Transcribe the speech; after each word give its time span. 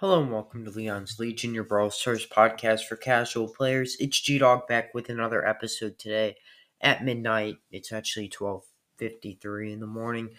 Hello 0.00 0.22
and 0.22 0.32
welcome 0.32 0.64
to 0.64 0.70
Leon's 0.70 1.18
Legion, 1.18 1.52
your 1.52 1.64
Brawl 1.64 1.90
Stars 1.90 2.26
podcast 2.26 2.86
for 2.86 2.96
casual 2.96 3.46
players. 3.46 3.98
It's 4.00 4.18
G 4.18 4.38
Dog 4.38 4.66
back 4.66 4.94
with 4.94 5.10
another 5.10 5.46
episode 5.46 5.98
today 5.98 6.36
at 6.80 7.04
midnight. 7.04 7.56
It's 7.70 7.92
actually 7.92 8.30
twelve 8.30 8.62
fifty 8.96 9.38
three 9.42 9.74
in 9.74 9.80
the 9.80 9.86
morning, 9.86 10.30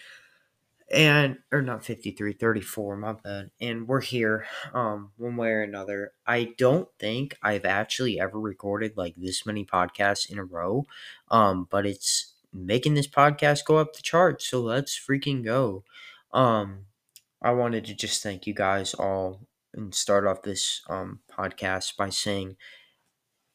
and 0.91 1.37
or 1.51 1.61
not 1.61 1.85
53, 1.85 2.33
34, 2.33 2.97
my 2.97 3.13
bad. 3.13 3.51
And 3.61 3.87
we're 3.87 4.01
here, 4.01 4.47
um, 4.73 5.11
one 5.17 5.35
way 5.35 5.49
or 5.49 5.61
another. 5.61 6.13
I 6.25 6.55
don't 6.57 6.89
think 6.97 7.37
I've 7.43 7.65
actually 7.65 8.19
ever 8.19 8.39
recorded 8.39 8.97
like 8.97 9.13
this 9.15 9.45
many 9.45 9.63
podcasts 9.63 10.27
in 10.27 10.39
a 10.39 10.43
row, 10.43 10.87
um, 11.29 11.67
but 11.69 11.85
it's 11.85 12.33
making 12.51 12.95
this 12.95 13.07
podcast 13.07 13.65
go 13.65 13.77
up 13.77 13.95
the 13.95 14.01
charts. 14.01 14.47
So 14.47 14.59
let's 14.59 14.99
freaking 14.99 15.45
go. 15.45 15.83
Um, 16.33 16.85
I 17.43 17.51
wanted 17.51 17.85
to 17.85 17.93
just 17.93 18.23
thank 18.23 18.47
you 18.47 18.55
guys 18.55 18.95
all 18.95 19.41
and 19.73 19.93
start 19.95 20.25
off 20.27 20.41
this 20.43 20.81
um, 20.89 21.19
podcast 21.31 21.97
by 21.97 22.09
saying 22.09 22.57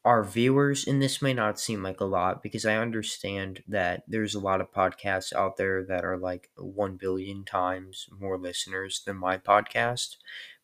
our 0.05 0.23
viewers, 0.23 0.87
and 0.87 1.01
this 1.01 1.21
may 1.21 1.33
not 1.33 1.59
seem 1.59 1.83
like 1.83 1.99
a 1.99 2.05
lot 2.05 2.41
because 2.41 2.65
I 2.65 2.77
understand 2.77 3.61
that 3.67 4.03
there's 4.07 4.35
a 4.35 4.39
lot 4.39 4.61
of 4.61 4.71
podcasts 4.71 5.33
out 5.33 5.57
there 5.57 5.83
that 5.83 6.05
are 6.05 6.17
like 6.17 6.49
1 6.55 6.95
billion 6.95 7.43
times 7.43 8.07
more 8.17 8.37
listeners 8.37 9.01
than 9.05 9.17
my 9.17 9.37
podcast, 9.37 10.15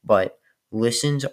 but 0.03 0.39
listens 0.71 1.25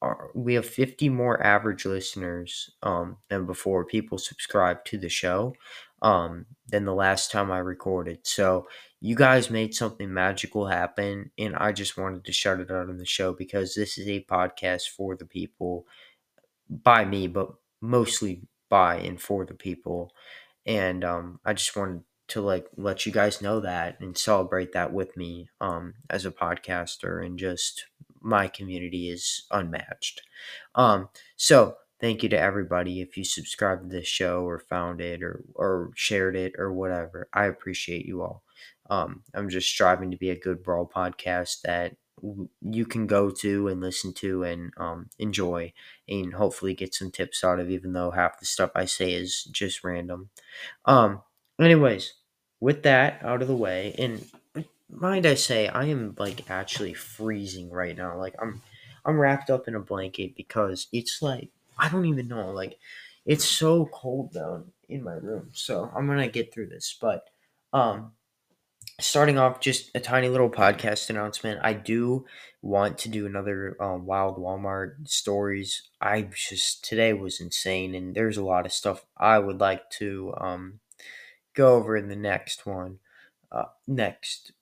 are, 0.00 0.30
we 0.34 0.54
have 0.54 0.66
50 0.66 1.08
more 1.08 1.42
average 1.42 1.84
listeners 1.84 2.70
um, 2.84 3.16
than 3.30 3.46
before 3.46 3.84
people 3.84 4.18
subscribe 4.18 4.84
to 4.84 4.98
the 4.98 5.08
show 5.08 5.54
um, 6.02 6.46
than 6.68 6.84
the 6.84 6.94
last 6.94 7.32
time 7.32 7.50
I 7.50 7.58
recorded. 7.58 8.20
So 8.22 8.68
you 9.00 9.14
guys 9.14 9.50
made 9.50 9.74
something 9.74 10.12
magical 10.12 10.66
happen, 10.66 11.30
and 11.38 11.54
I 11.56 11.72
just 11.72 11.96
wanted 11.98 12.24
to 12.24 12.32
shout 12.32 12.60
it 12.60 12.70
out 12.70 12.88
on 12.88 12.98
the 12.98 13.06
show 13.06 13.32
because 13.32 13.74
this 13.74 13.98
is 13.98 14.08
a 14.08 14.24
podcast 14.24 14.88
for 14.88 15.16
the 15.16 15.26
people, 15.26 15.86
by 16.68 17.04
me, 17.04 17.26
but 17.26 17.50
mostly 17.80 18.42
by 18.68 18.96
and 18.96 19.20
for 19.20 19.44
the 19.44 19.54
people. 19.54 20.12
And 20.66 21.04
um, 21.04 21.40
I 21.44 21.52
just 21.54 21.76
wanted 21.76 22.02
to 22.28 22.40
like 22.40 22.66
let 22.76 23.06
you 23.06 23.12
guys 23.12 23.40
know 23.42 23.60
that 23.60 24.00
and 24.00 24.18
celebrate 24.18 24.72
that 24.72 24.92
with 24.92 25.16
me 25.16 25.48
um, 25.60 25.94
as 26.10 26.26
a 26.26 26.30
podcaster 26.32 27.24
and 27.24 27.38
just 27.38 27.86
my 28.20 28.48
community 28.48 29.08
is 29.10 29.46
unmatched. 29.52 30.22
Um, 30.74 31.08
so 31.36 31.76
thank 32.00 32.22
you 32.24 32.28
to 32.30 32.38
everybody 32.38 33.00
if 33.00 33.16
you 33.16 33.24
subscribed 33.24 33.82
to 33.84 33.96
this 33.96 34.08
show 34.08 34.42
or 34.42 34.58
found 34.58 35.00
it 35.00 35.22
or 35.22 35.44
or 35.54 35.92
shared 35.94 36.36
it 36.36 36.54
or 36.58 36.72
whatever. 36.72 37.28
I 37.32 37.46
appreciate 37.46 38.06
you 38.06 38.22
all. 38.22 38.42
Um, 38.90 39.22
I'm 39.34 39.48
just 39.48 39.68
striving 39.68 40.10
to 40.10 40.16
be 40.16 40.30
a 40.30 40.38
good 40.38 40.62
brawl 40.62 40.90
podcast 40.94 41.62
that 41.62 41.96
you 42.62 42.86
can 42.86 43.06
go 43.06 43.30
to 43.30 43.68
and 43.68 43.80
listen 43.80 44.12
to 44.14 44.42
and 44.42 44.72
um, 44.78 45.10
enjoy 45.18 45.72
and 46.08 46.32
hopefully 46.32 46.74
get 46.74 46.94
some 46.94 47.10
tips 47.10 47.44
out 47.44 47.60
of 47.60 47.70
even 47.70 47.92
though 47.92 48.10
half 48.10 48.40
the 48.40 48.46
stuff 48.46 48.70
i 48.74 48.86
say 48.86 49.12
is 49.12 49.44
just 49.44 49.84
random. 49.84 50.30
Um 50.86 51.22
anyways 51.60 52.14
with 52.60 52.82
that 52.82 53.20
out 53.22 53.42
of 53.42 53.48
the 53.48 53.56
way 53.56 53.94
and 53.98 54.24
mind 54.90 55.26
i 55.26 55.34
say 55.34 55.68
i 55.68 55.84
am 55.84 56.14
like 56.18 56.50
actually 56.50 56.94
freezing 56.94 57.70
right 57.70 57.96
now 57.96 58.16
like 58.16 58.34
i'm 58.40 58.62
i'm 59.04 59.18
wrapped 59.18 59.50
up 59.50 59.68
in 59.68 59.74
a 59.74 59.80
blanket 59.80 60.34
because 60.36 60.86
it's 60.92 61.20
like 61.20 61.48
i 61.78 61.88
don't 61.88 62.06
even 62.06 62.28
know 62.28 62.50
like 62.50 62.78
it's 63.24 63.44
so 63.44 63.86
cold 63.86 64.32
down 64.32 64.64
in 64.88 65.02
my 65.02 65.14
room 65.14 65.48
so 65.52 65.90
i'm 65.94 66.06
gonna 66.06 66.28
get 66.28 66.52
through 66.52 66.66
this 66.66 66.96
but 67.00 67.28
um 67.72 68.12
starting 69.00 69.38
off 69.38 69.60
just 69.60 69.90
a 69.94 70.00
tiny 70.00 70.28
little 70.28 70.50
podcast 70.50 71.10
announcement. 71.10 71.60
I 71.62 71.74
do 71.74 72.24
want 72.62 72.98
to 72.98 73.08
do 73.08 73.26
another 73.26 73.76
um, 73.80 74.06
wild 74.06 74.38
walmart 74.38 75.08
stories. 75.08 75.82
I 76.00 76.22
just 76.22 76.84
today 76.84 77.12
was 77.12 77.40
insane 77.40 77.94
and 77.94 78.14
there's 78.14 78.36
a 78.36 78.44
lot 78.44 78.66
of 78.66 78.72
stuff 78.72 79.04
i 79.16 79.38
would 79.38 79.60
like 79.60 79.88
to 79.90 80.34
um, 80.38 80.80
go 81.54 81.74
over 81.76 81.96
in 81.96 82.08
the 82.08 82.16
next 82.16 82.66
one 82.66 82.98
uh, 83.52 83.64
next 83.86 84.52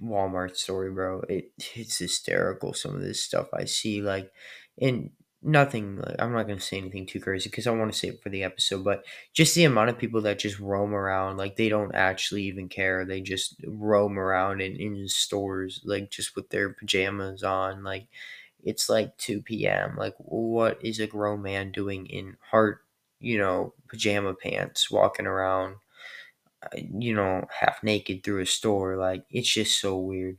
walmart 0.00 0.56
story 0.56 0.90
bro. 0.90 1.20
It, 1.28 1.52
it's 1.74 1.98
hysterical 1.98 2.72
some 2.74 2.94
of 2.94 3.02
this 3.02 3.22
stuff 3.22 3.48
i 3.54 3.64
see 3.64 4.02
like 4.02 4.30
and 4.80 5.10
nothing 5.42 6.02
i'm 6.18 6.32
not 6.32 6.46
going 6.46 6.58
to 6.58 6.64
say 6.64 6.76
anything 6.76 7.06
too 7.06 7.18
crazy 7.20 7.48
because 7.48 7.66
i 7.66 7.70
want 7.70 7.90
to 7.90 7.98
save 7.98 8.14
it 8.14 8.22
for 8.22 8.28
the 8.28 8.42
episode 8.42 8.84
but 8.84 9.04
just 9.32 9.54
the 9.54 9.64
amount 9.64 9.88
of 9.88 9.96
people 9.98 10.20
that 10.20 10.38
just 10.38 10.60
roam 10.60 10.92
around 10.94 11.38
like 11.38 11.56
they 11.56 11.68
don't 11.70 11.94
actually 11.94 12.42
even 12.42 12.68
care 12.68 13.06
they 13.06 13.22
just 13.22 13.54
roam 13.66 14.18
around 14.18 14.60
in, 14.60 14.76
in 14.76 15.08
stores 15.08 15.80
like 15.84 16.10
just 16.10 16.36
with 16.36 16.50
their 16.50 16.70
pajamas 16.74 17.42
on 17.42 17.82
like 17.82 18.06
it's 18.62 18.90
like 18.90 19.16
2 19.16 19.40
p.m 19.40 19.96
like 19.96 20.14
what 20.18 20.78
is 20.84 21.00
a 21.00 21.06
grown 21.06 21.40
man 21.42 21.72
doing 21.72 22.06
in 22.06 22.36
heart 22.50 22.82
you 23.18 23.38
know 23.38 23.72
pajama 23.88 24.34
pants 24.34 24.90
walking 24.90 25.26
around 25.26 25.76
uh, 26.62 26.68
you 26.98 27.14
know 27.14 27.46
half 27.60 27.82
naked 27.82 28.22
through 28.22 28.40
a 28.40 28.46
store? 28.46 28.96
Like 28.96 29.24
it's 29.30 29.48
just 29.52 29.80
so 29.80 29.98
weird 29.98 30.38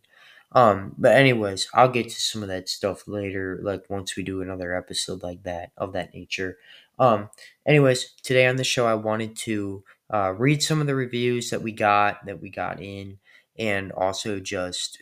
um, 0.54 0.94
but 0.98 1.16
anyways, 1.16 1.68
I'll 1.74 1.90
get 1.90 2.10
to 2.10 2.22
some 2.22 2.42
of 2.44 2.50
that 2.50 2.68
stuff 2.70 3.08
later, 3.08 3.60
like 3.64 3.90
once 3.90 4.16
we 4.16 4.24
do 4.24 4.42
another 4.42 4.76
episode 4.76 5.24
like 5.24 5.44
that 5.44 5.72
of 5.78 5.94
that 5.94 6.14
nature. 6.14 6.58
Um, 7.00 7.30
anyways, 7.66 8.12
today 8.24 8.48
on 8.48 8.58
the 8.58 8.64
show, 8.64 8.86
I 8.86 8.96
wanted 8.96 9.36
to 9.38 9.84
uh, 10.14 10.34
read 10.38 10.62
some 10.62 10.82
of 10.82 10.88
the 10.88 10.96
reviews 10.96 11.50
that 11.52 11.62
we 11.62 11.72
got 11.72 12.26
that 12.26 12.42
we 12.42 12.50
got 12.50 12.82
in, 12.82 13.18
and 13.58 13.92
also 13.94 14.40
just 14.40 15.02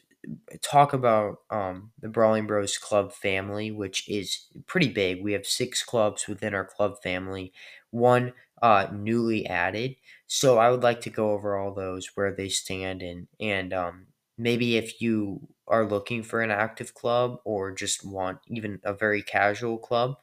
talk 0.62 0.94
about 0.94 1.40
um, 1.50 1.92
the 2.02 2.10
Brawling 2.10 2.48
Bros 2.48 2.78
Club 2.78 3.12
family, 3.14 3.72
which 3.72 4.08
is 4.10 4.48
pretty 4.68 4.90
big. 4.90 5.24
We 5.24 5.34
have 5.34 5.46
six 5.46 5.84
clubs 5.84 6.28
within 6.28 6.54
our 6.54 6.66
club 6.66 7.02
family, 7.02 7.54
one 7.92 8.34
uh, 8.62 8.88
newly 8.92 9.46
added. 9.48 9.96
So 10.28 10.58
I 10.58 10.70
would 10.70 10.84
like 10.84 11.02
to 11.02 11.10
go 11.10 11.32
over 11.32 11.58
all 11.58 11.74
those 11.74 12.08
where 12.16 12.32
they 12.34 12.50
stand 12.50 13.02
and 13.02 13.28
and 13.40 13.74
um, 13.74 14.08
maybe 14.40 14.78
if 14.78 15.02
you 15.02 15.48
are 15.68 15.86
looking 15.86 16.24
for 16.24 16.42
an 16.42 16.52
active 16.52 16.96
club 16.96 17.40
or 17.46 17.72
just 17.74 18.06
want 18.06 18.40
even 18.48 18.82
a 18.84 18.94
very 18.94 19.22
casual 19.24 19.78
club, 19.80 20.16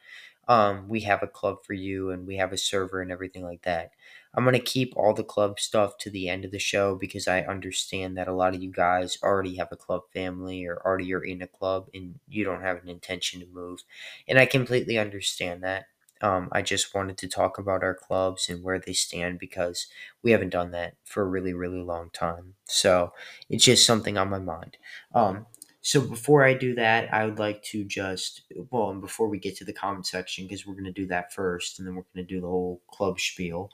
um, 0.49 0.89
we 0.89 1.01
have 1.01 1.23
a 1.23 1.27
club 1.29 1.59
for 1.65 1.73
you 1.75 2.11
and 2.11 2.27
we 2.27 2.37
have 2.37 2.53
a 2.53 2.59
server 2.59 3.01
and 3.03 3.11
everything 3.11 3.45
like 3.45 3.63
that. 3.63 3.91
I'm 4.35 4.45
going 4.45 4.53
to 4.55 4.61
keep 4.61 4.93
all 4.97 5.15
the 5.15 5.25
club 5.25 5.59
stuff 5.59 5.97
to 5.99 6.11
the 6.11 6.29
end 6.29 6.45
of 6.45 6.51
the 6.53 6.59
show 6.59 6.95
because 6.95 7.27
I 7.27 7.41
understand 7.43 8.17
that 8.17 8.29
a 8.29 8.35
lot 8.35 8.55
of 8.55 8.63
you 8.63 8.71
guys 8.71 9.19
already 9.23 9.57
have 9.57 9.69
a 9.73 9.77
club 9.77 10.03
family 10.13 10.67
or 10.67 10.81
already 10.85 11.13
are 11.15 11.25
in 11.25 11.43
a 11.43 11.47
club 11.49 11.89
and 11.95 12.21
you 12.29 12.45
don't 12.45 12.63
have 12.63 12.83
an 12.83 12.89
intention 12.89 13.41
to 13.41 13.47
move. 13.47 13.81
And 14.29 14.39
I 14.39 14.47
completely 14.47 14.99
understand 14.99 15.63
that. 15.65 15.87
Um, 16.23 16.49
I 16.53 16.63
just 16.63 16.95
wanted 16.95 17.19
to 17.19 17.29
talk 17.29 17.59
about 17.59 17.83
our 17.83 17.95
clubs 17.95 18.49
and 18.49 18.63
where 18.63 18.79
they 18.79 18.93
stand 18.93 19.39
because 19.39 19.87
we 20.23 20.31
haven't 20.31 20.51
done 20.51 20.71
that 20.73 20.95
for 21.05 21.23
a 21.23 21.27
really, 21.29 21.53
really 21.53 21.83
long 21.83 22.11
time. 22.11 22.55
So 22.65 23.13
it's 23.51 23.65
just 23.65 23.87
something 23.87 24.17
on 24.17 24.31
my 24.31 24.39
mind. 24.39 24.79
Um, 25.15 25.47
so 25.83 26.01
before 26.01 26.43
I 26.45 26.55
do 26.55 26.75
that, 26.75 27.13
I 27.15 27.25
would 27.27 27.39
like 27.39 27.63
to 27.65 27.85
just 27.85 28.43
well, 28.71 28.91
and 28.91 29.01
before 29.01 29.29
we 29.29 29.39
get 29.39 29.57
to 29.59 29.65
the 29.65 29.73
comment 29.73 30.07
section, 30.07 30.45
because 30.47 30.67
we're 30.67 30.75
going 30.75 30.85
to 30.85 30.93
do 30.93 31.07
that 31.07 31.33
first, 31.33 31.79
and 31.79 31.87
then 31.87 31.95
we're 31.95 32.03
going 32.15 32.27
to 32.27 32.35
do 32.35 32.41
the 32.41 32.49
whole 32.49 32.83
club 32.91 33.21
spiel. 33.21 33.71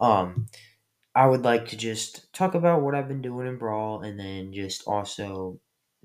Um, 0.00 0.46
I 1.14 1.26
would 1.26 1.42
like 1.42 1.68
to 1.68 1.76
just 1.76 2.32
talk 2.32 2.54
about 2.54 2.82
what 2.82 2.94
I've 2.94 3.08
been 3.08 3.22
doing 3.22 3.48
in 3.48 3.58
Brawl, 3.58 4.02
and 4.02 4.18
then 4.20 4.52
just 4.52 4.86
also 4.86 5.60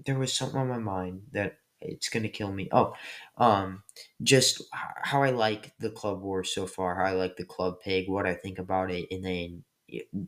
there 0.05 0.17
was 0.17 0.33
something 0.33 0.59
on 0.59 0.69
my 0.69 0.79
mind 0.79 1.23
that 1.33 1.57
it's 1.81 2.09
gonna 2.09 2.29
kill 2.29 2.51
me. 2.51 2.69
Oh, 2.71 2.93
um, 3.37 3.83
just 4.23 4.61
how 4.73 5.23
I 5.23 5.31
like 5.31 5.73
the 5.79 5.89
Club 5.89 6.21
War 6.21 6.43
so 6.43 6.67
far. 6.67 6.95
How 6.95 7.05
I 7.05 7.11
like 7.11 7.37
the 7.37 7.45
Club 7.45 7.79
Pig. 7.83 8.09
What 8.09 8.27
I 8.27 8.33
think 8.33 8.59
about 8.59 8.91
it, 8.91 9.07
and 9.11 9.23
then 9.25 9.63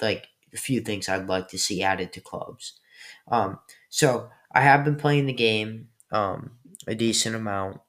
like 0.02 0.28
a 0.54 0.58
few 0.58 0.82
things 0.82 1.10
I'd 1.10 1.28
like 1.28 1.48
to 1.50 1.60
see 1.60 1.84
added 1.84 2.14
to 2.14 2.22
clubs. 2.22 2.80
Um, 3.28 3.60
so 3.90 4.30
I 4.54 4.62
have 4.62 4.84
been 4.86 4.96
playing 4.96 5.26
the 5.26 5.34
game 5.34 5.90
um, 6.12 6.52
a 6.88 6.96
decent 6.96 7.36
amount. 7.36 7.82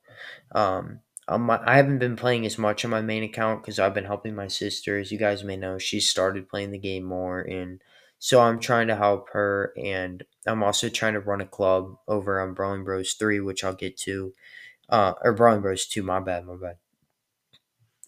Um, 0.54 1.00
um, 1.26 1.50
I 1.50 1.76
haven't 1.76 1.98
been 1.98 2.16
playing 2.16 2.44
as 2.46 2.58
much 2.58 2.84
on 2.84 2.90
my 2.90 3.00
main 3.00 3.22
account 3.22 3.62
because 3.62 3.78
I've 3.78 3.94
been 3.94 4.04
helping 4.04 4.34
my 4.34 4.48
sister. 4.48 4.98
As 4.98 5.10
you 5.10 5.18
guys 5.18 5.42
may 5.42 5.56
know, 5.56 5.78
she 5.78 6.00
started 6.00 6.48
playing 6.48 6.70
the 6.70 6.78
game 6.78 7.04
more, 7.04 7.40
and 7.40 7.80
so 8.18 8.40
I'm 8.40 8.60
trying 8.60 8.88
to 8.88 8.96
help 8.96 9.30
her. 9.30 9.72
And 9.82 10.22
I'm 10.46 10.62
also 10.62 10.88
trying 10.88 11.14
to 11.14 11.20
run 11.20 11.40
a 11.40 11.46
club 11.46 11.96
over 12.08 12.40
on 12.40 12.54
Brawling 12.54 12.84
Bros 12.84 13.14
3, 13.14 13.40
which 13.40 13.64
I'll 13.64 13.74
get 13.74 13.96
to. 13.98 14.32
Uh, 14.88 15.14
or 15.22 15.32
Brawling 15.32 15.62
Bros 15.62 15.86
2, 15.86 16.02
my 16.02 16.20
bad, 16.20 16.46
my 16.46 16.56
bad. 16.56 16.76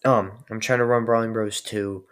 Um, 0.05 0.43
I'm 0.49 0.59
trying 0.59 0.79
to 0.79 0.85
run 0.85 1.05
Brawling 1.05 1.33
Bros 1.33 1.61
2 1.61 2.05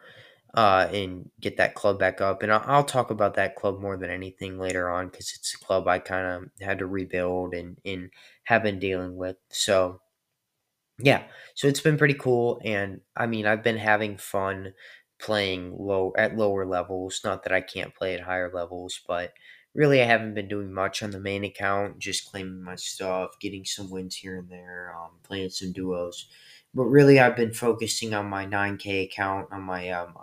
uh, 0.56 0.88
and 0.92 1.30
get 1.40 1.58
that 1.58 1.76
club 1.76 2.00
back 2.00 2.22
up. 2.22 2.42
And 2.42 2.52
I'll, 2.52 2.64
I'll 2.66 2.84
talk 2.84 3.12
about 3.12 3.36
that 3.36 3.56
club 3.56 3.80
more 3.80 3.98
than 3.98 4.10
anything 4.10 4.58
later 4.58 4.90
on 4.90 5.08
because 5.10 5.34
it's 5.38 5.54
a 5.54 5.64
club 5.64 5.88
I 5.88 6.00
kind 6.00 6.26
of 6.26 6.66
had 6.66 6.80
to 6.80 6.88
rebuild 6.88 7.54
and, 7.54 7.78
and 7.86 8.10
have 8.46 8.64
been 8.64 8.80
dealing 8.80 9.16
with. 9.16 9.38
So, 9.50 10.02
yeah, 10.98 11.24
so 11.56 11.68
it's 11.68 11.82
been 11.82 11.98
pretty 11.98 12.14
cool. 12.14 12.62
And 12.64 13.02
I 13.16 13.28
mean, 13.28 13.46
I've 13.46 13.64
been 13.64 13.78
having 13.78 14.18
fun 14.18 14.74
playing 15.20 15.76
low 15.78 16.14
at 16.18 16.38
lower 16.38 16.66
levels. 16.66 17.22
Not 17.24 17.44
that 17.44 17.54
I 17.54 17.62
can't 17.62 17.94
play 17.96 18.14
at 18.16 18.22
higher 18.22 18.52
levels, 18.54 19.02
but 19.08 19.34
really, 19.76 20.02
I 20.02 20.06
haven't 20.06 20.34
been 20.34 20.48
doing 20.48 20.74
much 20.74 21.04
on 21.04 21.12
the 21.12 21.20
main 21.20 21.44
account, 21.44 22.00
just 22.00 22.32
claiming 22.32 22.64
my 22.64 22.76
stuff, 22.76 23.40
getting 23.40 23.66
some 23.66 23.92
wins 23.92 24.16
here 24.16 24.38
and 24.40 24.50
there, 24.50 24.96
um, 24.98 25.12
playing 25.24 25.50
some 25.50 25.74
duos. 25.74 26.28
But 26.74 26.86
really, 26.86 27.20
I've 27.20 27.36
been 27.36 27.54
focusing 27.54 28.14
on 28.14 28.28
my 28.28 28.46
9K 28.46 29.04
account, 29.04 29.50
on 29.52 29.62
my 29.62 29.90
um, 29.90 30.16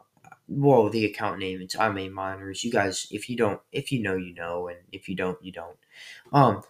well, 0.49 0.91
the 0.91 1.05
account 1.05 1.39
name 1.39 1.61
it's 1.61 1.79
I 1.79 1.91
Main 1.91 2.13
Miners. 2.13 2.65
You 2.65 2.73
guys, 2.73 3.07
if 3.11 3.29
you 3.29 3.37
don't, 3.37 3.61
if 3.71 3.93
you 3.93 4.03
know, 4.03 4.17
you 4.17 4.35
know, 4.35 4.69
and 4.69 4.79
if 4.91 5.09
you 5.09 5.17
don't, 5.17 5.43
you 5.43 5.53
don't. 5.53 5.77
Um, 6.33 6.63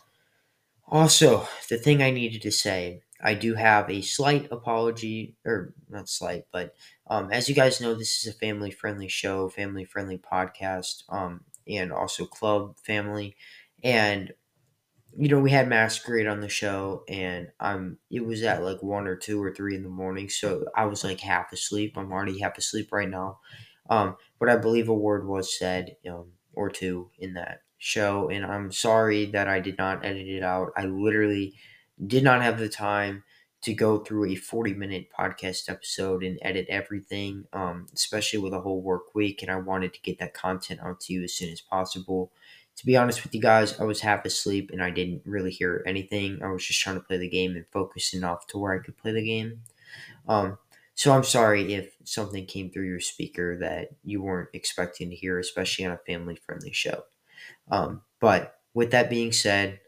also, 0.86 1.48
the 1.68 1.78
thing 1.78 2.02
I 2.02 2.10
needed 2.10 2.42
to 2.42 2.52
say, 2.52 3.02
I 3.22 3.34
do 3.34 3.54
have 3.54 3.88
a 3.88 4.02
slight 4.02 4.50
apology, 4.50 5.36
or 5.44 5.74
not 5.88 6.08
slight, 6.08 6.44
but 6.52 6.74
um, 7.06 7.30
as 7.30 7.48
you 7.48 7.54
guys 7.54 7.80
know, 7.80 7.94
this 7.94 8.24
is 8.24 8.34
a 8.34 8.36
family 8.36 8.70
friendly 8.70 9.08
show, 9.08 9.48
family 9.48 9.84
friendly 9.84 10.18
podcast, 10.18 11.04
um, 11.08 11.44
and 11.68 11.92
also 11.92 12.26
club 12.26 12.76
family. 12.84 13.36
And 13.82 14.32
you 15.16 15.28
know, 15.28 15.40
we 15.40 15.50
had 15.50 15.68
Masquerade 15.68 16.26
on 16.26 16.40
the 16.40 16.48
show, 16.48 17.04
and 17.08 17.48
I'm 17.60 17.98
it 18.10 18.24
was 18.24 18.42
at 18.42 18.62
like 18.62 18.82
one 18.82 19.06
or 19.06 19.16
two 19.16 19.42
or 19.42 19.52
three 19.54 19.76
in 19.76 19.82
the 19.82 19.88
morning, 19.90 20.28
so 20.30 20.64
I 20.74 20.86
was 20.86 21.04
like 21.04 21.20
half 21.20 21.52
asleep. 21.52 21.94
I'm 21.96 22.12
already 22.12 22.38
half 22.40 22.56
asleep 22.56 22.88
right 22.92 23.08
now. 23.08 23.38
Um, 23.90 24.16
but 24.40 24.48
I 24.48 24.56
believe 24.56 24.88
a 24.88 24.94
word 24.94 25.26
was 25.26 25.58
said, 25.58 25.96
um, 26.08 26.32
or 26.54 26.70
two 26.70 27.10
in 27.18 27.34
that 27.34 27.60
show, 27.78 28.30
and 28.30 28.44
I'm 28.46 28.72
sorry 28.72 29.26
that 29.26 29.48
I 29.48 29.60
did 29.60 29.76
not 29.76 30.04
edit 30.04 30.26
it 30.28 30.42
out. 30.42 30.70
I 30.76 30.86
literally 30.86 31.54
did 32.06 32.24
not 32.24 32.42
have 32.42 32.58
the 32.58 32.68
time 32.68 33.22
to 33.62 33.72
go 33.72 33.98
through 33.98 34.26
a 34.26 34.34
40 34.34 34.74
minute 34.74 35.08
podcast 35.16 35.70
episode 35.70 36.22
and 36.24 36.38
edit 36.42 36.66
everything, 36.68 37.44
um, 37.52 37.86
especially 37.94 38.40
with 38.40 38.52
a 38.52 38.60
whole 38.60 38.82
work 38.82 39.14
week. 39.14 39.42
And 39.42 39.50
I 39.50 39.56
wanted 39.56 39.94
to 39.94 40.00
get 40.02 40.18
that 40.18 40.34
content 40.34 40.80
out 40.82 41.00
to 41.02 41.12
you 41.12 41.22
as 41.22 41.34
soon 41.34 41.50
as 41.50 41.60
possible. 41.60 42.32
To 42.76 42.86
be 42.86 42.96
honest 42.96 43.22
with 43.22 43.34
you 43.34 43.40
guys, 43.40 43.78
I 43.78 43.84
was 43.84 44.00
half 44.00 44.24
asleep 44.24 44.70
and 44.72 44.82
I 44.82 44.90
didn't 44.90 45.22
really 45.24 45.50
hear 45.50 45.84
anything. 45.86 46.42
I 46.42 46.50
was 46.50 46.66
just 46.66 46.80
trying 46.80 46.96
to 46.96 47.02
play 47.02 47.18
the 47.18 47.28
game 47.28 47.54
and 47.54 47.66
focus 47.70 48.14
enough 48.14 48.46
to 48.48 48.58
where 48.58 48.74
I 48.74 48.84
could 48.84 48.96
play 48.96 49.12
the 49.12 49.24
game. 49.24 49.60
Um, 50.26 50.58
so 50.94 51.12
I'm 51.12 51.24
sorry 51.24 51.74
if 51.74 51.94
something 52.04 52.46
came 52.46 52.70
through 52.70 52.86
your 52.86 53.00
speaker 53.00 53.58
that 53.58 53.90
you 54.04 54.22
weren't 54.22 54.48
expecting 54.52 55.10
to 55.10 55.16
hear, 55.16 55.38
especially 55.38 55.84
on 55.84 55.92
a 55.92 55.98
family 55.98 56.36
friendly 56.36 56.72
show. 56.72 57.04
Um, 57.70 58.02
but 58.20 58.58
with 58.74 58.90
that 58.90 59.10
being 59.10 59.32
said, 59.32 59.80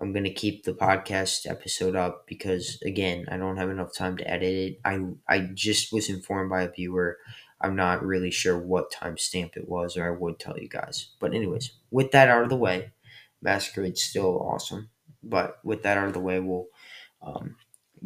I'm 0.00 0.12
gonna 0.12 0.30
keep 0.32 0.64
the 0.64 0.72
podcast 0.72 1.48
episode 1.48 1.96
up 1.96 2.26
because 2.26 2.80
again, 2.84 3.26
I 3.30 3.36
don't 3.36 3.56
have 3.56 3.70
enough 3.70 3.94
time 3.94 4.16
to 4.18 4.28
edit 4.28 4.54
it. 4.54 4.80
I 4.84 5.00
I 5.28 5.50
just 5.54 5.92
was 5.92 6.08
informed 6.08 6.50
by 6.50 6.62
a 6.62 6.70
viewer. 6.70 7.18
I'm 7.60 7.76
not 7.76 8.04
really 8.04 8.30
sure 8.30 8.58
what 8.58 8.92
timestamp 8.92 9.56
it 9.56 9.68
was, 9.68 9.96
or 9.96 10.06
I 10.06 10.10
would 10.10 10.38
tell 10.38 10.58
you 10.58 10.68
guys. 10.68 11.10
But 11.20 11.34
anyways, 11.34 11.72
with 11.90 12.10
that 12.12 12.28
out 12.28 12.42
of 12.42 12.48
the 12.48 12.56
way, 12.56 12.92
Masquerade's 13.40 14.02
still 14.02 14.40
awesome. 14.40 14.90
But 15.22 15.58
with 15.62 15.82
that 15.84 15.96
out 15.98 16.08
of 16.08 16.14
the 16.14 16.20
way, 16.20 16.40
we'll 16.40 16.66
um, 17.22 17.54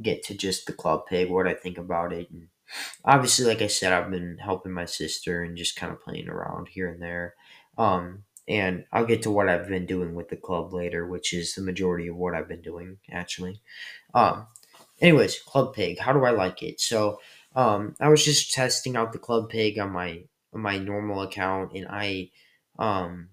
get 0.02 0.22
to 0.24 0.34
just 0.34 0.66
the 0.66 0.74
club 0.74 1.06
pig, 1.08 1.30
what 1.30 1.48
I 1.48 1.54
think 1.54 1.78
about 1.78 2.12
it, 2.12 2.30
and 2.30 2.48
obviously, 3.04 3.46
like 3.46 3.62
I 3.62 3.68
said, 3.68 3.92
I've 3.92 4.10
been 4.10 4.38
helping 4.38 4.72
my 4.72 4.84
sister 4.84 5.42
and 5.42 5.56
just 5.56 5.76
kind 5.76 5.92
of 5.92 6.02
playing 6.02 6.28
around 6.28 6.68
here 6.68 6.88
and 6.90 7.00
there. 7.00 7.34
Um, 7.78 8.24
and 8.48 8.84
I'll 8.92 9.06
get 9.06 9.22
to 9.22 9.30
what 9.30 9.48
I've 9.48 9.68
been 9.68 9.86
doing 9.86 10.14
with 10.14 10.28
the 10.28 10.36
club 10.36 10.72
later, 10.72 11.06
which 11.06 11.32
is 11.32 11.54
the 11.54 11.62
majority 11.62 12.08
of 12.08 12.16
what 12.16 12.34
I've 12.34 12.48
been 12.48 12.62
doing 12.62 12.98
actually. 13.10 13.60
Um, 14.14 14.46
anyways, 15.00 15.40
Club 15.40 15.74
Pig, 15.74 15.98
how 15.98 16.12
do 16.12 16.24
I 16.24 16.30
like 16.30 16.62
it? 16.62 16.80
So, 16.80 17.20
um, 17.54 17.94
I 18.00 18.08
was 18.08 18.24
just 18.24 18.52
testing 18.52 18.96
out 18.96 19.12
the 19.12 19.18
Club 19.18 19.48
Pig 19.48 19.78
on 19.78 19.90
my 19.90 20.24
on 20.52 20.60
my 20.60 20.78
normal 20.78 21.22
account, 21.22 21.72
and 21.74 21.86
I, 21.88 22.30
um, 22.78 23.28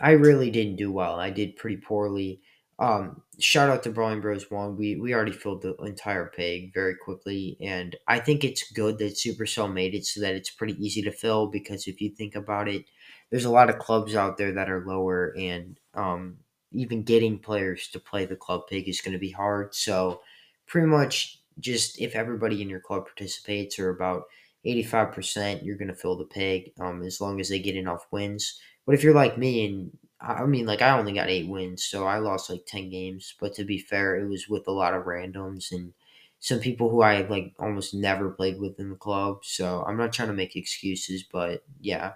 I 0.00 0.12
really 0.12 0.50
didn't 0.50 0.76
do 0.76 0.90
well. 0.92 1.18
I 1.20 1.30
did 1.30 1.56
pretty 1.56 1.76
poorly. 1.76 2.40
Um, 2.78 3.22
shout 3.40 3.70
out 3.70 3.82
to 3.82 3.90
Brawling 3.90 4.20
Bros 4.20 4.50
One. 4.50 4.76
We 4.76 4.96
we 4.96 5.14
already 5.14 5.32
filled 5.32 5.62
the 5.62 5.74
entire 5.76 6.26
pig 6.34 6.72
very 6.72 6.94
quickly, 6.96 7.58
and 7.60 7.96
I 8.06 8.20
think 8.20 8.44
it's 8.44 8.70
good 8.72 8.98
that 8.98 9.16
Supercell 9.16 9.72
made 9.72 9.94
it 9.94 10.06
so 10.06 10.20
that 10.20 10.34
it's 10.34 10.50
pretty 10.50 10.74
easy 10.84 11.02
to 11.02 11.12
fill. 11.12 11.48
Because 11.48 11.86
if 11.86 12.00
you 12.00 12.10
think 12.10 12.36
about 12.36 12.68
it, 12.68 12.84
there's 13.30 13.44
a 13.44 13.50
lot 13.50 13.70
of 13.70 13.78
clubs 13.78 14.14
out 14.14 14.36
there 14.38 14.52
that 14.52 14.70
are 14.70 14.84
lower, 14.86 15.34
and 15.36 15.78
um, 15.94 16.38
even 16.72 17.02
getting 17.02 17.38
players 17.38 17.88
to 17.88 18.00
play 18.00 18.24
the 18.24 18.36
club 18.36 18.62
pig 18.68 18.88
is 18.88 19.00
going 19.00 19.12
to 19.12 19.18
be 19.18 19.30
hard. 19.30 19.74
So 19.74 20.20
pretty 20.66 20.86
much 20.86 21.40
just 21.60 22.00
if 22.00 22.14
everybody 22.14 22.62
in 22.62 22.68
your 22.68 22.80
club 22.80 23.04
participates, 23.06 23.78
or 23.78 23.90
about 23.90 24.24
eighty 24.64 24.82
five 24.82 25.12
percent, 25.12 25.62
you're 25.64 25.76
going 25.76 25.88
to 25.88 25.94
fill 25.94 26.16
the 26.16 26.24
pig. 26.24 26.72
Um, 26.80 27.02
as 27.02 27.20
long 27.20 27.40
as 27.40 27.48
they 27.48 27.58
get 27.58 27.76
enough 27.76 28.06
wins. 28.10 28.60
But 28.86 28.94
if 28.94 29.02
you're 29.02 29.14
like 29.14 29.38
me 29.38 29.66
and 29.66 29.90
I 30.20 30.44
mean, 30.46 30.66
like 30.66 30.82
I 30.82 30.98
only 30.98 31.12
got 31.12 31.28
eight 31.30 31.48
wins, 31.48 31.84
so 31.84 32.06
I 32.06 32.18
lost 32.18 32.50
like 32.50 32.64
ten 32.66 32.90
games. 32.90 33.34
But 33.40 33.54
to 33.54 33.64
be 33.64 33.78
fair, 33.78 34.16
it 34.16 34.28
was 34.28 34.48
with 34.48 34.66
a 34.68 34.72
lot 34.72 34.94
of 34.94 35.04
randoms 35.04 35.70
and 35.72 35.92
some 36.40 36.60
people 36.60 36.88
who 36.90 37.02
I 37.02 37.22
like 37.22 37.52
almost 37.58 37.94
never 37.94 38.30
played 38.30 38.60
with 38.60 38.78
in 38.80 38.90
the 38.90 38.96
club. 38.96 39.44
So 39.44 39.84
I'm 39.86 39.96
not 39.96 40.12
trying 40.12 40.28
to 40.28 40.34
make 40.34 40.56
excuses, 40.56 41.24
but 41.24 41.64
yeah. 41.80 42.12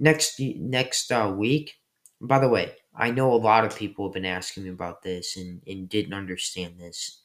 Next 0.00 0.40
next 0.40 1.12
uh, 1.12 1.32
week. 1.36 1.74
By 2.22 2.38
the 2.38 2.48
way, 2.48 2.74
I 2.94 3.10
know 3.10 3.32
a 3.32 3.36
lot 3.36 3.64
of 3.64 3.76
people 3.76 4.06
have 4.06 4.14
been 4.14 4.24
asking 4.24 4.64
me 4.64 4.70
about 4.70 5.02
this 5.02 5.36
and, 5.36 5.60
and 5.66 5.88
didn't 5.88 6.14
understand 6.14 6.78
this. 6.78 7.22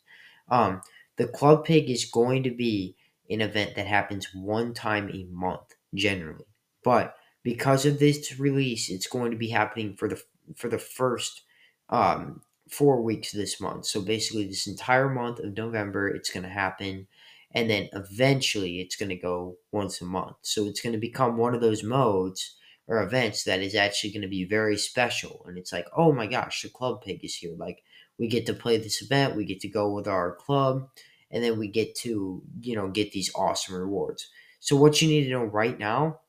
Um, 0.50 0.82
the 1.16 1.28
club 1.28 1.64
pig 1.64 1.90
is 1.90 2.06
going 2.06 2.44
to 2.44 2.52
be 2.52 2.98
an 3.30 3.40
event 3.40 3.76
that 3.76 3.88
happens 3.88 4.28
one 4.34 4.74
time 4.74 5.10
a 5.10 5.24
month 5.32 5.76
generally, 5.94 6.46
but 6.84 7.16
because 7.44 7.86
of 7.86 8.00
this 8.00 8.38
release, 8.38 8.90
it's 8.90 9.08
going 9.08 9.32
to 9.32 9.38
be 9.38 9.48
happening 9.48 9.96
for 9.96 10.10
the 10.10 10.22
for 10.56 10.68
the 10.68 10.78
first 10.78 11.44
um, 11.90 12.42
four 12.70 13.02
weeks 13.02 13.32
this 13.32 13.62
month. 13.62 13.86
So 13.86 14.02
basically, 14.02 14.48
this 14.48 14.68
entire 14.68 15.08
month 15.08 15.40
of 15.40 15.56
November, 15.56 16.10
it's 16.10 16.30
going 16.30 16.44
to 16.44 16.50
happen, 16.50 17.08
and 17.52 17.70
then 17.70 17.88
eventually, 17.94 18.82
it's 18.82 18.98
going 18.98 19.10
to 19.10 19.16
go 19.16 19.56
once 19.72 20.02
a 20.02 20.06
month. 20.06 20.36
So 20.42 20.66
it's 20.66 20.82
going 20.82 20.94
to 20.94 21.00
become 21.00 21.38
one 21.38 21.56
of 21.56 21.62
those 21.62 21.82
modes 21.82 22.58
or 22.88 23.02
events 23.02 23.44
that 23.44 23.62
is 23.62 23.76
actually 23.76 24.12
going 24.12 24.22
to 24.22 24.28
be 24.28 24.44
very 24.46 24.78
special. 24.78 25.44
And 25.48 25.58
it's 25.58 25.74
like, 25.74 25.88
oh 25.96 26.12
my 26.12 26.28
gosh, 26.28 26.62
the 26.62 26.70
club 26.70 27.02
pig 27.02 27.24
is 27.24 27.36
here. 27.36 27.56
Like 27.58 27.84
we 28.20 28.28
get 28.28 28.46
to 28.46 28.54
play 28.54 28.78
this 28.78 29.02
event, 29.02 29.36
we 29.36 29.46
get 29.46 29.62
to 29.62 29.68
go 29.68 29.92
with 29.92 30.08
our 30.08 30.36
club, 30.36 30.90
and 31.32 31.44
then 31.44 31.58
we 31.58 31.68
get 31.68 31.96
to 31.96 32.42
you 32.62 32.76
know 32.76 32.88
get 32.90 33.12
these 33.12 33.32
awesome 33.36 33.76
rewards. 33.76 34.28
So 34.60 34.76
what 34.76 35.02
you 35.02 35.08
need 35.08 35.26
to 35.26 35.32
know 35.32 35.44
right 35.44 35.78
now 35.78 36.20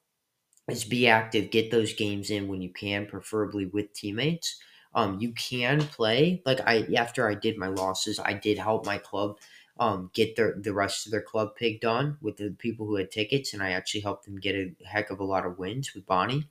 is 0.69 0.85
be 0.85 1.07
active, 1.07 1.51
get 1.51 1.71
those 1.71 1.95
games 1.95 2.31
in 2.31 2.49
when 2.49 2.61
you 2.61 2.71
can, 2.73 3.07
preferably 3.07 3.67
with 3.67 3.93
teammates. 3.93 4.59
Um, 4.95 5.21
you 5.21 5.33
can 5.33 5.81
play 5.81 6.43
like 6.47 6.61
I 6.67 6.87
after 6.97 7.29
I 7.29 7.35
did 7.35 7.59
my 7.59 7.69
losses, 7.69 8.19
I 8.19 8.33
did 8.33 8.59
help 8.59 8.87
my 8.87 8.99
club 8.99 9.37
um, 9.79 10.11
get 10.15 10.37
their 10.37 10.55
the 10.59 10.73
rest 10.73 11.07
of 11.07 11.13
their 11.13 11.23
club 11.23 11.57
pig 11.57 11.85
on 11.85 12.17
with 12.23 12.37
the 12.39 12.51
people 12.59 12.87
who 12.87 12.97
had 12.97 13.11
tickets, 13.11 13.53
and 13.53 13.63
I 13.63 13.73
actually 13.73 14.01
helped 14.01 14.25
them 14.25 14.41
get 14.41 14.55
a 14.55 14.75
heck 14.85 15.11
of 15.11 15.21
a 15.21 15.25
lot 15.25 15.47
of 15.47 15.59
wins 15.59 15.95
with 15.95 16.07
Bonnie. 16.07 16.49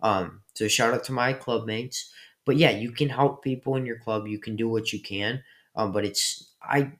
Um, 0.00 0.42
so 0.54 0.68
shout 0.68 0.94
out 0.94 1.04
to 1.04 1.12
my 1.12 1.32
club 1.32 1.66
mates. 1.66 2.12
But 2.44 2.56
yeah, 2.56 2.70
you 2.70 2.92
can 2.92 3.08
help 3.08 3.42
people 3.42 3.76
in 3.76 3.84
your 3.84 3.98
club. 3.98 4.26
You 4.26 4.38
can 4.38 4.56
do 4.56 4.68
what 4.68 4.92
you 4.92 5.00
can. 5.00 5.42
Um, 5.76 5.92
but 5.92 6.04
it's 6.04 6.52
I 6.62 6.92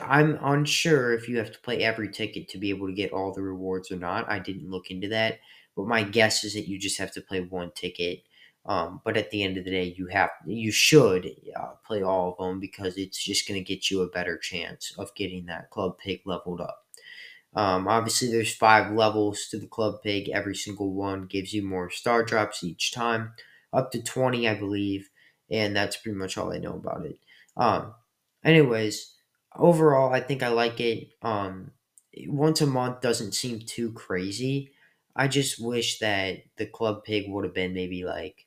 I'm 0.00 0.38
unsure 0.42 1.12
if 1.12 1.28
you 1.28 1.38
have 1.38 1.52
to 1.52 1.60
play 1.60 1.82
every 1.82 2.10
ticket 2.10 2.48
to 2.50 2.58
be 2.58 2.70
able 2.70 2.86
to 2.86 2.92
get 2.94 3.12
all 3.12 3.32
the 3.32 3.42
rewards 3.42 3.90
or 3.90 3.96
not. 3.96 4.30
I 4.30 4.38
didn't 4.38 4.70
look 4.70 4.90
into 4.90 5.08
that. 5.08 5.40
But 5.76 5.86
my 5.86 6.02
guess 6.02 6.44
is 6.44 6.54
that 6.54 6.68
you 6.68 6.78
just 6.78 6.98
have 6.98 7.12
to 7.12 7.20
play 7.22 7.40
one 7.40 7.72
ticket. 7.74 8.22
Um, 8.64 9.00
but 9.04 9.16
at 9.16 9.30
the 9.30 9.42
end 9.42 9.56
of 9.56 9.64
the 9.64 9.72
day, 9.72 9.94
you 9.96 10.06
have 10.06 10.30
you 10.46 10.70
should 10.70 11.34
uh, 11.56 11.72
play 11.84 12.02
all 12.02 12.30
of 12.32 12.38
them 12.38 12.60
because 12.60 12.96
it's 12.96 13.22
just 13.22 13.48
going 13.48 13.58
to 13.58 13.64
get 13.64 13.90
you 13.90 14.02
a 14.02 14.08
better 14.08 14.38
chance 14.38 14.94
of 14.98 15.14
getting 15.16 15.46
that 15.46 15.70
club 15.70 15.98
pig 15.98 16.20
leveled 16.26 16.60
up. 16.60 16.78
Um, 17.54 17.88
obviously, 17.88 18.30
there's 18.30 18.54
five 18.54 18.92
levels 18.92 19.48
to 19.50 19.58
the 19.58 19.66
club 19.66 19.96
pig. 20.02 20.28
Every 20.28 20.54
single 20.54 20.92
one 20.94 21.26
gives 21.26 21.52
you 21.52 21.62
more 21.62 21.90
star 21.90 22.22
drops 22.22 22.62
each 22.62 22.92
time, 22.92 23.32
up 23.72 23.90
to 23.92 24.02
twenty, 24.02 24.48
I 24.48 24.54
believe, 24.54 25.10
and 25.50 25.74
that's 25.74 25.96
pretty 25.96 26.16
much 26.16 26.38
all 26.38 26.52
I 26.52 26.58
know 26.58 26.74
about 26.76 27.04
it. 27.04 27.18
Um, 27.56 27.94
anyways, 28.44 29.12
overall, 29.56 30.12
I 30.14 30.20
think 30.20 30.42
I 30.42 30.48
like 30.48 30.80
it. 30.80 31.08
Um, 31.20 31.72
once 32.26 32.60
a 32.60 32.66
month 32.66 33.00
doesn't 33.00 33.32
seem 33.34 33.60
too 33.60 33.92
crazy. 33.92 34.72
I 35.14 35.28
just 35.28 35.62
wish 35.62 35.98
that 35.98 36.38
the 36.56 36.66
club 36.66 37.04
pig 37.04 37.24
would 37.28 37.44
have 37.44 37.54
been 37.54 37.74
maybe 37.74 38.04
like 38.04 38.46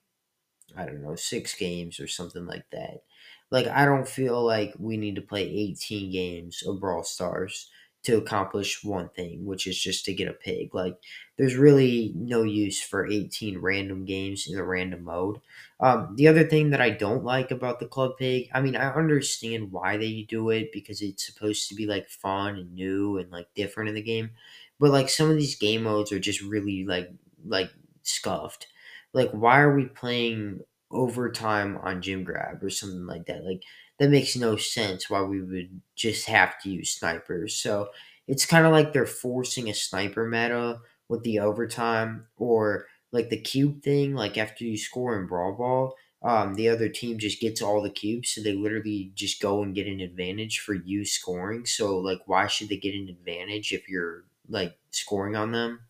I 0.78 0.86
don't 0.86 1.02
know, 1.04 1.16
six 1.16 1.56
games 1.56 2.00
or 2.00 2.08
something 2.08 2.46
like 2.46 2.66
that. 2.72 3.04
Like 3.52 3.68
I 3.68 3.86
don't 3.86 4.08
feel 4.08 4.44
like 4.44 4.74
we 4.80 4.98
need 4.98 5.16
to 5.16 5.22
play 5.22 5.44
18 5.44 6.12
games 6.12 6.64
of 6.66 6.80
Brawl 6.80 7.04
Stars 7.04 7.70
to 8.04 8.18
accomplish 8.18 8.84
one 8.84 9.10
thing, 9.10 9.46
which 9.46 9.66
is 9.66 9.82
just 9.82 10.06
to 10.06 10.14
get 10.14 10.28
a 10.28 10.34
pig. 10.34 10.74
Like 10.76 10.98
there's 11.38 11.56
really 11.56 12.14
no 12.16 12.44
use 12.44 12.82
for 12.82 13.08
18 13.08 13.58
random 13.60 14.06
games 14.06 14.48
in 14.48 14.58
a 14.58 14.64
random 14.64 15.04
mode. 15.04 15.40
Um, 15.80 16.16
the 16.16 16.28
other 16.28 16.44
thing 16.44 16.70
that 16.70 16.82
I 16.82 16.92
don't 16.92 17.24
like 17.24 17.52
about 17.52 17.80
the 17.80 17.88
club 17.88 18.12
pig, 18.18 18.50
I 18.54 18.62
mean, 18.62 18.76
I 18.76 18.94
understand 18.94 19.72
why 19.72 19.98
they 19.98 20.22
do 20.28 20.50
it 20.50 20.72
because 20.72 21.02
it's 21.02 21.26
supposed 21.26 21.68
to 21.70 21.76
be 21.76 21.86
like 21.86 22.10
fun 22.10 22.56
and 22.58 22.74
new 22.74 23.18
and 23.18 23.32
like 23.32 23.48
different 23.56 23.90
in 23.90 23.96
the 23.96 24.02
game. 24.02 24.32
But 24.80 24.92
like 24.92 25.10
some 25.10 25.30
of 25.30 25.38
these 25.38 25.56
game 25.56 25.84
modes 25.84 26.12
are 26.12 26.20
just 26.20 26.42
really 26.42 26.86
like 26.86 27.10
like 27.46 27.72
scuffed. 28.04 28.68
Like 29.16 29.32
why 29.32 29.62
are 29.62 29.76
we 29.76 29.86
playing 29.88 30.62
overtime 30.92 31.78
on 31.84 32.02
Gem 32.02 32.24
Grab 32.24 32.64
or 32.64 32.70
something 32.70 33.08
like 33.08 33.26
that. 33.28 33.44
Like 33.46 33.64
that 34.00 34.10
makes 34.10 34.36
no 34.36 34.56
sense 34.58 35.10
why 35.10 35.22
we 35.24 35.42
would 35.42 35.82
just 35.96 36.28
have 36.28 36.60
to 36.62 36.70
use 36.70 36.92
snipers. 36.92 37.56
So 37.56 37.90
it's 38.28 38.46
kind 38.46 38.66
of 38.66 38.72
like 38.72 38.94
they're 38.94 39.06
forcing 39.06 39.70
a 39.70 39.74
sniper 39.74 40.26
meta 40.28 40.80
with 41.10 41.24
the 41.24 41.40
overtime 41.40 42.28
or 42.38 42.88
like 43.12 43.30
the 43.30 43.40
cube 43.40 43.84
thing. 43.84 44.16
Like 44.16 44.38
after 44.38 44.64
you 44.64 44.78
score 44.78 45.20
in 45.20 45.28
Brawl 45.28 45.54
Ball, 45.54 45.96
um, 46.24 46.56
the 46.56 46.70
other 46.70 46.90
team 46.90 47.20
just 47.20 47.40
gets 47.40 47.62
all 47.62 47.82
the 47.84 47.90
cubes, 47.92 48.30
so 48.32 48.42
they 48.42 48.54
literally 48.54 49.12
just 49.14 49.40
go 49.42 49.62
and 49.62 49.76
get 49.76 49.86
an 49.88 50.00
advantage 50.00 50.60
for 50.60 50.74
you 50.74 51.06
scoring. 51.06 51.66
So 51.66 51.98
like, 52.00 52.22
why 52.26 52.48
should 52.48 52.70
they 52.70 52.78
get 52.78 52.96
an 52.96 53.10
advantage 53.10 53.72
if 53.72 53.88
you're 53.88 54.24
like 54.50 54.76
scoring 54.92 55.36
on 55.36 55.52
them? 55.52 55.82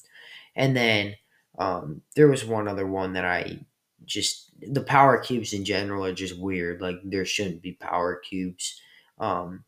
And 0.55 0.75
then 0.75 1.15
um, 1.57 2.01
there 2.15 2.27
was 2.27 2.45
one 2.45 2.67
other 2.67 2.87
one 2.87 3.13
that 3.13 3.25
I 3.25 3.59
just 4.05 4.51
the 4.61 4.81
power 4.81 5.17
cubes 5.17 5.53
in 5.53 5.65
general 5.65 6.05
are 6.05 6.13
just 6.13 6.39
weird. 6.39 6.81
Like 6.81 6.97
there 7.03 7.25
shouldn't 7.25 7.61
be 7.61 7.73
power 7.73 8.17
cubes. 8.17 8.79
Um, 9.19 9.63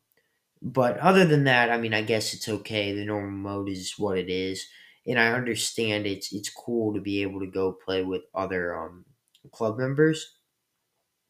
but 0.62 0.98
other 1.00 1.26
than 1.26 1.46
that, 1.46 1.70
I 1.72 1.78
mean, 1.78 1.94
I 1.94 2.02
guess 2.02 2.34
it's 2.34 2.50
okay. 2.50 2.94
The 2.94 3.06
normal 3.06 3.32
mode 3.32 3.70
is 3.70 3.94
what 3.98 4.18
it 4.18 4.30
is, 4.30 4.66
and 5.06 5.20
I 5.20 5.30
understand 5.30 6.08
it's 6.08 6.34
it's 6.34 6.50
cool 6.50 6.94
to 6.94 7.02
be 7.02 7.22
able 7.22 7.40
to 7.42 7.48
go 7.48 7.74
play 7.74 8.04
with 8.04 8.24
other 8.34 8.76
um, 8.78 9.06
club 9.52 9.78
members. 9.78 10.36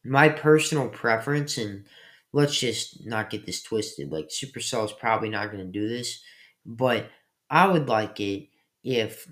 My 0.03 0.29
personal 0.29 0.89
preference, 0.89 1.57
and 1.57 1.85
let's 2.33 2.57
just 2.57 3.05
not 3.05 3.29
get 3.29 3.45
this 3.45 3.61
twisted. 3.61 4.11
Like 4.11 4.29
Supercell 4.29 4.85
is 4.85 4.93
probably 4.93 5.29
not 5.29 5.51
going 5.51 5.65
to 5.65 5.71
do 5.71 5.89
this, 5.89 6.23
but 6.65 7.09
I 7.49 7.67
would 7.67 7.89
like 7.89 8.19
it 8.19 8.47
if 8.83 9.27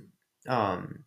um, 0.47 1.04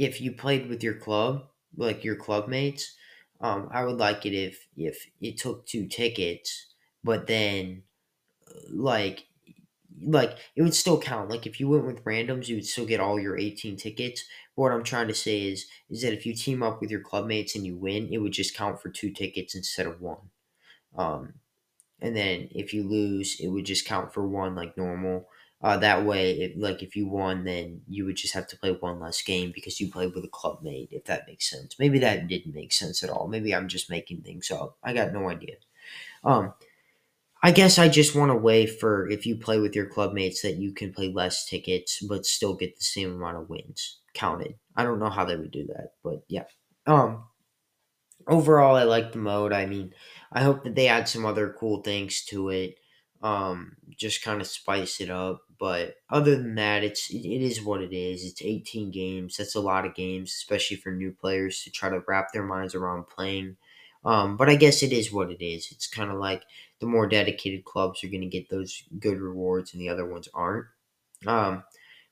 if 0.00 0.20
you 0.20 0.32
played 0.32 0.68
with 0.68 0.82
your 0.82 0.94
club, 0.94 1.48
like 1.76 2.04
your 2.04 2.16
club 2.16 2.48
mates. 2.48 2.96
Um, 3.42 3.68
I 3.72 3.84
would 3.84 3.98
like 3.98 4.26
it 4.26 4.34
if 4.34 4.68
if 4.76 5.06
it 5.20 5.38
took 5.38 5.66
two 5.66 5.88
tickets, 5.88 6.74
but 7.04 7.26
then 7.28 7.84
like 8.70 9.26
like 10.02 10.38
it 10.56 10.62
would 10.62 10.74
still 10.74 11.00
count. 11.00 11.30
Like 11.30 11.46
if 11.46 11.60
you 11.60 11.68
went 11.68 11.86
with 11.86 12.04
randoms, 12.04 12.48
you 12.48 12.56
would 12.56 12.66
still 12.66 12.86
get 12.86 13.00
all 13.00 13.20
your 13.20 13.38
18 13.38 13.76
tickets. 13.76 14.24
But 14.56 14.62
what 14.62 14.72
I'm 14.72 14.84
trying 14.84 15.08
to 15.08 15.14
say 15.14 15.42
is 15.48 15.66
is 15.90 16.02
that 16.02 16.12
if 16.14 16.26
you 16.26 16.34
team 16.34 16.62
up 16.62 16.80
with 16.80 16.90
your 16.90 17.02
clubmates 17.04 17.54
and 17.54 17.66
you 17.66 17.76
win, 17.76 18.08
it 18.12 18.18
would 18.18 18.32
just 18.32 18.56
count 18.56 18.80
for 18.80 18.90
two 18.90 19.12
tickets 19.12 19.54
instead 19.54 19.86
of 19.86 20.00
one. 20.00 20.30
Um, 20.96 21.34
and 22.00 22.16
then 22.16 22.48
if 22.52 22.74
you 22.74 22.82
lose, 22.88 23.40
it 23.40 23.48
would 23.48 23.66
just 23.66 23.86
count 23.86 24.14
for 24.14 24.26
one 24.26 24.54
like 24.54 24.76
normal. 24.76 25.28
Uh, 25.62 25.76
that 25.76 26.06
way, 26.06 26.54
like 26.56 26.82
if 26.82 26.96
you 26.96 27.06
won, 27.06 27.44
then 27.44 27.82
you 27.86 28.06
would 28.06 28.16
just 28.16 28.32
have 28.32 28.46
to 28.46 28.56
play 28.56 28.72
one 28.72 28.98
less 28.98 29.20
game 29.20 29.52
because 29.54 29.78
you 29.78 29.90
played 29.90 30.14
with 30.14 30.24
a 30.24 30.28
clubmate. 30.28 30.88
If 30.90 31.04
that 31.04 31.26
makes 31.26 31.50
sense. 31.50 31.76
Maybe 31.78 31.98
that 31.98 32.28
didn't 32.28 32.54
make 32.54 32.72
sense 32.72 33.02
at 33.02 33.10
all. 33.10 33.28
Maybe 33.28 33.54
I'm 33.54 33.68
just 33.68 33.90
making 33.90 34.22
things 34.22 34.50
up. 34.50 34.78
I 34.82 34.94
got 34.94 35.12
no 35.12 35.28
idea. 35.28 35.56
Um, 36.24 36.54
I 37.42 37.52
guess 37.52 37.78
I 37.78 37.88
just 37.88 38.14
want 38.14 38.30
a 38.30 38.34
way 38.36 38.66
for 38.66 39.08
if 39.10 39.26
you 39.26 39.36
play 39.36 39.58
with 39.60 39.74
your 39.76 39.86
clubmates 39.86 40.42
that 40.42 40.56
you 40.56 40.72
can 40.72 40.92
play 40.92 41.12
less 41.12 41.44
tickets 41.46 42.00
but 42.00 42.26
still 42.26 42.54
get 42.54 42.76
the 42.78 42.84
same 42.84 43.12
amount 43.14 43.36
of 43.38 43.48
wins 43.50 44.00
counted. 44.14 44.54
I 44.76 44.84
don't 44.84 44.98
know 44.98 45.10
how 45.10 45.24
they 45.24 45.36
would 45.36 45.50
do 45.50 45.66
that, 45.68 45.92
but 46.02 46.22
yeah. 46.28 46.44
Um 46.86 47.24
overall 48.26 48.76
I 48.76 48.84
like 48.84 49.12
the 49.12 49.18
mode. 49.18 49.52
I 49.52 49.66
mean, 49.66 49.92
I 50.32 50.42
hope 50.42 50.64
that 50.64 50.74
they 50.74 50.88
add 50.88 51.08
some 51.08 51.26
other 51.26 51.54
cool 51.58 51.82
things 51.82 52.24
to 52.26 52.48
it. 52.50 52.76
Um 53.22 53.76
just 53.96 54.22
kind 54.22 54.40
of 54.40 54.46
spice 54.46 55.00
it 55.00 55.10
up, 55.10 55.42
but 55.58 55.96
other 56.08 56.36
than 56.36 56.54
that, 56.54 56.82
it's 56.82 57.10
it, 57.10 57.18
is 57.18 57.62
what 57.62 57.82
it 57.82 57.92
is. 57.94 58.24
It's 58.24 58.40
18 58.42 58.90
games. 58.90 59.36
That's 59.36 59.54
a 59.54 59.60
lot 59.60 59.84
of 59.84 59.94
games, 59.94 60.32
especially 60.32 60.78
for 60.78 60.90
new 60.90 61.12
players 61.12 61.62
to 61.64 61.70
try 61.70 61.90
to 61.90 62.02
wrap 62.08 62.32
their 62.32 62.44
minds 62.44 62.74
around 62.74 63.08
playing 63.08 63.56
um, 64.04 64.36
but 64.36 64.48
I 64.48 64.56
guess 64.56 64.82
it 64.82 64.92
is 64.92 65.12
what 65.12 65.30
it 65.30 65.44
is. 65.44 65.68
It's 65.70 65.86
kind 65.86 66.10
of 66.10 66.18
like 66.18 66.42
the 66.80 66.86
more 66.86 67.06
dedicated 67.06 67.64
clubs 67.64 68.02
are 68.02 68.08
going 68.08 68.22
to 68.22 68.26
get 68.28 68.48
those 68.48 68.82
good 68.98 69.20
rewards 69.20 69.72
and 69.72 69.80
the 69.80 69.90
other 69.90 70.06
ones 70.06 70.28
aren't. 70.32 70.66
Um, 71.26 71.64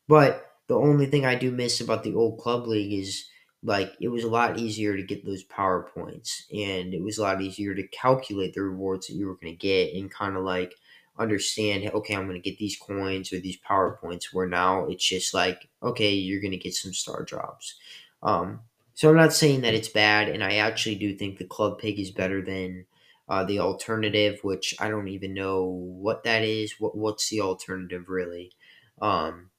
but 0.09 0.53
the 0.69 0.77
only 0.77 1.07
thing 1.07 1.27
I 1.27 1.35
do 1.35 1.51
miss 1.51 1.81
about 1.81 2.05
the 2.05 2.15
old 2.15 2.39
club 2.39 2.67
league 2.67 2.93
is 2.93 3.27
like 3.63 3.93
it 4.01 4.09
was 4.09 4.25
a 4.25 4.29
lot 4.31 4.59
easier 4.59 4.97
to 4.97 5.03
get 5.03 5.25
those 5.25 5.43
power 5.45 5.91
points 5.95 6.45
and 6.53 6.95
it 6.95 7.03
was 7.03 7.19
a 7.19 7.23
lot 7.23 7.43
easier 7.43 7.75
to 7.75 7.89
calculate 7.89 8.55
the 8.55 8.63
rewards 8.63 9.09
that 9.09 9.15
you 9.15 9.27
were 9.27 9.35
going 9.35 9.53
to 9.53 9.59
get 9.59 9.95
and 9.95 10.11
kind 10.11 10.37
of 10.37 10.45
like 10.45 10.75
understand 11.19 11.91
okay 11.95 12.15
i'm 12.15 12.27
going 12.29 12.41
to 12.41 12.51
get 12.51 12.59
these 12.59 12.77
coins 12.77 13.33
or 13.33 13.41
these 13.41 13.57
power 13.59 13.99
points 14.03 14.33
where 14.33 14.47
now 14.49 14.87
it's 14.87 15.07
just 15.09 15.35
like 15.35 15.69
okay 15.83 16.13
you're 16.15 16.41
going 16.41 16.53
to 16.53 16.57
get 16.57 16.75
some 16.75 16.93
star 16.93 17.25
drops 17.25 17.77
um, 18.23 18.61
so 18.95 19.11
I'm 19.11 19.17
not 19.17 19.33
saying 19.33 19.63
that 19.63 19.75
it's 19.75 19.89
bad, 19.89 20.29
and 20.29 20.43
I 20.43 20.57
actually 20.57 20.97
do 20.97 21.15
think 21.17 21.39
the 21.39 21.45
Club 21.45 21.79
Pig 21.79 22.01
is 22.01 22.11
better 22.11 22.43
than 22.43 22.87
uh, 23.29 23.45
the 23.45 23.61
alternative, 23.61 24.41
which 24.43 24.75
I 24.81 24.89
don't 24.89 25.09
even 25.09 25.35
know 25.35 25.65
what 25.65 26.25
that 26.25 26.43
is. 26.43 26.75
What 26.81 26.97
what's 26.97 27.29
the 27.31 27.41
alternative 27.43 28.09
really? 28.09 28.53
Um, 29.01 29.51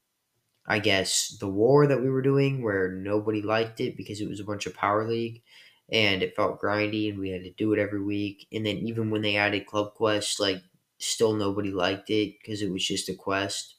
I 0.66 0.78
guess 0.80 1.36
the 1.40 1.48
war 1.48 1.86
that 1.86 2.02
we 2.02 2.10
were 2.10 2.22
doing, 2.22 2.62
where 2.62 2.92
nobody 2.92 3.42
liked 3.42 3.80
it 3.80 3.96
because 3.96 4.20
it 4.20 4.28
was 4.28 4.40
a 4.40 4.44
bunch 4.44 4.66
of 4.66 4.74
power 4.74 5.08
league, 5.08 5.42
and 5.90 6.22
it 6.22 6.36
felt 6.36 6.60
grindy, 6.60 7.10
and 7.10 7.18
we 7.18 7.30
had 7.30 7.44
to 7.44 7.52
do 7.52 7.72
it 7.72 7.80
every 7.80 8.02
week. 8.02 8.46
And 8.52 8.66
then 8.66 8.78
even 8.78 9.10
when 9.10 9.22
they 9.22 9.36
added 9.36 9.66
Club 9.66 9.94
Quest, 9.94 10.40
like 10.40 10.62
still 11.00 11.34
nobody 11.34 11.70
liked 11.72 12.10
it 12.10 12.34
because 12.40 12.62
it 12.62 12.70
was 12.70 12.86
just 12.86 13.08
a 13.08 13.14
quest. 13.14 13.76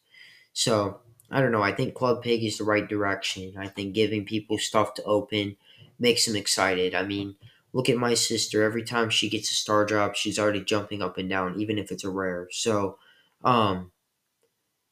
So 0.54 1.02
I 1.32 1.42
don't 1.42 1.52
know. 1.52 1.64
I 1.64 1.74
think 1.74 1.96
Club 1.96 2.24
Pig 2.24 2.44
is 2.44 2.58
the 2.58 2.64
right 2.66 2.88
direction. 2.88 3.56
I 3.58 3.68
think 3.68 3.94
giving 3.96 4.26
people 4.26 4.58
stuff 4.58 4.94
to 4.96 5.04
open 5.04 5.58
makes 6.00 6.26
them 6.26 6.36
excited. 6.36 6.96
I 6.96 7.04
mean, 7.04 7.36
look 7.74 7.90
at 7.90 7.98
my 7.98 8.14
sister. 8.16 8.64
Every 8.64 8.84
time 8.84 9.10
she 9.10 9.30
gets 9.30 9.52
a 9.52 9.56
star 9.56 9.86
drop, 9.86 10.16
she's 10.16 10.40
already 10.40 10.62
jumping 10.64 11.02
up 11.02 11.18
and 11.18 11.30
down, 11.30 11.60
even 11.60 11.78
if 11.78 11.92
it's 11.92 12.04
a 12.04 12.10
rare. 12.10 12.48
So, 12.52 12.98
um, 13.44 13.92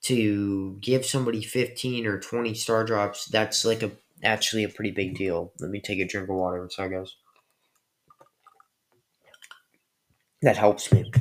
to 0.01 0.77
give 0.81 1.05
somebody 1.05 1.41
15 1.43 2.05
or 2.05 2.19
20 2.19 2.53
star 2.53 2.83
drops, 2.85 3.25
that's 3.25 3.65
like 3.65 3.83
a 3.83 3.91
actually 4.23 4.63
a 4.63 4.69
pretty 4.69 4.91
big 4.91 5.15
deal. 5.15 5.51
Let 5.59 5.71
me 5.71 5.79
take 5.81 5.99
a 5.99 6.07
drink 6.07 6.29
of 6.29 6.35
water. 6.35 6.67
Sorry, 6.71 6.89
guys. 6.89 7.15
That 10.41 10.57
helps 10.57 10.91
me. 10.91 11.11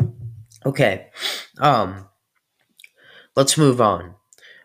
Okay. 0.68 1.06
Um, 1.56 2.10
let's 3.34 3.56
move 3.56 3.80
on. 3.80 4.16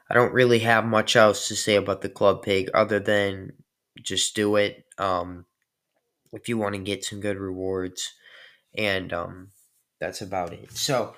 I 0.10 0.14
don't 0.14 0.34
really 0.34 0.60
have 0.60 0.84
much 0.84 1.16
else 1.16 1.48
to 1.48 1.56
say 1.56 1.76
about 1.76 2.02
the 2.02 2.10
club 2.10 2.44
pig 2.44 2.70
other 2.74 3.00
than 3.00 3.54
just 4.02 4.36
do 4.36 4.58
it 4.58 4.84
um, 4.98 5.46
if 6.34 6.50
you 6.50 6.58
want 6.58 6.76
to 6.76 6.82
get 6.82 7.06
some 7.06 7.22
good 7.22 7.38
rewards, 7.38 8.12
and 8.78 9.14
um, 9.14 9.52
that's 10.02 10.22
about 10.22 10.52
it. 10.52 10.74
So 10.74 11.16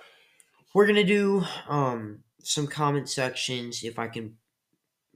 we're 0.76 0.86
gonna 0.86 1.04
do 1.04 1.44
um, 1.68 2.20
some 2.44 2.68
comment 2.68 3.10
sections 3.10 3.84
if 3.84 3.98
I 3.98 4.08
can. 4.08 4.36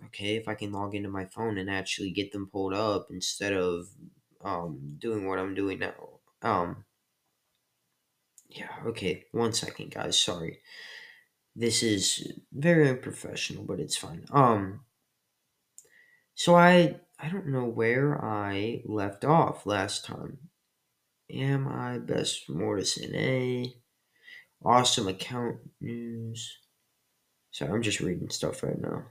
Okay, 0.08 0.36
if 0.36 0.48
I 0.48 0.56
can 0.56 0.72
log 0.72 0.96
into 0.96 1.10
my 1.10 1.26
phone 1.26 1.60
and 1.60 1.70
actually 1.70 2.10
get 2.10 2.32
them 2.32 2.50
pulled 2.52 2.74
up 2.74 3.10
instead 3.12 3.54
of 3.54 3.86
um, 4.44 4.96
doing 4.98 5.28
what 5.28 5.38
I'm 5.38 5.54
doing 5.54 5.78
now. 5.78 5.94
Um, 6.42 6.86
yeah. 8.50 8.70
Okay. 8.88 9.26
One 9.32 9.54
second, 9.54 9.92
guys. 9.92 10.20
Sorry. 10.20 10.60
This 11.56 11.84
is 11.84 12.32
very 12.52 12.90
unprofessional, 12.90 13.64
but 13.64 13.80
it's 13.80 13.98
fine. 13.98 14.26
Um 14.32 14.82
so 16.36 16.56
I 16.56 17.00
I 17.20 17.30
don't 17.30 17.48
know 17.48 17.66
where 17.66 18.24
I 18.24 18.82
left 18.86 19.26
off 19.26 19.66
last 19.66 20.06
time. 20.06 20.38
Am 21.32 21.68
I 21.68 22.00
best 22.00 22.50
Mortis 22.50 22.98
in 22.98 23.14
A? 23.16 23.74
Awesome 24.64 25.08
account 25.08 25.58
news. 25.80 26.58
Sorry, 27.52 27.72
I'm 27.72 27.82
just 27.82 28.00
reading 28.00 28.30
stuff 28.30 28.64
right 28.64 28.80
now. 28.80 29.04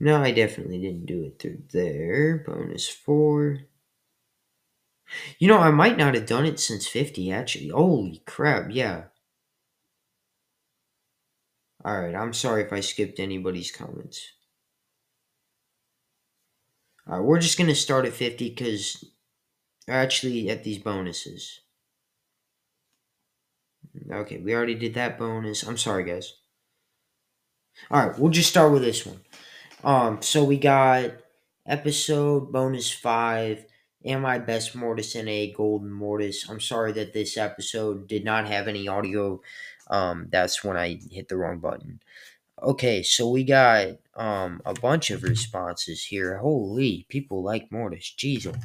No, 0.00 0.20
I 0.20 0.32
definitely 0.32 0.80
didn't 0.80 1.06
do 1.06 1.24
it 1.24 1.38
through 1.38 1.62
there. 1.72 2.42
Bonus 2.46 2.88
four. 2.88 3.60
You 5.38 5.48
know, 5.48 5.58
I 5.58 5.70
might 5.70 5.96
not 5.96 6.14
have 6.14 6.26
done 6.26 6.46
it 6.46 6.60
since 6.60 6.86
50, 6.86 7.30
actually. 7.32 7.68
Holy 7.68 8.22
crap, 8.26 8.66
yeah. 8.70 9.04
Alright, 11.84 12.14
I'm 12.14 12.32
sorry 12.32 12.62
if 12.62 12.72
I 12.72 12.80
skipped 12.80 13.18
anybody's 13.18 13.72
comments. 13.72 14.24
Alright, 17.08 17.24
we're 17.24 17.40
just 17.40 17.58
going 17.58 17.68
to 17.68 17.74
start 17.74 18.06
at 18.06 18.12
50 18.12 18.50
because 18.50 19.04
actually 19.88 20.48
at 20.48 20.62
these 20.62 20.78
bonuses. 20.78 21.60
Okay, 24.10 24.38
we 24.38 24.54
already 24.54 24.76
did 24.76 24.94
that 24.94 25.18
bonus. 25.18 25.64
I'm 25.64 25.76
sorry, 25.76 26.04
guys. 26.04 26.34
Alright, 27.90 28.18
we'll 28.18 28.30
just 28.30 28.50
start 28.50 28.72
with 28.72 28.82
this 28.82 29.04
one. 29.04 29.20
Um, 29.82 30.22
so 30.22 30.44
we 30.44 30.58
got 30.58 31.10
episode 31.66 32.52
bonus 32.52 32.90
5 32.90 33.64
Am 34.04 34.26
I 34.26 34.38
Best 34.38 34.74
Mortis 34.74 35.14
in 35.14 35.28
a 35.28 35.52
Golden 35.52 35.90
Mortis? 35.92 36.48
I'm 36.48 36.60
sorry 36.60 36.92
that 36.92 37.12
this 37.12 37.36
episode 37.36 38.08
did 38.08 38.24
not 38.24 38.48
have 38.48 38.66
any 38.66 38.88
audio. 38.88 39.40
Um, 39.88 40.28
that's 40.30 40.64
when 40.64 40.76
I 40.76 40.98
hit 41.10 41.28
the 41.28 41.36
wrong 41.36 41.58
button. 41.58 42.00
Okay, 42.62 43.02
so 43.02 43.28
we 43.30 43.44
got 43.44 43.98
um 44.14 44.60
a 44.64 44.74
bunch 44.74 45.10
of 45.10 45.22
responses 45.22 46.04
here. 46.04 46.38
Holy, 46.38 47.06
people 47.08 47.42
like 47.42 47.72
Mortis. 47.72 48.10
Jesus. 48.10 48.56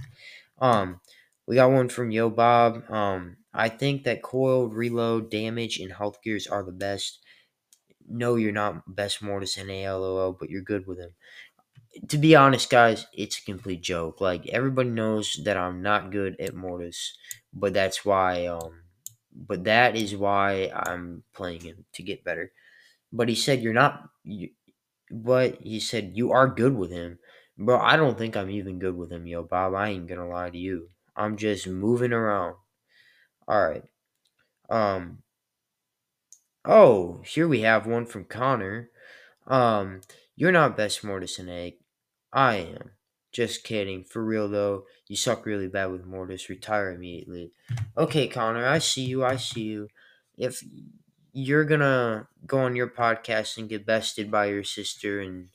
Um, 0.60 1.02
we 1.48 1.56
got 1.56 1.72
one 1.72 1.90
from 1.90 2.12
Yo 2.12 2.30
Bob. 2.30 2.90
Um, 2.92 3.38
I 3.54 3.70
think 3.70 4.04
that 4.04 4.22
coiled 4.24 4.74
reload, 4.76 5.30
damage, 5.32 5.80
and 5.80 5.94
health 5.94 6.22
gears 6.24 6.48
are 6.48 6.64
the 6.64 6.72
best. 6.72 7.20
No, 8.10 8.36
you're 8.36 8.52
not 8.52 8.96
best 8.96 9.22
Mortis 9.22 9.58
in 9.58 9.70
a 9.70 9.84
ALOL, 9.86 10.38
but 10.40 10.50
you're 10.50 10.62
good 10.62 10.88
with 10.88 11.00
him. 11.00 11.12
To 12.10 12.18
be 12.18 12.36
honest, 12.36 12.70
guys, 12.70 13.08
it's 13.14 13.40
a 13.40 13.46
complete 13.46 13.82
joke. 13.82 14.22
Like 14.22 14.48
everybody 14.48 14.90
knows 14.90 15.40
that 15.44 15.58
I'm 15.58 15.82
not 15.82 16.12
good 16.12 16.40
at 16.40 16.54
Mortis, 16.56 17.18
but 17.54 17.74
that's 17.74 18.06
why 18.06 18.46
um 18.48 18.84
but 19.34 19.64
that 19.66 19.96
is 19.96 20.16
why 20.16 20.72
I'm 20.74 21.24
playing 21.34 21.62
him 21.62 21.86
to 21.94 22.04
get 22.04 22.24
better. 22.24 22.52
But 23.14 23.30
he 23.30 23.36
said 23.36 23.62
you're 23.62 23.74
not 23.74 24.10
you, 24.24 24.50
but 25.12 25.62
he 25.62 25.80
said 25.80 26.12
you 26.16 26.32
are 26.32 26.48
good 26.48 26.76
with 26.76 26.92
him. 26.92 27.20
Bro, 27.58 27.80
I 27.80 27.96
don't 27.98 28.18
think 28.18 28.38
I'm 28.38 28.50
even 28.52 28.80
good 28.80 28.96
with 28.96 29.12
him, 29.12 29.26
yo, 29.26 29.44
Bob. 29.44 29.74
I 29.74 29.90
ain't 29.90 30.08
gonna 30.08 30.28
lie 30.28 30.50
to 30.52 30.58
you. 30.58 30.90
I'm 31.16 31.38
just 31.38 31.68
moving 31.68 32.14
around. 32.14 32.56
Alright. 33.50 33.84
Um 34.70 35.20
Oh, 36.66 37.22
here 37.26 37.48
we 37.48 37.62
have 37.62 37.88
one 37.88 38.06
from 38.06 38.26
Connor. 38.26 38.90
Um, 39.48 40.02
you're 40.36 40.52
not 40.52 40.76
best 40.76 41.04
Mortis 41.04 41.40
and 41.40 41.50
Egg. 41.50 41.76
I 42.38 42.56
am. 42.58 42.92
Just 43.34 43.64
kidding. 43.66 44.04
For 44.06 44.24
real 44.24 44.48
though, 44.48 44.86
you 45.08 45.16
suck 45.18 45.46
really 45.46 45.68
bad 45.68 45.88
with 45.92 46.06
Mortis. 46.06 46.50
Retire 46.50 46.92
immediately. 46.92 47.52
Okay, 47.98 48.28
Connor, 48.28 48.66
I 48.68 48.80
see 48.80 49.04
you. 49.06 49.26
I 49.26 49.38
see 49.38 49.64
you. 49.64 49.90
If 50.38 50.64
you're 51.34 51.66
gonna 51.66 52.28
go 52.46 52.60
on 52.60 52.76
your 52.76 52.90
podcast 52.90 53.58
and 53.58 53.70
get 53.70 53.88
bested 53.88 54.32
by 54.32 54.48
your 54.48 54.64
sister 54.64 55.20
and 55.22 55.50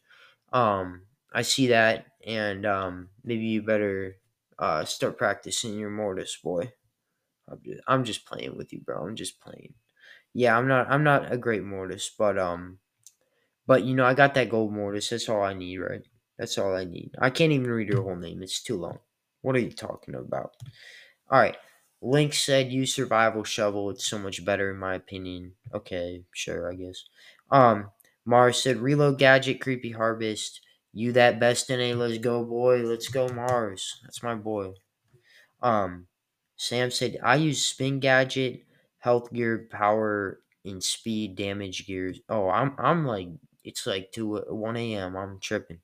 um 0.53 1.03
I 1.33 1.43
see 1.43 1.69
that 1.69 2.07
and 2.27 2.67
um 2.67 3.11
maybe 3.25 3.47
you 3.47 3.62
better 3.62 4.17
uh 4.59 4.85
start 4.87 5.19
practicing 5.19 5.79
your 5.79 5.91
Mortis, 5.91 6.37
boy. 6.43 6.73
I'm 7.49 7.61
just, 7.65 7.81
I'm 7.89 8.05
just 8.05 8.27
playing 8.27 8.57
with 8.59 8.73
you, 8.73 8.81
bro. 8.81 9.07
I'm 9.07 9.17
just 9.17 9.41
playing. 9.41 9.75
Yeah, 10.35 10.59
I'm 10.59 10.69
not 10.69 10.91
I'm 10.91 11.05
not 11.05 11.33
a 11.33 11.39
great 11.39 11.65
Mortis, 11.65 12.11
but 12.19 12.39
um 12.39 12.81
but 13.67 13.85
you 13.85 13.95
know, 13.97 14.07
I 14.07 14.15
got 14.15 14.35
that 14.35 14.51
gold 14.51 14.73
Mortis. 14.75 15.11
That's 15.11 15.29
all 15.31 15.43
I 15.43 15.55
need, 15.55 15.79
right? 15.79 16.03
That's 16.43 16.59
all 16.59 16.75
I 16.75 16.83
need. 16.85 17.15
I 17.21 17.31
can't 17.31 17.53
even 17.53 17.71
read 17.71 17.87
your 17.87 18.03
whole 18.03 18.17
name. 18.17 18.43
It's 18.43 18.61
too 18.61 18.77
long. 18.77 18.99
What 19.43 19.55
are 19.55 19.61
you 19.61 19.71
talking 19.71 20.17
about? 20.17 20.57
All 21.31 21.39
right. 21.39 21.57
Link 22.01 22.35
said 22.35 22.73
use 22.73 22.93
survival 22.95 23.45
shovel. 23.45 23.91
It's 23.91 24.07
so 24.07 24.19
much 24.19 24.45
better 24.45 24.73
in 24.73 24.79
my 24.79 24.95
opinion. 24.97 25.53
Okay, 25.73 26.25
sure, 26.35 26.73
I 26.73 26.75
guess. 26.75 27.05
Um 27.53 27.93
Mars 28.25 28.61
said 28.61 28.79
reload 28.79 29.19
gadget 29.21 29.61
creepy 29.61 29.93
harvest. 29.93 30.61
You 30.93 31.13
that 31.13 31.39
best 31.39 31.71
in 31.71 31.81
a 31.81 31.95
let's 31.95 32.19
go 32.19 32.45
boy. 32.45 32.79
Let's 32.83 33.09
go 33.09 33.29
Mars. 33.29 34.01
That's 34.03 34.23
my 34.25 34.35
boy. 34.35 34.75
Um 35.63 36.09
Sam 36.57 36.91
said 36.91 37.19
I 37.23 37.37
use 37.37 37.65
spin 37.65 38.01
gadget, 38.01 38.65
health 38.99 39.33
gear, 39.33 39.69
power, 39.71 40.41
and 40.65 40.83
speed 40.83 41.37
damage 41.37 41.87
gears. 41.87 42.21
Oh, 42.29 42.49
I'm 42.51 42.75
I'm 42.79 43.07
like 43.07 43.29
it's 43.65 43.87
like 43.87 44.13
two 44.13 44.39
one 44.49 44.77
a.m. 44.77 45.17
I'm 45.17 45.39
tripping. 45.41 45.81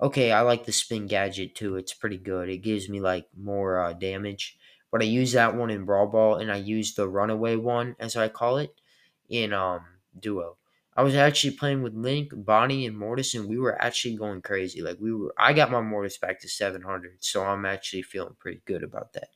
Okay, 0.00 0.30
I 0.30 0.42
like 0.42 0.64
the 0.66 0.72
spin 0.72 1.06
gadget 1.06 1.54
too. 1.54 1.76
It's 1.76 1.94
pretty 1.94 2.18
good. 2.18 2.48
It 2.48 2.58
gives 2.58 2.88
me 2.88 3.00
like 3.00 3.26
more 3.36 3.80
uh, 3.80 3.92
damage. 3.94 4.58
But 4.92 5.02
I 5.02 5.04
use 5.06 5.32
that 5.32 5.56
one 5.56 5.70
in 5.70 5.84
Brawl 5.84 6.06
Ball, 6.06 6.36
and 6.36 6.50
I 6.52 6.56
use 6.56 6.94
the 6.94 7.08
runaway 7.08 7.56
one, 7.56 7.96
as 7.98 8.16
I 8.16 8.28
call 8.28 8.58
it, 8.58 8.80
in 9.28 9.52
um 9.52 9.80
Duo. 10.18 10.56
I 10.96 11.02
was 11.02 11.14
actually 11.14 11.56
playing 11.56 11.82
with 11.82 11.94
Link, 11.94 12.30
Bonnie, 12.34 12.86
and 12.86 12.96
Mortis, 12.98 13.34
and 13.34 13.48
we 13.48 13.58
were 13.58 13.80
actually 13.82 14.16
going 14.16 14.40
crazy. 14.42 14.80
Like 14.82 14.98
we 15.00 15.12
were, 15.12 15.34
I 15.38 15.52
got 15.52 15.70
my 15.70 15.80
Mortis 15.82 16.16
back 16.18 16.40
to 16.40 16.48
700, 16.48 17.18
so 17.20 17.44
I'm 17.44 17.66
actually 17.66 18.02
feeling 18.02 18.36
pretty 18.38 18.62
good 18.64 18.82
about 18.82 19.12
that. 19.14 19.28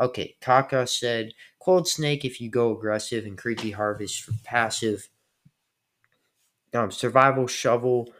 Okay, 0.00 0.36
Kaka 0.40 0.86
said, 0.86 1.32
Coiled 1.60 1.88
Snake 1.88 2.24
if 2.24 2.40
you 2.40 2.50
go 2.50 2.76
aggressive, 2.76 3.24
and 3.26 3.38
Creepy 3.38 3.72
Harvest 3.72 4.22
for 4.22 4.32
passive. 4.44 5.08
Um, 6.74 6.90
survival 6.90 7.46
Shovel. 7.46 8.12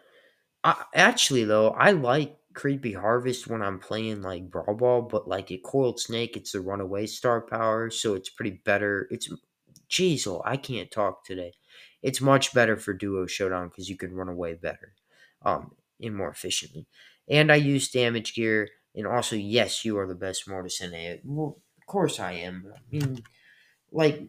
I, 0.64 0.84
actually, 0.94 1.44
though, 1.44 1.70
I 1.70 1.92
like 1.92 2.36
Creepy 2.54 2.92
Harvest 2.92 3.46
when 3.46 3.62
I'm 3.62 3.78
playing 3.78 4.22
like 4.22 4.50
Brawl 4.50 4.74
Ball, 4.74 5.02
but 5.02 5.28
like 5.28 5.50
a 5.50 5.60
Coiled 5.64 6.00
Snake, 6.00 6.36
it's 6.36 6.54
a 6.54 6.60
runaway 6.60 7.06
star 7.06 7.40
power, 7.40 7.90
so 7.90 8.14
it's 8.14 8.30
pretty 8.30 8.60
better. 8.64 9.08
It's, 9.10 9.28
jeez, 9.90 10.26
oh, 10.26 10.42
I 10.44 10.56
can't 10.56 10.90
talk 10.90 11.24
today. 11.24 11.52
It's 12.02 12.20
much 12.20 12.52
better 12.52 12.76
for 12.76 12.92
Duo 12.92 13.26
Showdown 13.26 13.68
because 13.68 13.88
you 13.88 13.96
can 13.96 14.14
run 14.14 14.28
away 14.28 14.54
better, 14.54 14.94
um, 15.44 15.72
and 16.00 16.16
more 16.16 16.30
efficiently. 16.30 16.86
And 17.28 17.50
I 17.52 17.56
use 17.56 17.90
damage 17.90 18.34
gear 18.34 18.68
and 18.94 19.06
also, 19.06 19.36
yes, 19.36 19.84
you 19.84 19.98
are 19.98 20.06
the 20.06 20.14
best 20.14 20.48
Mortis 20.48 20.80
in. 20.80 21.20
Well, 21.24 21.58
of 21.78 21.86
course 21.86 22.20
I 22.20 22.32
am. 22.32 22.72
I 22.74 22.80
mean, 22.90 23.22
like, 23.92 24.20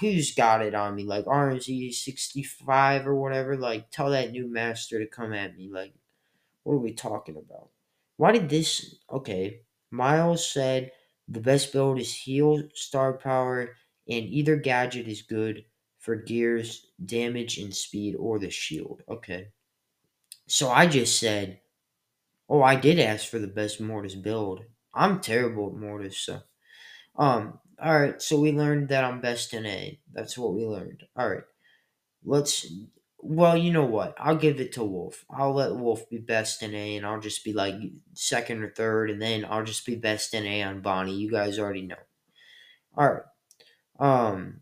who's 0.00 0.34
got 0.34 0.62
it 0.62 0.74
on 0.74 0.94
me? 0.94 1.04
Like, 1.04 1.26
RMZ65 1.26 3.06
or 3.06 3.14
whatever? 3.16 3.56
Like, 3.56 3.90
tell 3.90 4.10
that 4.10 4.32
new 4.32 4.48
master 4.48 4.98
to 4.98 5.06
come 5.06 5.32
at 5.32 5.56
me. 5.56 5.68
Like, 5.70 5.94
what 6.64 6.74
are 6.74 6.78
we 6.78 6.92
talking 6.92 7.36
about? 7.36 7.70
Why 8.16 8.32
did 8.32 8.48
this. 8.48 8.96
Okay, 9.10 9.62
Miles 9.90 10.50
said 10.50 10.92
the 11.28 11.40
best 11.40 11.72
build 11.72 11.98
is 11.98 12.14
heal, 12.14 12.62
star 12.74 13.14
power, 13.18 13.74
and 14.08 14.26
either 14.26 14.56
gadget 14.56 15.08
is 15.08 15.22
good 15.22 15.64
for 15.98 16.16
gears, 16.16 16.86
damage, 17.04 17.58
and 17.58 17.74
speed, 17.74 18.14
or 18.16 18.38
the 18.38 18.50
shield. 18.50 19.02
Okay. 19.08 19.48
So 20.48 20.70
I 20.70 20.86
just 20.86 21.18
said 21.18 21.60
Oh, 22.48 22.62
I 22.62 22.76
did 22.76 22.98
ask 22.98 23.28
for 23.28 23.38
the 23.38 23.46
best 23.48 23.80
Mortis 23.80 24.14
build. 24.14 24.64
I'm 24.94 25.20
terrible 25.20 25.68
at 25.68 25.80
Mortis, 25.80 26.18
so. 26.18 26.42
Um, 27.16 27.60
alright, 27.84 28.20
so 28.22 28.40
we 28.40 28.52
learned 28.52 28.88
that 28.88 29.04
I'm 29.04 29.20
best 29.20 29.54
in 29.54 29.66
A. 29.66 30.00
That's 30.12 30.36
what 30.36 30.54
we 30.54 30.64
learned. 30.64 31.04
Alright. 31.18 31.44
Let's 32.24 32.66
well, 33.18 33.56
you 33.56 33.72
know 33.72 33.84
what? 33.84 34.14
I'll 34.18 34.36
give 34.36 34.60
it 34.60 34.72
to 34.72 34.84
Wolf. 34.84 35.24
I'll 35.30 35.54
let 35.54 35.74
Wolf 35.74 36.08
be 36.08 36.18
best 36.18 36.62
in 36.62 36.74
A 36.74 36.96
and 36.96 37.06
I'll 37.06 37.20
just 37.20 37.44
be 37.44 37.52
like 37.52 37.74
second 38.12 38.62
or 38.62 38.70
third, 38.70 39.10
and 39.10 39.20
then 39.20 39.44
I'll 39.48 39.64
just 39.64 39.84
be 39.84 39.96
best 39.96 40.32
in 40.34 40.46
A 40.46 40.62
on 40.62 40.80
Bonnie. 40.80 41.16
You 41.16 41.30
guys 41.30 41.58
already 41.58 41.82
know. 41.82 41.96
Alright. 42.96 43.22
Um 43.98 44.60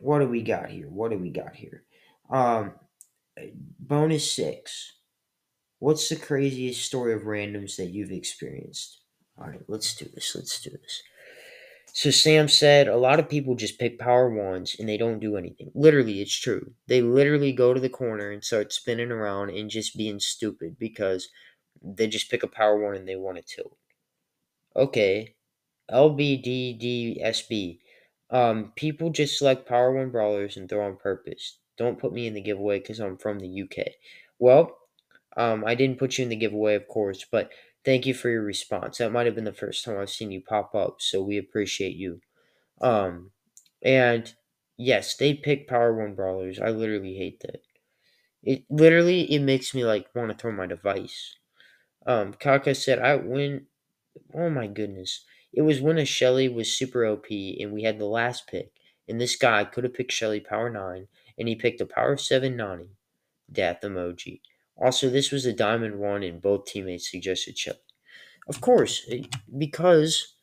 what 0.00 0.20
do 0.20 0.28
we 0.28 0.42
got 0.42 0.70
here? 0.70 0.88
What 0.88 1.10
do 1.10 1.18
we 1.18 1.30
got 1.30 1.56
here? 1.56 1.84
Um 2.30 2.72
bonus 3.78 4.32
six. 4.32 4.94
What's 5.80 6.08
the 6.08 6.16
craziest 6.16 6.84
story 6.84 7.14
of 7.14 7.22
randoms 7.22 7.76
that 7.76 7.90
you've 7.90 8.10
experienced? 8.10 9.00
All 9.40 9.46
right, 9.46 9.62
let's 9.68 9.94
do 9.94 10.06
this. 10.12 10.34
Let's 10.34 10.60
do 10.60 10.70
this. 10.70 11.02
So 11.92 12.10
Sam 12.10 12.48
said 12.48 12.88
a 12.88 12.96
lot 12.96 13.18
of 13.18 13.28
people 13.28 13.54
just 13.54 13.78
pick 13.78 13.98
power 13.98 14.30
ones 14.30 14.74
and 14.78 14.88
they 14.88 14.96
don't 14.96 15.18
do 15.20 15.36
anything. 15.36 15.70
Literally, 15.74 16.22
it's 16.22 16.34
true. 16.34 16.74
They 16.86 17.02
literally 17.02 17.52
go 17.52 17.74
to 17.74 17.80
the 17.80 17.88
corner 17.90 18.30
and 18.30 18.42
start 18.42 18.72
spinning 18.72 19.10
around 19.10 19.50
and 19.50 19.68
just 19.68 19.96
being 19.96 20.18
stupid 20.20 20.78
because 20.78 21.28
they 21.82 22.06
just 22.06 22.30
pick 22.30 22.42
a 22.42 22.48
power 22.48 22.78
one 22.82 22.94
and 22.94 23.06
they 23.08 23.16
want 23.16 23.36
to 23.36 23.42
tilt. 23.42 23.76
Okay. 24.76 25.34
LBDDSB. 25.90 27.80
Um, 28.30 28.72
people 28.76 29.10
just 29.10 29.38
select 29.38 29.68
power 29.68 29.92
one 29.92 30.10
brawlers 30.10 30.56
and 30.56 30.68
throw 30.68 30.86
on 30.86 30.96
purpose. 30.96 31.58
Don't 31.76 31.98
put 31.98 32.12
me 32.12 32.26
in 32.26 32.34
the 32.34 32.40
giveaway 32.40 32.78
because 32.80 33.00
I'm 33.00 33.16
from 33.18 33.38
the 33.38 33.48
UK. 33.48 33.96
Well, 34.38 34.76
um, 35.36 35.64
I 35.66 35.74
didn't 35.74 35.98
put 35.98 36.18
you 36.18 36.24
in 36.24 36.30
the 36.30 36.36
giveaway, 36.36 36.74
of 36.74 36.88
course, 36.88 37.24
but 37.30 37.50
thank 37.88 38.04
you 38.04 38.12
for 38.12 38.28
your 38.28 38.42
response. 38.42 38.98
That 38.98 39.12
might 39.12 39.24
have 39.24 39.34
been 39.34 39.44
the 39.44 39.52
first 39.54 39.82
time 39.82 39.96
I've 39.96 40.10
seen 40.10 40.30
you 40.30 40.42
pop 40.42 40.74
up, 40.74 40.96
so 41.00 41.22
we 41.22 41.38
appreciate 41.38 41.96
you. 41.96 42.20
Um, 42.82 43.30
and 43.82 44.30
yes, 44.76 45.16
they 45.16 45.32
pick 45.32 45.66
Power 45.66 45.94
One 45.94 46.14
brawlers. 46.14 46.60
I 46.60 46.68
literally 46.68 47.14
hate 47.16 47.40
that. 47.40 47.62
It 48.42 48.64
literally 48.68 49.22
it 49.32 49.38
makes 49.40 49.74
me 49.74 49.86
like 49.86 50.14
want 50.14 50.30
to 50.30 50.36
throw 50.36 50.52
my 50.52 50.66
device. 50.66 51.36
Um, 52.06 52.34
Kaka 52.34 52.74
said 52.74 52.98
I 52.98 53.16
win. 53.16 53.68
Oh 54.34 54.50
my 54.50 54.66
goodness! 54.66 55.24
It 55.54 55.62
was 55.62 55.80
when 55.80 55.96
a 55.96 56.04
Shelly 56.04 56.46
was 56.46 56.70
super 56.70 57.06
OP 57.06 57.30
and 57.30 57.72
we 57.72 57.84
had 57.84 57.98
the 57.98 58.04
last 58.04 58.46
pick, 58.48 58.70
and 59.08 59.18
this 59.18 59.34
guy 59.34 59.64
could 59.64 59.84
have 59.84 59.94
picked 59.94 60.12
Shelly 60.12 60.40
Power 60.40 60.68
Nine, 60.68 61.08
and 61.38 61.48
he 61.48 61.54
picked 61.54 61.80
a 61.80 61.86
Power 61.86 62.18
Seven 62.18 62.54
Nani. 62.54 62.90
Death 63.50 63.80
emoji. 63.82 64.42
Also, 64.78 65.10
this 65.10 65.32
was 65.32 65.44
a 65.44 65.52
diamond 65.52 65.98
one, 65.98 66.22
and 66.22 66.40
both 66.40 66.66
teammates 66.66 67.10
suggested 67.10 67.58
Shelly. 67.58 67.78
Of 68.48 68.60
course, 68.60 69.04
eh, 69.10 69.24
because 69.56 70.34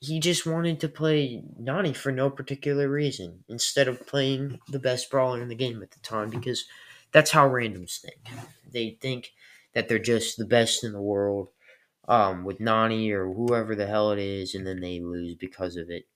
he 0.00 0.20
just 0.20 0.46
wanted 0.46 0.80
to 0.80 0.88
play 0.88 1.42
Nani 1.58 1.92
for 1.92 2.12
no 2.12 2.30
particular 2.30 2.88
reason 2.88 3.44
instead 3.48 3.88
of 3.88 4.06
playing 4.06 4.58
the 4.68 4.78
best 4.78 5.10
brawler 5.10 5.42
in 5.42 5.48
the 5.48 5.54
game 5.54 5.82
at 5.82 5.90
the 5.90 6.00
time, 6.00 6.30
because 6.30 6.64
that's 7.12 7.30
how 7.30 7.48
randoms 7.48 8.00
think. 8.00 8.20
They 8.70 8.98
think 9.00 9.32
that 9.74 9.88
they're 9.88 9.98
just 9.98 10.36
the 10.36 10.44
best 10.46 10.84
in 10.84 10.92
the 10.92 11.02
world 11.02 11.48
um, 12.08 12.44
with 12.44 12.60
Nani 12.60 13.10
or 13.10 13.32
whoever 13.32 13.74
the 13.74 13.86
hell 13.86 14.10
it 14.10 14.18
is, 14.18 14.54
and 14.54 14.66
then 14.66 14.80
they 14.80 15.00
lose 15.00 15.34
because 15.34 15.76
of 15.76 15.90
it. 15.90 16.06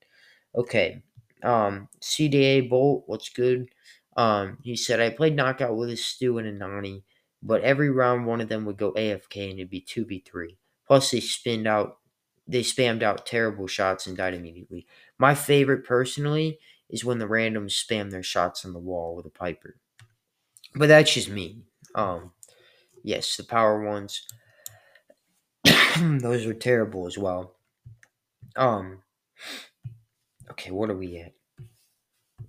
Okay. 0.55 1.03
Um, 1.43 1.89
CDA 2.01 2.67
Bolt, 2.69 3.03
what's 3.07 3.29
good? 3.29 3.69
Um, 4.17 4.57
he 4.63 4.75
said, 4.75 4.99
I 4.99 5.09
played 5.09 5.35
knockout 5.35 5.75
with 5.75 5.89
a 5.89 5.97
Stu 5.97 6.37
and 6.37 6.47
a 6.47 6.51
Nani, 6.51 7.03
but 7.45 7.61
every 7.61 7.91
round 7.91 8.25
one 8.25 8.41
of 8.41 8.49
them 8.49 8.65
would 8.65 8.77
go 8.77 8.91
AFK 8.93 9.51
and 9.51 9.59
it'd 9.59 9.69
be 9.69 9.79
2v3. 9.79 10.57
Plus, 10.87 11.11
they 11.11 11.19
spinned 11.19 11.67
out, 11.67 11.99
they 12.47 12.61
spammed 12.61 13.03
out 13.03 13.25
terrible 13.27 13.67
shots 13.67 14.07
and 14.07 14.17
died 14.17 14.33
immediately. 14.33 14.87
My 15.19 15.35
favorite, 15.35 15.85
personally, 15.85 16.57
is 16.89 17.05
when 17.05 17.19
the 17.19 17.27
randoms 17.27 17.73
spam 17.73 18.09
their 18.09 18.23
shots 18.23 18.65
on 18.65 18.73
the 18.73 18.79
wall 18.79 19.15
with 19.15 19.27
a 19.27 19.29
Piper. 19.29 19.77
But 20.73 20.87
that's 20.87 21.13
just 21.13 21.29
me. 21.29 21.61
Um, 21.93 22.31
yes, 23.03 23.37
the 23.37 23.43
power 23.43 23.83
ones, 23.83 24.25
those 25.99 26.47
were 26.47 26.53
terrible 26.55 27.05
as 27.05 27.17
well. 27.17 27.57
Um, 28.55 29.03
okay, 30.49 30.71
what 30.71 30.89
are 30.89 30.97
we 30.97 31.17
at? 31.17 31.33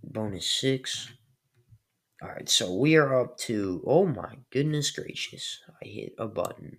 Bonus 0.03 0.51
six. 0.51 1.13
All 2.23 2.31
right, 2.31 2.49
so 2.49 2.75
we 2.75 2.97
are 2.97 3.21
up 3.21 3.37
to, 3.39 3.83
oh 3.87 4.07
my 4.07 4.37
goodness 4.51 4.91
gracious, 4.91 5.61
I 5.83 5.87
hit 5.87 6.15
a 6.19 6.27
button. 6.27 6.79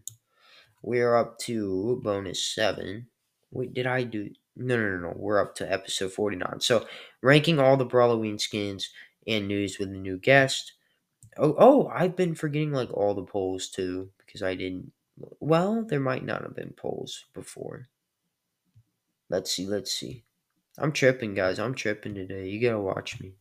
We 0.82 1.02
are 1.02 1.15
up 1.15 1.38
to 1.39 2.02
bonus 2.04 2.43
seven. 2.43 3.08
Wait, 3.52 3.73
did 3.73 3.86
I 3.86 4.04
do? 4.04 4.30
No, 4.56 4.76
no, 4.76 4.89
no, 4.89 4.97
no. 4.97 5.13
We're 5.15 5.39
up 5.39 5.54
to 5.56 5.71
episode 5.71 6.12
49. 6.12 6.60
So, 6.62 6.88
ranking 7.21 7.60
all 7.60 7.78
the 7.78 7.86
Brawloween 7.86 8.41
skins 8.41 8.89
and 9.28 9.47
news 9.47 9.78
with 9.78 9.89
a 9.89 9.93
new 9.93 10.17
guest. 10.17 10.73
Oh, 11.38 11.56
oh, 11.60 11.88
I've 11.93 12.15
been 12.15 12.34
forgetting 12.34 12.71
like 12.71 12.91
all 12.91 13.13
the 13.13 13.23
polls 13.23 13.69
too 13.69 14.10
because 14.26 14.41
I 14.41 14.56
didn't. 14.56 14.91
Well, 15.39 15.84
there 15.84 16.00
might 16.00 16.26
not 16.26 16.41
have 16.41 16.56
been 16.56 16.73
polls 16.76 17.26
before. 17.34 17.89
Let's 19.30 19.52
see, 19.52 19.67
let's 19.67 19.91
see. 19.91 20.23
I'm 20.80 20.91
tripping, 20.91 21.36
guys. 21.36 21.60
I'm 21.60 21.76
tripping 21.76 22.15
today. 22.15 22.47
You 22.47 22.62
gotta 22.62 22.80
watch 22.80 23.19
me. 23.19 23.34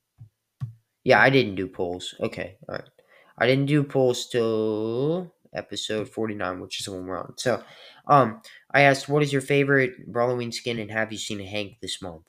Yeah, 1.07 1.21
I 1.23 1.31
didn't 1.31 1.55
do 1.55 1.69
polls. 1.69 2.17
Okay, 2.19 2.57
all 2.69 2.75
right. 2.75 2.91
I 3.39 3.47
didn't 3.47 3.67
do 3.67 3.85
polls 3.85 4.29
till 4.29 5.33
episode 5.55 6.09
49, 6.09 6.59
which 6.61 6.81
is 6.81 6.87
the 6.87 6.93
one 6.93 7.07
we're 7.07 7.17
on. 7.19 7.35
So, 7.39 7.63
um, 8.09 8.43
I 8.73 8.81
asked, 8.83 9.09
what 9.09 9.23
is 9.23 9.33
your 9.33 9.43
favorite 9.43 9.93
Halloween 10.13 10.51
skin 10.51 10.81
and 10.81 10.91
have 10.91 11.13
you 11.13 11.19
seen 11.19 11.41
a 11.41 11.47
Hank 11.47 11.77
this 11.81 12.03
month? 12.03 12.25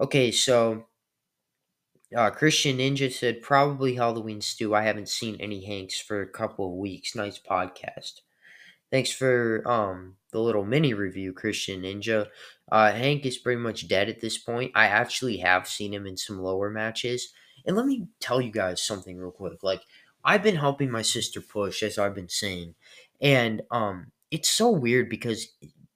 Okay, 0.00 0.30
so 0.30 0.86
uh, 2.16 2.30
Christian 2.30 2.78
Ninja 2.78 3.12
said 3.12 3.42
probably 3.42 3.94
Halloween 3.94 4.40
Stu. 4.40 4.74
I 4.74 4.82
haven't 4.82 5.08
seen 5.08 5.36
any 5.40 5.64
Hanks 5.64 6.00
for 6.00 6.22
a 6.22 6.28
couple 6.28 6.66
of 6.66 6.78
weeks. 6.78 7.16
Nice 7.16 7.38
podcast. 7.40 8.20
Thanks 8.90 9.12
for 9.12 9.62
um 9.68 10.16
the 10.32 10.40
little 10.40 10.64
mini 10.64 10.94
review, 10.94 11.32
Christian 11.32 11.82
Ninja. 11.82 12.26
Uh, 12.70 12.92
Hank 12.92 13.26
is 13.26 13.38
pretty 13.38 13.60
much 13.60 13.88
dead 13.88 14.08
at 14.08 14.20
this 14.20 14.38
point. 14.38 14.72
I 14.74 14.86
actually 14.86 15.38
have 15.38 15.68
seen 15.68 15.94
him 15.94 16.06
in 16.06 16.16
some 16.16 16.40
lower 16.40 16.70
matches. 16.70 17.32
And 17.70 17.76
let 17.76 17.86
me 17.86 18.08
tell 18.18 18.40
you 18.40 18.50
guys 18.50 18.82
something 18.82 19.16
real 19.16 19.30
quick. 19.30 19.62
Like 19.62 19.82
I've 20.24 20.42
been 20.42 20.56
helping 20.56 20.90
my 20.90 21.02
sister 21.02 21.40
push, 21.40 21.84
as 21.84 21.98
I've 21.98 22.16
been 22.16 22.28
saying, 22.28 22.74
and 23.20 23.62
um, 23.70 24.10
it's 24.32 24.50
so 24.50 24.70
weird 24.70 25.08
because 25.08 25.46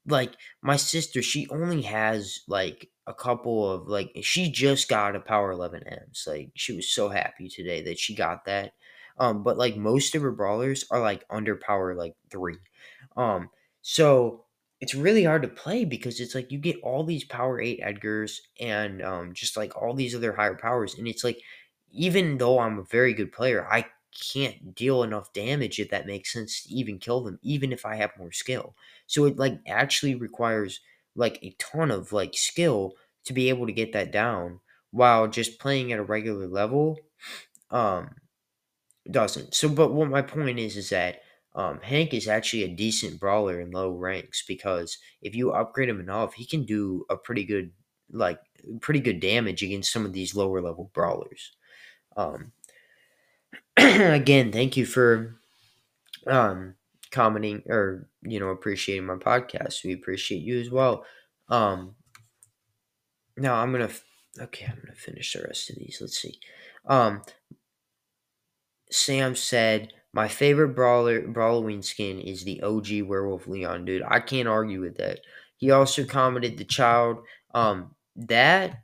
like 0.07 0.35
my 0.63 0.77
sister, 0.77 1.21
she 1.21 1.49
only 1.51 1.83
has 1.83 2.43
like 2.47 2.91
a 3.09 3.13
couple 3.13 3.69
of 3.69 3.89
like 3.89 4.17
she 4.23 4.53
just 4.53 4.89
got 4.89 5.17
a 5.17 5.21
power 5.21 5.51
11 5.51 5.83
Emz. 5.91 6.29
Like 6.29 6.53
she 6.55 6.77
was 6.77 6.89
so 6.89 7.09
happy 7.09 7.49
today 7.49 7.83
that 7.83 7.99
she 7.99 8.15
got 8.15 8.45
that. 8.45 8.75
Um, 9.19 9.43
but 9.43 9.59
like 9.59 9.77
most 9.77 10.15
of 10.15 10.23
her 10.23 10.31
brawlers 10.31 10.85
are 10.93 11.01
like 11.01 11.25
under 11.29 11.57
power 11.57 11.97
like 11.97 12.15
three. 12.31 12.59
Um, 13.17 13.51
so 13.83 14.45
it's 14.81 14.95
really 14.95 15.25
hard 15.25 15.43
to 15.43 15.49
play 15.49 15.85
because 15.85 16.21
it's 16.21 16.37
like 16.37 16.53
you 16.53 16.59
get 16.59 16.77
all 16.85 17.03
these 17.03 17.25
power 17.25 17.61
eight 17.61 17.81
Edgars 17.81 18.37
and 18.61 19.03
um 19.03 19.33
just 19.35 19.57
like 19.57 19.77
all 19.77 19.93
these 19.95 20.15
other 20.15 20.35
higher 20.35 20.55
powers, 20.55 20.97
and 20.97 21.09
it's 21.09 21.25
like 21.25 21.41
even 21.95 22.39
though 22.39 22.59
I'm 22.59 22.79
a 22.79 22.85
very 22.85 23.15
good 23.15 23.33
player, 23.33 23.67
I 23.71 23.87
can't 24.33 24.75
deal 24.75 25.03
enough 25.03 25.33
damage 25.33 25.81
if 25.81 25.91
that 25.91 26.07
makes 26.07 26.33
sense 26.33 26.63
to 26.65 26.75
even 26.75 26.99
kill 26.99 27.23
them, 27.23 27.39
even 27.43 27.73
if 27.73 27.85
I 27.87 27.97
have 27.97 28.13
more 28.19 28.33
skill. 28.33 28.75
So 29.07 29.25
it 29.27 29.37
like 29.39 29.61
actually 29.67 30.15
requires 30.15 30.81
like 31.17 31.39
a 31.43 31.55
ton 31.59 31.91
of 31.91 32.13
like 32.13 32.35
skill 32.35 32.95
to 33.25 33.33
be 33.33 33.49
able 33.49 33.67
to 33.67 33.73
get 33.73 33.93
that 33.93 34.13
down 34.13 34.61
while 34.91 35.27
just 35.29 35.59
playing 35.59 35.93
at 35.93 35.99
a 35.99 36.05
regular 36.05 36.47
level 36.47 36.99
um 37.71 38.15
doesn't. 39.11 39.55
So 39.55 39.69
but 39.69 39.93
what 39.93 40.09
my 40.09 40.23
point 40.23 40.59
is 40.59 40.77
is 40.77 40.91
that 40.91 41.23
um, 41.55 41.81
Hank 41.81 42.15
is 42.15 42.27
actually 42.27 42.65
a 42.65 42.69
decent 42.75 43.21
brawler 43.21 43.61
in 43.61 43.71
low 43.71 43.91
ranks 43.91 44.45
because 44.47 44.99
if 45.23 45.35
you 45.37 45.53
upgrade 45.53 45.89
him 45.89 46.01
enough, 46.01 46.35
he 46.35 46.47
can 46.47 46.65
do 46.65 47.05
a 47.11 47.17
pretty 47.17 47.45
good 47.45 47.73
like 48.11 48.41
pretty 48.81 49.01
good 49.01 49.21
damage 49.21 49.63
against 49.63 49.93
some 49.93 50.05
of 50.07 50.13
these 50.13 50.35
lower 50.35 50.61
level 50.61 50.91
brawlers. 50.95 51.53
Um, 52.17 52.53
again, 53.77 54.53
thank 54.53 54.77
you 54.77 54.87
for 54.87 55.37
um, 56.27 56.75
commenting 57.11 57.63
or 57.69 58.09
you 58.23 58.41
know 58.41 58.49
appreciating 58.49 59.07
my 59.07 59.17
podcast. 59.17 59.85
We 59.85 59.93
appreciate 59.93 60.43
you 60.43 60.61
as 60.61 60.71
well. 60.71 61.05
Um, 61.49 61.95
now 63.37 63.55
I'm 63.55 63.73
gonna 63.73 63.91
okay. 64.41 64.67
I'm 64.67 64.81
gonna 64.81 64.95
finish 64.95 65.33
the 65.33 65.43
rest 65.43 65.71
of 65.71 65.77
these. 65.77 65.99
Let's 66.01 66.21
see. 66.21 66.39
Um, 66.87 67.23
Sam 68.91 69.35
said 69.35 69.93
my 70.13 70.29
favorite 70.29 70.75
brawler 70.75 71.23
Brawloween 71.23 71.85
skin 71.85 72.21
is 72.21 72.45
the 72.45 72.63
OG 72.63 73.03
Werewolf 73.03 73.47
Leon, 73.49 73.85
dude. 73.85 74.03
I 74.07 74.21
can't 74.21 74.49
argue 74.49 74.81
with 74.81 74.97
that. 74.99 75.21
He 75.57 75.71
also 75.71 76.05
commented 76.05 76.57
the 76.57 76.65
child. 76.65 77.19
Um, 77.55 77.95
that 78.17 78.83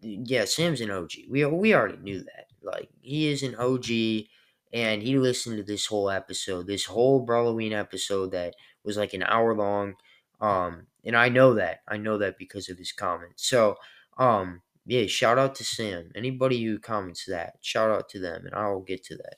yeah, 0.00 0.44
Sam's 0.44 0.80
an 0.80 0.90
OG. 0.90 1.10
We 1.28 1.44
we 1.46 1.74
already 1.74 1.98
knew 1.98 2.20
that. 2.20 2.51
Like 2.64 2.88
he 3.00 3.28
is 3.28 3.42
an 3.42 3.54
OG, 3.56 3.86
and 4.72 5.02
he 5.02 5.18
listened 5.18 5.58
to 5.58 5.62
this 5.62 5.86
whole 5.86 6.10
episode, 6.10 6.66
this 6.66 6.84
whole 6.84 7.26
Halloween 7.26 7.72
episode 7.72 8.32
that 8.32 8.54
was 8.84 8.96
like 8.96 9.14
an 9.14 9.22
hour 9.22 9.54
long. 9.54 9.94
Um, 10.40 10.86
and 11.04 11.16
I 11.16 11.28
know 11.28 11.54
that 11.54 11.80
I 11.88 11.96
know 11.96 12.18
that 12.18 12.38
because 12.38 12.68
of 12.68 12.78
his 12.78 12.92
comments. 12.92 13.46
So, 13.48 13.76
um, 14.18 14.62
yeah, 14.86 15.06
shout 15.06 15.38
out 15.38 15.54
to 15.56 15.64
Sam. 15.64 16.10
Anybody 16.14 16.62
who 16.64 16.78
comments 16.78 17.24
that, 17.26 17.58
shout 17.60 17.90
out 17.90 18.08
to 18.10 18.18
them, 18.18 18.46
and 18.46 18.54
I 18.54 18.68
will 18.70 18.82
get 18.82 19.04
to 19.04 19.16
that. 19.16 19.36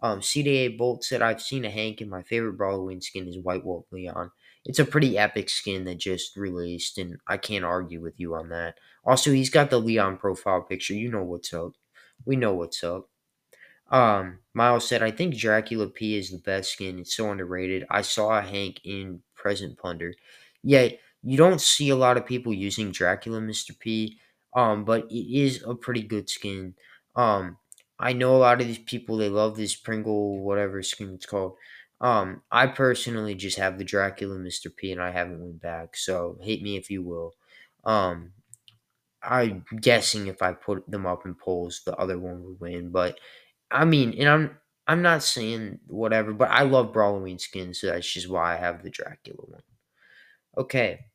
Um, 0.00 0.20
CDA 0.20 0.78
Bolt 0.78 1.04
said, 1.04 1.22
I've 1.22 1.42
seen 1.42 1.64
a 1.64 1.70
Hank, 1.70 2.00
and 2.00 2.10
my 2.10 2.22
favorite 2.22 2.56
Halloween 2.58 3.00
skin 3.00 3.26
is 3.26 3.38
White 3.38 3.64
Wolf 3.64 3.86
Leon. 3.90 4.30
It's 4.64 4.78
a 4.78 4.84
pretty 4.84 5.18
epic 5.18 5.48
skin 5.48 5.84
that 5.84 5.98
just 5.98 6.36
released, 6.36 6.98
and 6.98 7.18
I 7.26 7.36
can't 7.36 7.64
argue 7.64 8.00
with 8.00 8.14
you 8.18 8.34
on 8.34 8.48
that. 8.50 8.78
Also, 9.04 9.32
he's 9.32 9.50
got 9.50 9.70
the 9.70 9.78
Leon 9.78 10.18
profile 10.18 10.62
picture. 10.62 10.94
You 10.94 11.10
know 11.10 11.24
what's 11.24 11.52
up. 11.52 11.72
We 12.24 12.36
know 12.36 12.54
what's 12.54 12.82
up. 12.84 13.08
Um, 13.90 14.40
Miles 14.54 14.88
said, 14.88 15.02
I 15.02 15.10
think 15.10 15.36
Dracula 15.36 15.88
P 15.88 16.16
is 16.16 16.30
the 16.30 16.38
best 16.38 16.72
skin. 16.72 16.98
It's 16.98 17.16
so 17.16 17.30
underrated. 17.30 17.86
I 17.90 18.02
saw 18.02 18.38
a 18.38 18.42
Hank 18.42 18.80
in 18.84 19.22
Present 19.34 19.78
Plunder. 19.78 20.14
Yet, 20.62 21.00
you 21.22 21.36
don't 21.36 21.60
see 21.60 21.90
a 21.90 21.96
lot 21.96 22.16
of 22.16 22.26
people 22.26 22.52
using 22.54 22.92
Dracula 22.92 23.40
Mr. 23.40 23.72
P. 23.72 24.18
Um, 24.54 24.84
but 24.84 25.10
it 25.10 25.14
is 25.38 25.62
a 25.66 25.74
pretty 25.74 26.02
good 26.02 26.28
skin. 26.30 26.74
Um, 27.16 27.58
I 27.98 28.12
know 28.12 28.36
a 28.36 28.38
lot 28.38 28.60
of 28.60 28.66
these 28.66 28.78
people 28.78 29.16
they 29.16 29.28
love 29.28 29.56
this 29.56 29.74
Pringle 29.74 30.40
whatever 30.42 30.82
skin 30.82 31.14
it's 31.14 31.26
called. 31.26 31.56
Um, 32.00 32.42
I 32.50 32.66
personally 32.68 33.34
just 33.34 33.58
have 33.58 33.78
the 33.78 33.84
Dracula 33.84 34.36
Mr. 34.38 34.68
P 34.70 34.92
and 34.92 35.02
I 35.02 35.10
haven't 35.10 35.40
went 35.40 35.60
back, 35.60 35.96
so 35.96 36.38
hate 36.42 36.62
me 36.62 36.76
if 36.76 36.90
you 36.90 37.02
will. 37.02 37.34
Um, 37.84 38.32
I'm 39.22 39.64
guessing 39.80 40.26
if 40.26 40.42
I 40.42 40.52
put 40.52 40.88
them 40.90 41.06
up 41.06 41.26
in 41.26 41.34
polls, 41.34 41.82
the 41.84 41.96
other 41.96 42.18
one 42.18 42.44
would 42.44 42.60
win. 42.60 42.90
But 42.90 43.18
I 43.70 43.84
mean, 43.84 44.14
and 44.18 44.28
I'm 44.28 44.58
I'm 44.86 45.02
not 45.02 45.22
saying 45.22 45.80
whatever, 45.86 46.32
but 46.32 46.50
I 46.50 46.62
love 46.62 46.92
Brawloween 46.92 47.40
skins, 47.40 47.80
so 47.80 47.88
that's 47.88 48.10
just 48.12 48.28
why 48.30 48.54
I 48.54 48.58
have 48.58 48.82
the 48.82 48.90
Dracula 48.90 49.42
one. 49.46 49.62
Okay. 50.56 51.06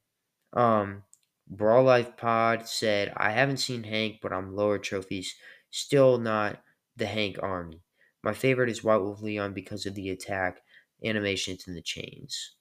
Um 0.54 1.04
Brawl 1.48 1.84
Life 1.84 2.18
Pod 2.18 2.68
said, 2.68 3.14
I 3.18 3.32
haven't 3.32 3.58
seen 3.58 3.84
Hank, 3.84 4.20
but 4.22 4.34
I'm 4.34 4.56
lower 4.56 4.80
trophies. 4.80 5.36
Still 5.72 6.18
not 6.18 6.62
the 6.96 7.06
Hank 7.06 7.38
army. 7.42 7.82
My 8.24 8.34
favorite 8.34 8.70
is 8.70 8.84
White 8.84 9.02
Wolf 9.02 9.22
Leon 9.22 9.54
because 9.54 9.86
of 9.86 9.96
the 9.96 10.10
attack, 10.10 10.62
animations, 11.04 11.68
and 11.68 11.76
the 11.76 11.82
chains. 11.82 12.56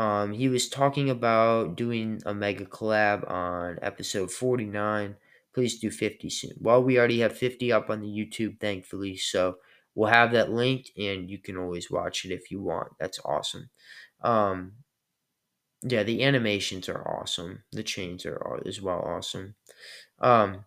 Um, 0.00 0.32
he 0.32 0.48
was 0.48 0.70
talking 0.70 1.10
about 1.10 1.76
doing 1.76 2.22
a 2.24 2.32
mega 2.32 2.64
collab 2.64 3.30
on 3.30 3.78
episode 3.82 4.30
49. 4.30 5.14
Please 5.52 5.78
do 5.78 5.90
50 5.90 6.30
soon. 6.30 6.52
Well, 6.58 6.82
we 6.82 6.98
already 6.98 7.20
have 7.20 7.36
50 7.36 7.70
up 7.70 7.90
on 7.90 8.00
the 8.00 8.08
YouTube, 8.08 8.58
thankfully. 8.60 9.18
So 9.18 9.58
we'll 9.94 10.08
have 10.08 10.32
that 10.32 10.50
linked 10.50 10.90
and 10.96 11.28
you 11.28 11.36
can 11.36 11.58
always 11.58 11.90
watch 11.90 12.24
it 12.24 12.32
if 12.32 12.50
you 12.50 12.62
want. 12.62 12.88
That's 12.98 13.20
awesome. 13.26 13.68
Um, 14.22 14.72
yeah, 15.82 16.02
the 16.02 16.22
animations 16.24 16.88
are 16.88 17.06
awesome. 17.06 17.64
The 17.72 17.82
chains 17.82 18.24
are 18.24 18.62
as 18.66 18.80
well 18.80 19.00
awesome. 19.00 19.54
Um, 20.18 20.64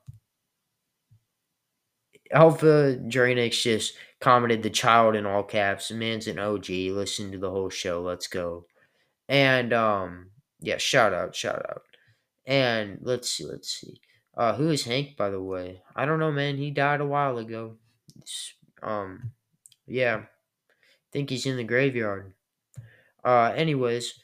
Alpha 2.31 2.99
Draenix 3.07 3.63
just 3.63 3.95
commented 4.21 4.61
the 4.61 4.69
child 4.69 5.15
in 5.15 5.25
all 5.25 5.43
caps. 5.43 5.89
Man's 5.89 6.27
an 6.27 6.37
OG. 6.37 6.69
Listen 6.69 7.31
to 7.31 7.39
the 7.39 7.49
whole 7.49 7.69
show. 7.69 7.99
Let's 7.99 8.27
go. 8.27 8.67
And 9.29 9.73
um, 9.73 10.31
yeah, 10.59 10.77
shout 10.77 11.13
out, 11.13 11.35
shout 11.35 11.65
out. 11.69 11.83
And 12.45 12.99
let's 13.01 13.29
see, 13.29 13.45
let's 13.45 13.69
see. 13.69 13.99
Uh, 14.35 14.55
who 14.55 14.69
is 14.69 14.83
Hank, 14.83 15.15
by 15.15 15.29
the 15.29 15.41
way? 15.41 15.81
I 15.95 16.05
don't 16.05 16.19
know, 16.19 16.31
man. 16.31 16.57
He 16.57 16.71
died 16.71 17.01
a 17.01 17.05
while 17.05 17.37
ago. 17.37 17.77
It's, 18.17 18.53
um, 18.81 19.31
yeah, 19.85 20.23
think 21.13 21.29
he's 21.29 21.45
in 21.45 21.57
the 21.57 21.63
graveyard. 21.63 22.33
Uh, 23.23 23.53
anyways, 23.55 24.19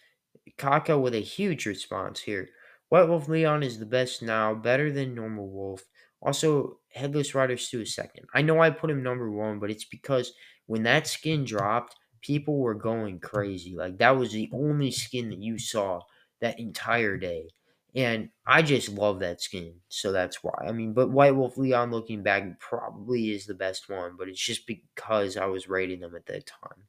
Kaka 0.58 0.98
with 0.98 1.14
a 1.14 1.20
huge 1.20 1.66
response 1.66 2.20
here. 2.20 2.50
White 2.90 3.08
Wolf 3.08 3.30
Leon 3.30 3.62
is 3.62 3.78
the 3.78 3.86
best 3.86 4.24
now, 4.24 4.56
better 4.56 4.92
than 4.92 5.14
Normal 5.14 5.48
Wolf. 5.48 5.86
Also, 6.22 6.80
Headless 6.92 7.36
Rider 7.36 7.56
Stu 7.56 7.82
is 7.82 7.94
second. 7.94 8.26
I 8.34 8.42
know 8.42 8.60
I 8.60 8.72
put 8.72 8.90
him 8.90 9.04
number 9.04 9.32
one, 9.32 9.60
but 9.60 9.70
it's 9.70 9.86
because 9.86 10.34
when 10.66 10.84
that 10.84 11.08
skin 11.08 11.46
dropped, 11.46 11.96
people 12.22 12.60
were 12.60 12.76
going 12.76 13.20
crazy. 13.20 13.76
Like 13.76 13.98
that 14.00 14.18
was 14.18 14.32
the 14.32 14.50
only 14.54 14.92
skin 14.92 15.30
that 15.30 15.40
you 15.40 15.58
saw 15.58 16.02
that 16.42 16.60
entire 16.60 17.18
day. 17.18 17.50
And 17.96 18.30
I 18.46 18.62
just 18.62 18.90
love 18.90 19.20
that 19.20 19.42
skin. 19.42 19.82
So 19.90 20.12
that's 20.12 20.44
why. 20.44 20.54
I 20.68 20.72
mean, 20.72 20.94
but 20.94 21.10
White 21.10 21.36
Wolf 21.36 21.58
Leon 21.58 21.90
looking 21.92 22.22
back 22.22 22.60
probably 22.60 23.32
is 23.32 23.46
the 23.46 23.56
best 23.56 23.90
one, 23.90 24.16
but 24.16 24.30
it's 24.30 24.40
just 24.40 24.68
because 24.68 25.38
I 25.38 25.46
was 25.46 25.68
rating 25.68 26.02
them 26.02 26.16
at 26.16 26.28
that 26.28 26.46
time. 26.46 26.88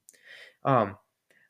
Um, 0.64 0.98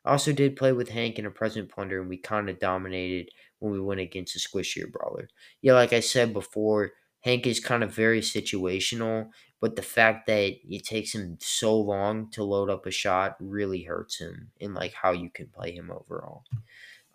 also 0.05 0.33
did 0.33 0.55
play 0.55 0.73
with 0.73 0.89
Hank 0.89 1.19
in 1.19 1.25
a 1.25 1.31
present 1.31 1.69
plunder, 1.69 1.99
and 2.01 2.09
we 2.09 2.17
kind 2.17 2.49
of 2.49 2.59
dominated 2.59 3.29
when 3.59 3.71
we 3.71 3.79
went 3.79 4.01
against 4.01 4.35
a 4.35 4.39
squishier 4.39 4.91
brawler. 4.91 5.29
Yeah, 5.61 5.73
like 5.73 5.93
I 5.93 5.99
said 5.99 6.33
before, 6.33 6.93
Hank 7.21 7.45
is 7.45 7.59
kind 7.59 7.83
of 7.83 7.93
very 7.93 8.21
situational, 8.21 9.29
but 9.61 9.75
the 9.75 9.81
fact 9.81 10.25
that 10.27 10.55
it 10.67 10.83
takes 10.83 11.13
him 11.15 11.37
so 11.39 11.77
long 11.79 12.29
to 12.31 12.43
load 12.43 12.69
up 12.69 12.85
a 12.85 12.91
shot 12.91 13.37
really 13.39 13.83
hurts 13.83 14.19
him 14.19 14.51
in 14.59 14.73
like 14.73 14.93
how 14.93 15.11
you 15.11 15.29
can 15.29 15.47
play 15.47 15.71
him 15.71 15.91
overall. 15.91 16.43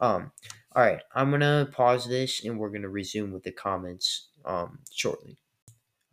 Um, 0.00 0.32
all 0.74 0.82
right, 0.82 1.00
I'm 1.14 1.30
gonna 1.30 1.68
pause 1.72 2.08
this 2.08 2.44
and 2.44 2.58
we're 2.58 2.70
gonna 2.70 2.88
resume 2.88 3.32
with 3.32 3.42
the 3.42 3.52
comments 3.52 4.28
um 4.44 4.78
shortly. 4.92 5.38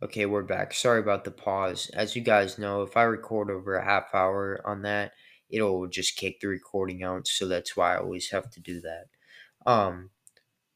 Okay, 0.02 0.26
we're 0.26 0.42
back. 0.42 0.74
Sorry 0.74 1.00
about 1.00 1.24
the 1.24 1.30
pause. 1.30 1.90
As 1.94 2.16
you 2.16 2.22
guys 2.22 2.58
know, 2.58 2.82
if 2.82 2.96
I 2.96 3.04
record 3.04 3.50
over 3.50 3.76
a 3.76 3.84
half 3.84 4.14
hour 4.14 4.60
on 4.66 4.82
that, 4.82 5.12
it'll 5.48 5.86
just 5.86 6.16
kick 6.16 6.40
the 6.40 6.48
recording 6.48 7.02
out, 7.02 7.28
so 7.28 7.46
that's 7.48 7.76
why 7.76 7.94
I 7.94 7.98
always 7.98 8.30
have 8.30 8.50
to 8.50 8.60
do 8.60 8.80
that. 8.82 9.06
Um, 9.66 10.10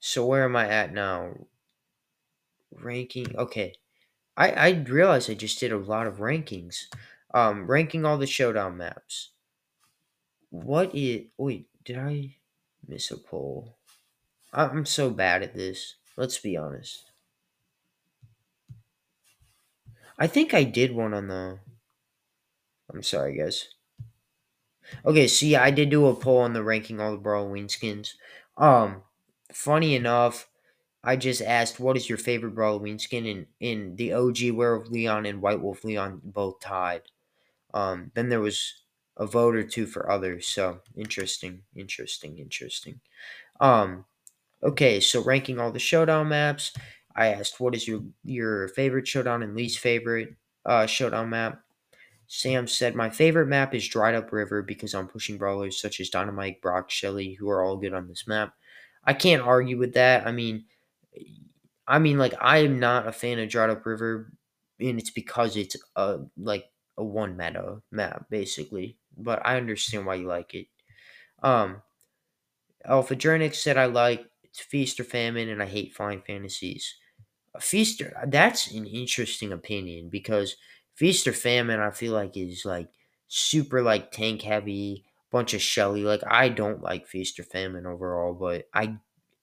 so 0.00 0.24
where 0.24 0.44
am 0.44 0.56
I 0.56 0.68
at 0.68 0.92
now? 0.94 1.34
Ranking. 2.72 3.36
Okay, 3.36 3.74
I 4.38 4.51
I 4.53 4.68
realized 4.88 5.29
I 5.29 5.35
just 5.35 5.61
did 5.61 5.72
a 5.72 5.77
lot 5.77 6.07
of 6.07 6.18
rankings. 6.18 6.85
Um, 7.35 7.66
ranking 7.66 8.07
all 8.07 8.16
the 8.16 8.27
showdown 8.27 8.79
maps. 8.79 9.31
What 10.48 10.94
is? 10.94 11.27
Wait, 11.37 11.66
did 11.85 11.98
I 11.98 12.37
miss 12.87 13.11
a 13.11 13.18
poll? 13.18 13.77
I'm 14.53 14.87
so 14.87 15.11
bad 15.11 15.42
at 15.42 15.55
this. 15.55 15.96
Let's 16.16 16.38
be 16.38 16.57
honest. 16.57 17.11
I 20.18 20.27
think 20.27 20.55
I 20.55 20.64
did 20.64 20.92
one 20.92 21.12
on 21.12 21.29
the. 21.29 21.59
I'm 22.92 23.03
sorry, 23.03 23.37
guys. 23.37 23.68
Okay, 25.05 25.29
so 25.29 25.44
yeah, 25.44 25.62
I 25.62 25.70
did 25.70 25.90
do 25.90 26.07
a 26.07 26.14
poll 26.14 26.38
on 26.38 26.55
the 26.55 26.62
ranking 26.62 27.01
all 27.01 27.12
the 27.12 27.18
Brawloween 27.22 27.70
skins. 27.70 28.14
Um, 28.57 29.03
funny 29.53 29.94
enough, 29.94 30.47
I 31.08 31.16
just 31.16 31.40
asked 31.40 31.80
what 31.80 31.96
is 31.96 32.06
your 32.06 32.18
favorite 32.18 32.54
Brawloween 32.54 33.00
skin, 33.00 33.24
and 33.24 33.46
in 33.60 33.96
the 33.96 34.12
OG 34.12 34.50
Werewolf 34.52 34.90
Leon 34.90 35.24
and 35.24 35.40
White 35.40 35.58
Wolf 35.58 35.82
Leon 35.82 36.20
both 36.22 36.60
tied. 36.60 37.00
Um, 37.72 38.10
then 38.12 38.28
there 38.28 38.42
was 38.42 38.82
a 39.16 39.26
vote 39.26 39.56
or 39.56 39.62
two 39.62 39.86
for 39.86 40.10
others. 40.10 40.46
So 40.46 40.80
interesting, 40.98 41.62
interesting, 41.74 42.36
interesting. 42.36 43.00
Um, 43.58 44.04
okay, 44.62 45.00
so 45.00 45.24
ranking 45.24 45.58
all 45.58 45.72
the 45.72 45.78
showdown 45.78 46.28
maps. 46.28 46.72
I 47.16 47.28
asked 47.28 47.58
what 47.58 47.74
is 47.74 47.88
your 47.88 48.02
your 48.22 48.68
favorite 48.68 49.08
showdown 49.08 49.42
and 49.42 49.56
least 49.56 49.78
favorite 49.78 50.36
uh, 50.66 50.84
showdown 50.84 51.30
map. 51.30 51.62
Sam 52.26 52.66
said, 52.66 52.94
My 52.94 53.08
favorite 53.08 53.46
map 53.46 53.74
is 53.74 53.88
Dried 53.88 54.14
Up 54.14 54.30
River 54.30 54.60
because 54.60 54.94
I'm 54.94 55.08
pushing 55.08 55.38
brawlers 55.38 55.80
such 55.80 56.00
as 56.00 56.10
Dynamite, 56.10 56.60
Brock, 56.60 56.90
Shelly, 56.90 57.32
who 57.32 57.48
are 57.48 57.62
all 57.62 57.78
good 57.78 57.94
on 57.94 58.08
this 58.08 58.26
map. 58.26 58.52
I 59.04 59.14
can't 59.14 59.40
argue 59.40 59.78
with 59.78 59.94
that. 59.94 60.26
I 60.26 60.32
mean, 60.32 60.66
I 61.87 61.98
mean, 61.98 62.18
like, 62.18 62.35
I 62.40 62.59
am 62.59 62.78
not 62.78 63.07
a 63.09 63.12
fan 63.12 63.38
of 63.38 63.48
Dried 63.48 63.70
Up 63.70 63.85
River, 63.87 64.33
and 64.81 64.98
it's 64.98 65.11
because 65.11 65.57
it's 65.57 65.76
a, 65.96 66.20
like, 66.37 66.66
a 66.96 67.04
one 67.04 67.37
meta 67.37 67.83
map, 67.90 68.26
basically. 68.31 68.98
But 69.16 69.44
I 69.44 69.57
understand 69.57 70.07
why 70.07 70.16
you 70.16 70.26
like 70.26 70.54
it. 70.54 70.66
Um, 71.42 71.83
Alpha 72.85 73.14
Drenix 73.16 73.57
said, 73.57 73.76
I 73.76 73.87
like 73.87 74.26
Feast 74.54 74.98
or 75.00 75.04
Famine, 75.04 75.48
and 75.48 75.62
I 75.62 75.66
hate 75.66 75.94
Flying 75.94 76.22
Fantasies. 76.22 76.94
A 77.54 77.61
Feaster, 77.61 78.16
that's 78.28 78.70
an 78.72 78.87
interesting 78.87 79.52
opinion 79.52 80.09
because 80.11 80.57
Feast 80.96 81.26
or 81.28 81.33
Famine, 81.35 81.81
I 81.81 81.90
feel 81.92 82.12
like 82.14 82.37
is 82.37 82.64
like 82.66 82.90
super 83.28 83.83
like 83.83 84.12
tank 84.12 84.42
heavy, 84.42 85.04
bunch 85.33 85.54
of 85.54 85.62
Shelly. 85.62 86.02
Like 86.02 86.22
I 86.26 86.50
don't 86.50 86.83
like 86.83 87.09
Feast 87.09 87.40
or 87.40 87.44
Famine 87.44 87.87
overall, 87.87 88.35
but 88.35 88.68
I 88.74 88.98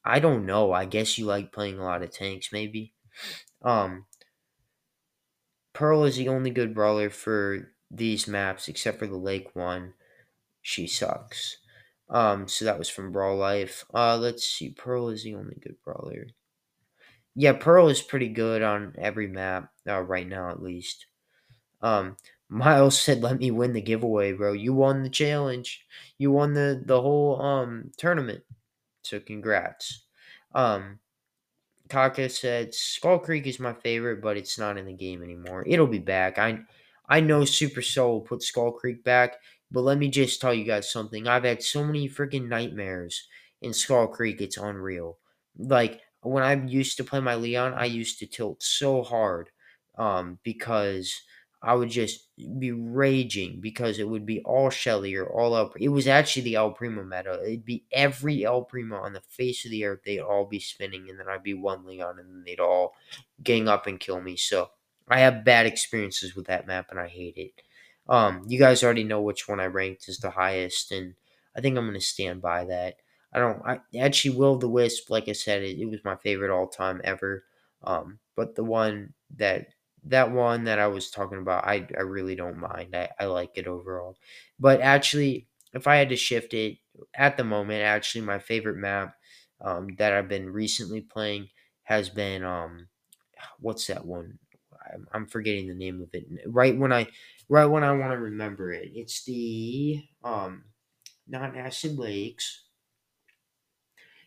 I 0.06 0.20
don't 0.20 0.46
know. 0.46 0.72
I 0.72 0.86
guess 0.86 1.18
you 1.18 1.26
like 1.26 1.52
playing 1.52 1.80
a 1.80 1.84
lot 1.84 2.04
of 2.04 2.12
tanks, 2.12 2.52
maybe. 2.52 2.94
Um, 3.64 4.06
Pearl 5.74 6.06
is 6.06 6.16
the 6.16 6.28
only 6.28 6.50
good 6.50 6.74
brawler 6.74 7.12
for 7.12 7.72
these 7.92 8.28
maps, 8.28 8.68
except 8.68 8.98
for 8.98 9.06
the 9.06 9.16
Lake 9.16 9.56
one. 9.56 9.94
She 10.62 10.88
sucks. 10.88 11.58
Um, 12.10 12.48
so 12.48 12.66
that 12.66 12.80
was 12.80 12.90
from 12.90 13.12
Brawl 13.12 13.38
Life. 13.38 13.86
Uh, 13.94 14.18
let's 14.18 14.46
see. 14.46 14.72
Pearl 14.72 15.10
is 15.10 15.24
the 15.24 15.36
only 15.36 15.56
good 15.56 15.78
brawler. 15.84 16.28
Yeah, 17.36 17.54
Pearl 17.54 17.90
is 17.90 18.02
pretty 18.02 18.30
good 18.30 18.62
on 18.62 18.96
every 18.98 19.28
map 19.28 19.72
uh, 19.88 20.02
right 20.02 20.28
now, 20.28 20.50
at 20.50 20.62
least. 20.62 21.06
Um, 21.82 22.18
Miles 22.50 23.00
said, 23.00 23.24
"Let 23.24 23.40
me 23.40 23.52
win 23.52 23.74
the 23.74 23.82
giveaway, 23.82 24.34
bro. 24.34 24.54
You 24.54 24.74
won 24.74 25.04
the 25.04 25.10
challenge. 25.10 25.86
You 26.20 26.32
won 26.32 26.54
the 26.54 26.82
the 26.86 27.02
whole 27.02 27.42
um 27.42 27.92
tournament. 27.98 28.44
So 29.06 29.20
congrats." 29.20 30.04
Um, 30.54 31.00
Kaka 31.90 32.30
said, 32.30 32.74
"Skull 32.74 33.20
Creek 33.20 33.48
is 33.48 33.60
my 33.60 33.74
favorite, 33.74 34.22
but 34.22 34.38
it's 34.38 34.58
not 34.58 34.78
in 34.78 34.86
the 34.86 34.94
game 34.94 35.24
anymore. 35.24 35.64
It'll 35.68 35.88
be 35.88 36.00
back. 36.00 36.38
I 36.38 36.60
I 37.08 37.20
know 37.22 37.42
Supercell 37.42 38.08
will 38.10 38.22
put 38.22 38.42
Skull 38.44 38.72
Creek 38.72 39.04
back, 39.04 39.38
but 39.72 39.82
let 39.82 39.98
me 39.98 40.10
just 40.10 40.42
tell 40.42 40.54
you 40.54 40.64
guys 40.66 40.92
something. 40.92 41.28
I've 41.28 41.44
had 41.44 41.62
so 41.64 41.84
many 41.84 42.10
freaking 42.10 42.48
nightmares 42.48 43.28
in 43.62 43.74
Skull 43.74 44.08
Creek. 44.08 44.42
It's 44.42 44.58
unreal. 44.58 45.20
Like 45.58 46.02
when 46.22 46.44
I 46.44 46.54
used 46.66 46.98
to 46.98 47.04
play 47.04 47.20
my 47.20 47.36
Leon, 47.36 47.74
I 47.76 47.86
used 47.86 48.20
to 48.20 48.28
tilt 48.28 48.64
so 48.64 49.04
hard, 49.04 49.50
um, 49.98 50.40
because." 50.44 51.14
I 51.66 51.74
would 51.74 51.90
just 51.90 52.28
be 52.60 52.72
raging 52.72 53.60
because 53.60 53.98
it 53.98 54.08
would 54.08 54.24
be 54.24 54.40
all 54.42 54.70
Shelly 54.70 55.16
or 55.16 55.26
all 55.26 55.58
El. 55.58 55.74
It 55.80 55.90
was 55.90 56.08
actually 56.08 56.44
the 56.44 56.56
El 56.56 56.72
Primo 56.72 57.04
meta. 57.04 57.42
It'd 57.44 57.66
be 57.66 57.86
every 57.92 58.46
El 58.46 58.62
Primo 58.62 58.98
on 58.98 59.14
the 59.14 59.22
face 59.22 59.66
of 59.66 59.72
the 59.72 59.84
earth. 59.84 60.02
They'd 60.06 60.20
all 60.20 60.46
be 60.46 60.60
spinning, 60.60 61.10
and 61.10 61.20
then 61.20 61.28
I'd 61.28 61.42
be 61.42 61.56
one 61.56 61.84
Leon, 61.84 62.20
and 62.20 62.46
they'd 62.46 62.60
all 62.60 62.94
gang 63.42 63.68
up 63.68 63.88
and 63.88 64.00
kill 64.00 64.22
me. 64.22 64.38
So 64.38 64.70
I 65.10 65.22
have 65.22 65.44
bad 65.44 65.66
experiences 65.66 66.36
with 66.36 66.46
that 66.46 66.68
map, 66.68 66.92
and 66.92 67.00
I 67.00 67.08
hate 67.08 67.38
it. 67.38 67.64
Um, 68.08 68.44
you 68.48 68.60
guys 68.60 68.84
already 68.84 69.04
know 69.04 69.24
which 69.24 69.48
one 69.48 69.60
I 69.60 69.66
ranked 69.66 70.08
as 70.08 70.20
the 70.20 70.30
highest, 70.30 70.92
and 70.92 71.16
I 71.58 71.62
think 71.62 71.80
I'm 71.80 71.88
gonna 71.88 72.00
stand 72.00 72.44
by 72.44 72.66
that. 72.66 72.98
I 73.34 73.40
don't. 73.40 73.62
I 73.66 73.80
actually 73.98 74.38
Will 74.38 74.58
the 74.58 74.70
Wisp, 74.70 75.10
like 75.10 75.28
I 75.28 75.34
said, 75.34 75.64
it, 75.64 75.80
it 75.80 75.90
was 75.90 76.06
my 76.06 76.16
favorite 76.18 76.52
all 76.52 76.68
time 76.68 77.02
ever. 77.04 77.44
Um, 77.84 78.20
but 78.36 78.54
the 78.54 78.64
one 78.64 79.14
that 79.38 79.70
that 80.06 80.32
one 80.32 80.66
that 80.66 80.80
I 80.80 80.88
was 80.88 81.10
talking 81.10 81.40
about, 81.40 81.66
I, 81.66 81.88
I 81.98 82.02
really 82.02 82.36
don't 82.36 82.58
mind. 82.60 82.96
I, 82.96 83.10
I 83.20 83.26
like 83.26 83.52
it 83.56 83.68
overall. 83.68 84.18
But 84.60 84.82
actually, 84.82 85.48
if 85.74 85.88
I 85.88 85.96
had 85.98 86.10
to 86.10 86.16
shift 86.16 86.54
it 86.54 86.78
at 87.14 87.38
the 87.38 87.44
moment, 87.44 87.82
actually, 87.84 88.22
my 88.22 88.40
favorite 88.40 88.78
map 88.78 89.16
um, 89.62 89.90
that 89.98 90.14
I've 90.14 90.30
been 90.30 90.50
recently 90.52 91.02
playing 91.02 91.50
has 91.84 92.10
been 92.10 92.44
um, 92.44 92.88
what's 93.60 93.88
that 93.88 94.06
one? 94.06 94.40
I'm, 94.94 95.08
I'm 95.14 95.26
forgetting 95.28 95.68
the 95.68 95.74
name 95.76 96.02
of 96.02 96.10
it. 96.14 96.26
Right 96.48 96.78
when 96.78 96.94
I 96.94 97.08
right 97.50 97.66
when 97.66 97.84
I 97.84 97.92
want 97.94 98.12
to 98.12 98.18
remember 98.18 98.72
it, 98.72 98.92
it's 98.94 99.24
the 99.26 100.04
um, 100.24 100.66
not 101.28 101.58
Acid 101.58 101.98
Lakes. 101.98 102.65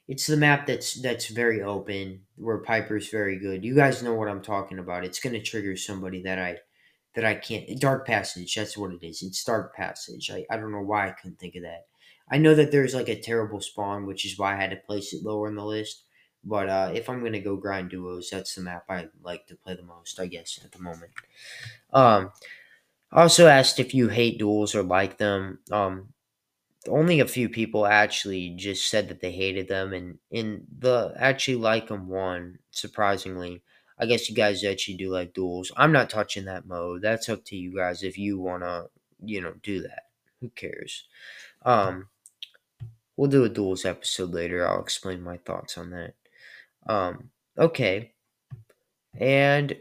It's 0.09 0.27
the 0.27 0.37
map 0.37 0.67
that's 0.67 0.95
that's 0.95 1.29
very 1.29 1.63
open 1.63 2.23
where 2.37 2.59
Piper's 2.59 3.11
very 3.11 3.39
good. 3.39 3.65
You 3.65 3.75
guys 3.75 4.03
know 4.03 4.15
what 4.15 4.29
I'm 4.29 4.43
talking 4.43 4.79
about. 4.79 5.05
It's 5.05 5.21
gonna 5.21 5.41
trigger 5.41 5.77
somebody 5.77 6.23
that 6.23 6.39
I 6.39 6.59
that 7.15 7.25
I 7.25 7.35
can't 7.35 7.81
Dark 7.81 8.07
Passage, 8.07 8.55
that's 8.55 8.77
what 8.77 8.93
it 8.93 9.05
is. 9.05 9.23
It's 9.23 9.45
Dark 9.45 9.75
Passage. 9.75 10.31
I, 10.31 10.47
I 10.51 10.57
don't 10.57 10.73
know 10.73 10.83
why 10.83 11.09
I 11.09 11.13
couldn't 11.13 11.39
think 11.39 11.57
of 11.57 11.63
that. 11.63 11.87
I 12.31 12.39
know 12.39 12.55
that 12.55 12.71
there's 12.71 12.95
like 12.95 13.09
a 13.09 13.21
terrible 13.21 13.61
spawn, 13.61 14.07
which 14.07 14.25
is 14.25 14.39
why 14.39 14.55
I 14.55 14.61
had 14.61 14.71
to 14.71 14.77
place 14.77 15.13
it 15.13 15.25
lower 15.25 15.49
in 15.49 15.57
the 15.57 15.65
list. 15.65 16.05
But 16.45 16.69
uh, 16.69 16.93
if 16.95 17.09
I'm 17.11 17.23
gonna 17.23 17.41
go 17.41 17.57
grind 17.57 17.91
duos, 17.91 18.31
that's 18.31 18.55
the 18.55 18.63
map 18.63 18.85
I 18.89 19.09
like 19.23 19.47
to 19.49 19.57
play 19.57 19.75
the 19.75 19.83
most, 19.83 20.21
I 20.21 20.27
guess, 20.27 20.59
at 20.65 20.73
the 20.73 20.79
moment. 20.79 21.13
Um 21.93 22.33
also 23.13 23.47
asked 23.47 23.79
if 23.81 23.95
you 23.95 24.09
hate 24.09 24.39
duels 24.39 24.75
or 24.75 24.83
like 24.83 25.19
them. 25.19 25.59
Um 25.71 26.13
only 26.89 27.21
a 27.21 27.27
few 27.27 27.49
people 27.49 27.87
actually 27.87 28.51
just 28.51 28.89
said 28.89 29.09
that 29.09 29.21
they 29.21 29.33
hated 29.33 29.69
them 29.69 29.93
and 29.93 30.19
in 30.31 30.67
the 30.79 31.15
actually 31.17 31.57
like 31.57 31.89
them 31.89 32.09
one 32.09 32.59
surprisingly 32.71 33.63
I 33.99 34.07
guess 34.07 34.29
you 34.29 34.35
guys 34.35 34.63
actually 34.65 34.97
do 34.97 35.11
like 35.11 35.35
duels. 35.35 35.73
I'm 35.77 35.93
not 35.93 36.09
touching 36.09 36.45
that 36.45 36.67
mode. 36.67 37.03
That's 37.03 37.29
up 37.29 37.45
to 37.47 37.57
you 37.57 37.75
guys 37.75 38.03
if 38.03 38.17
you 38.17 38.39
wanna, 38.39 38.87
you 39.25 39.41
know, 39.41 39.55
do 39.63 39.83
that. 39.83 40.05
Who 40.41 40.51
cares? 40.51 41.05
Um, 41.65 42.09
we'll 43.17 43.31
do 43.31 43.45
a 43.45 43.49
duels 43.49 43.85
episode 43.85 44.31
later. 44.31 44.67
I'll 44.67 44.81
explain 44.81 45.21
my 45.21 45.39
thoughts 45.39 45.77
on 45.77 45.91
that. 45.91 46.15
Um, 46.87 47.31
okay. 47.59 48.13
And 49.19 49.77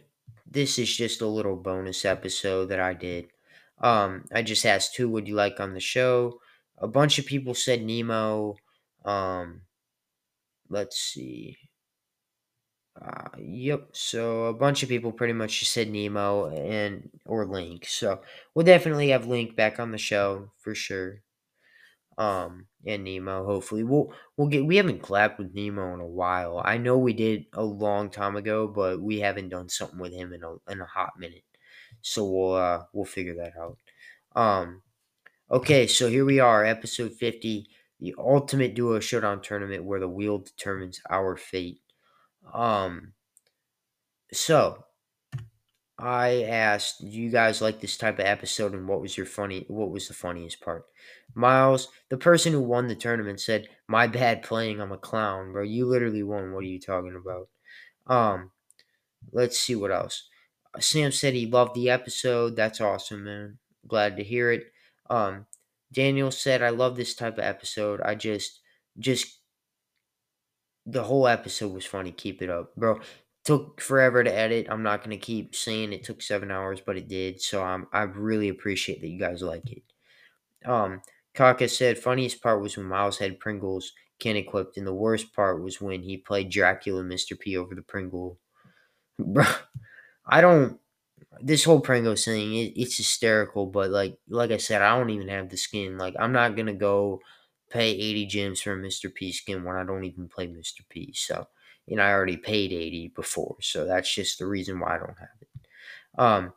this 0.50 0.80
is 0.80 0.96
just 0.96 1.22
a 1.22 1.28
little 1.28 1.56
bonus 1.56 2.04
episode 2.04 2.70
that 2.70 2.80
I 2.80 2.96
did. 2.96 3.28
Um, 3.80 4.26
I 4.34 4.42
just 4.42 4.66
asked 4.66 4.98
who 4.98 5.10
would 5.10 5.28
you 5.28 5.36
like 5.36 5.60
on 5.60 5.76
the 5.76 5.80
show. 5.80 6.40
A 6.80 6.88
bunch 6.88 7.20
of 7.20 7.26
people 7.26 7.54
said 7.54 7.84
Nemo. 7.84 8.56
Um, 9.06 9.62
let's 10.70 11.00
see. 11.00 11.58
Uh, 13.00 13.30
yep. 13.38 13.90
So 13.94 14.46
a 14.46 14.54
bunch 14.54 14.84
of 14.84 14.90
people 14.90 15.12
pretty 15.12 15.34
much 15.34 15.60
just 15.60 15.72
said 15.72 15.90
Nemo 15.90 16.50
and 16.50 17.10
or 17.26 17.46
Link. 17.46 17.86
So 17.88 18.22
we'll 18.54 18.66
definitely 18.66 19.10
have 19.10 19.28
Link 19.28 19.56
back 19.56 19.80
on 19.80 19.92
the 19.92 19.98
show 19.98 20.52
for 20.58 20.74
sure. 20.74 21.22
Um, 22.18 22.68
and 22.86 23.04
Nemo. 23.04 23.46
Hopefully, 23.46 23.84
we'll 23.84 24.12
we'll 24.36 24.48
get. 24.48 24.66
We 24.66 24.78
haven't 24.78 25.04
collabed 25.04 25.38
with 25.38 25.54
Nemo 25.54 25.94
in 25.94 26.00
a 26.00 26.08
while. 26.08 26.62
I 26.64 26.78
know 26.78 26.98
we 26.98 27.14
did 27.14 27.46
a 27.54 27.64
long 27.64 28.10
time 28.10 28.36
ago, 28.36 28.68
but 28.68 29.00
we 29.00 29.20
haven't 29.20 29.50
done 29.50 29.70
something 29.70 30.00
with 30.00 30.14
him 30.14 30.34
in 30.34 30.44
a 30.44 30.72
in 30.72 30.82
a 30.82 30.86
hot 30.86 31.14
minute. 31.20 31.44
So 32.02 32.26
we'll 32.26 32.54
uh 32.54 32.84
we'll 32.94 33.06
figure 33.06 33.36
that 33.36 33.54
out. 33.60 33.78
Um, 34.36 34.82
okay. 35.52 35.88
So 35.88 36.10
here 36.10 36.26
we 36.26 36.40
are, 36.40 36.66
episode 36.66 37.14
fifty, 37.14 37.70
the 38.00 38.16
ultimate 38.18 38.76
duo 38.76 39.00
showdown 39.00 39.42
tournament 39.42 39.84
where 39.84 40.00
the 40.00 40.08
wheel 40.08 40.40
determines 40.40 41.02
our 41.10 41.36
fate. 41.36 41.82
Um, 42.54 43.14
so 44.32 44.84
I 46.00 46.44
asked, 46.44 47.02
"Do 47.02 47.08
you 47.08 47.30
guys 47.32 47.62
like 47.62 47.82
this 47.82 47.98
type 47.98 48.20
of 48.20 48.26
episode?" 48.26 48.74
And 48.74 48.88
what 48.88 49.02
was 49.02 49.18
your 49.18 49.26
funny? 49.26 49.66
What 49.68 49.92
was 49.92 50.08
the 50.08 50.14
funniest 50.14 50.62
part? 50.62 50.86
Miles, 51.34 51.90
the 52.10 52.18
person 52.18 52.54
who 52.54 52.62
won 52.62 52.88
the 52.88 52.96
tournament, 52.96 53.40
said, 53.40 53.68
"My 53.88 54.08
bad 54.08 54.44
playing. 54.44 54.80
I'm 54.80 54.92
a 54.92 54.98
clown, 54.98 55.52
bro. 55.54 55.64
You 55.64 55.86
literally 55.86 56.24
won. 56.24 56.54
What 56.54 56.64
are 56.64 56.68
you 56.68 56.80
talking 56.80 57.16
about?" 57.16 57.50
Um, 58.06 58.52
let's 59.32 59.60
see 59.60 59.76
what 59.76 59.92
else. 59.92 60.30
Sam 60.80 61.12
said 61.12 61.34
he 61.34 61.48
loved 61.48 61.74
the 61.76 61.90
episode. 61.90 62.56
That's 62.56 62.80
awesome, 62.80 63.24
man. 63.24 63.58
Glad 63.88 64.18
to 64.18 64.24
hear 64.24 64.52
it. 64.52 64.72
Um, 65.10 65.46
Daniel 65.94 66.32
said, 66.32 66.62
"I 66.62 66.70
love 66.70 66.96
this 66.96 67.16
type 67.16 67.38
of 67.38 67.44
episode. 67.44 68.02
I 68.02 68.16
just, 68.16 68.62
just." 69.00 69.40
The 70.90 71.04
whole 71.04 71.28
episode 71.28 71.74
was 71.74 71.86
funny. 71.86 72.14
Keep 72.14 72.42
it 72.42 72.50
up, 72.50 72.74
bro 72.78 73.02
took 73.48 73.80
forever 73.80 74.26
to 74.26 74.38
edit. 74.38 74.68
I'm 74.70 74.84
not 74.84 75.02
gonna 75.02 75.16
keep 75.16 75.56
saying 75.56 75.94
it 75.94 76.04
took 76.04 76.22
seven 76.22 76.52
hours, 76.52 76.82
but 76.86 76.98
it 76.98 77.08
did. 77.08 77.40
So 77.42 77.64
I'm 77.64 77.88
I 77.94 78.02
really 78.02 78.50
appreciate 78.50 79.00
that 79.00 79.08
you 79.08 79.18
guys 79.18 79.42
like 79.42 79.72
it. 79.72 79.84
Um, 80.66 81.02
Kaka 81.34 81.70
said 81.70 81.98
funniest 81.98 82.44
part 82.44 82.62
was 82.62 82.76
when 82.76 82.88
Miles 82.88 83.18
had 83.18 83.40
Pringles 83.40 83.94
can 84.20 84.36
equipped, 84.36 84.76
and 84.76 84.86
the 84.86 84.94
worst 84.94 85.34
part 85.34 85.64
was 85.64 85.80
when 85.80 86.02
he 86.02 86.18
played 86.18 86.50
Dracula 86.50 87.04
Mr. 87.04 87.40
P 87.40 87.56
over 87.56 87.74
the 87.74 87.84
Pringle. 87.84 88.38
Bro, 89.18 89.46
I 90.26 90.42
don't. 90.42 90.78
This 91.42 91.64
whole 91.64 91.82
Pringles 91.82 92.26
thing, 92.26 92.54
it, 92.56 92.74
it's 92.76 92.98
hysterical. 92.98 93.66
But 93.66 93.92
like, 93.92 94.18
like 94.30 94.52
I 94.52 94.58
said, 94.58 94.82
I 94.82 94.98
don't 94.98 95.10
even 95.10 95.28
have 95.28 95.50
the 95.50 95.58
skin. 95.58 95.98
Like, 95.98 96.16
I'm 96.20 96.32
not 96.32 96.56
gonna 96.56 96.74
go 96.74 97.22
pay 97.70 97.92
80 97.92 98.26
gems 98.28 98.62
for 98.62 98.74
a 98.74 98.78
Mr. 98.78 99.14
P 99.14 99.32
skin 99.32 99.64
when 99.64 99.76
I 99.76 99.84
don't 99.84 100.06
even 100.06 100.30
play 100.30 100.48
Mr. 100.48 100.82
P. 100.90 101.14
So 101.14 101.48
and 101.88 102.02
I 102.02 102.12
already 102.12 102.38
paid 102.38 102.74
80 102.74 103.14
before, 103.16 103.56
so 103.62 103.86
that's 103.86 104.14
just 104.14 104.40
the 104.40 104.46
reason 104.46 104.80
why 104.80 104.96
I 104.96 105.00
don't 105.00 105.20
have 105.20 105.30
it. 105.42 105.48
Um, 106.18 106.54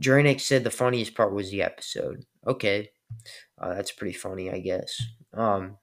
Dranik 0.00 0.40
said 0.40 0.64
the 0.64 0.70
funniest 0.70 1.14
part 1.14 1.32
was 1.32 1.50
the 1.50 1.62
episode. 1.62 2.24
Okay, 2.46 2.90
uh, 3.58 3.74
that's 3.74 3.92
pretty 3.92 4.14
funny, 4.14 4.50
I 4.50 4.60
guess. 4.60 5.02
Um, 5.34 5.76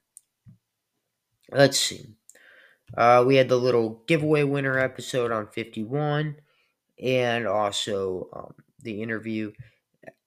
let's 1.51 1.79
see. 1.79 2.15
Uh, 2.97 3.23
we 3.25 3.35
had 3.35 3.49
the 3.49 3.57
little 3.57 4.01
giveaway 4.07 4.43
winner 4.43 4.79
episode 4.79 5.31
on 5.31 5.47
51, 5.47 6.37
and 7.01 7.47
also 7.47 8.29
um, 8.33 8.53
the 8.81 9.01
interview. 9.01 9.51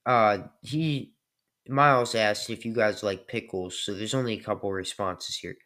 Uh, 0.04 0.38
he 0.62 1.12
Miles 1.68 2.14
asked 2.14 2.50
if 2.50 2.64
you 2.64 2.74
guys 2.74 3.02
like 3.02 3.28
pickles, 3.28 3.78
so 3.78 3.94
there's 3.94 4.14
only 4.14 4.34
a 4.34 4.42
couple 4.42 4.72
responses 4.72 5.36
here. 5.36 5.56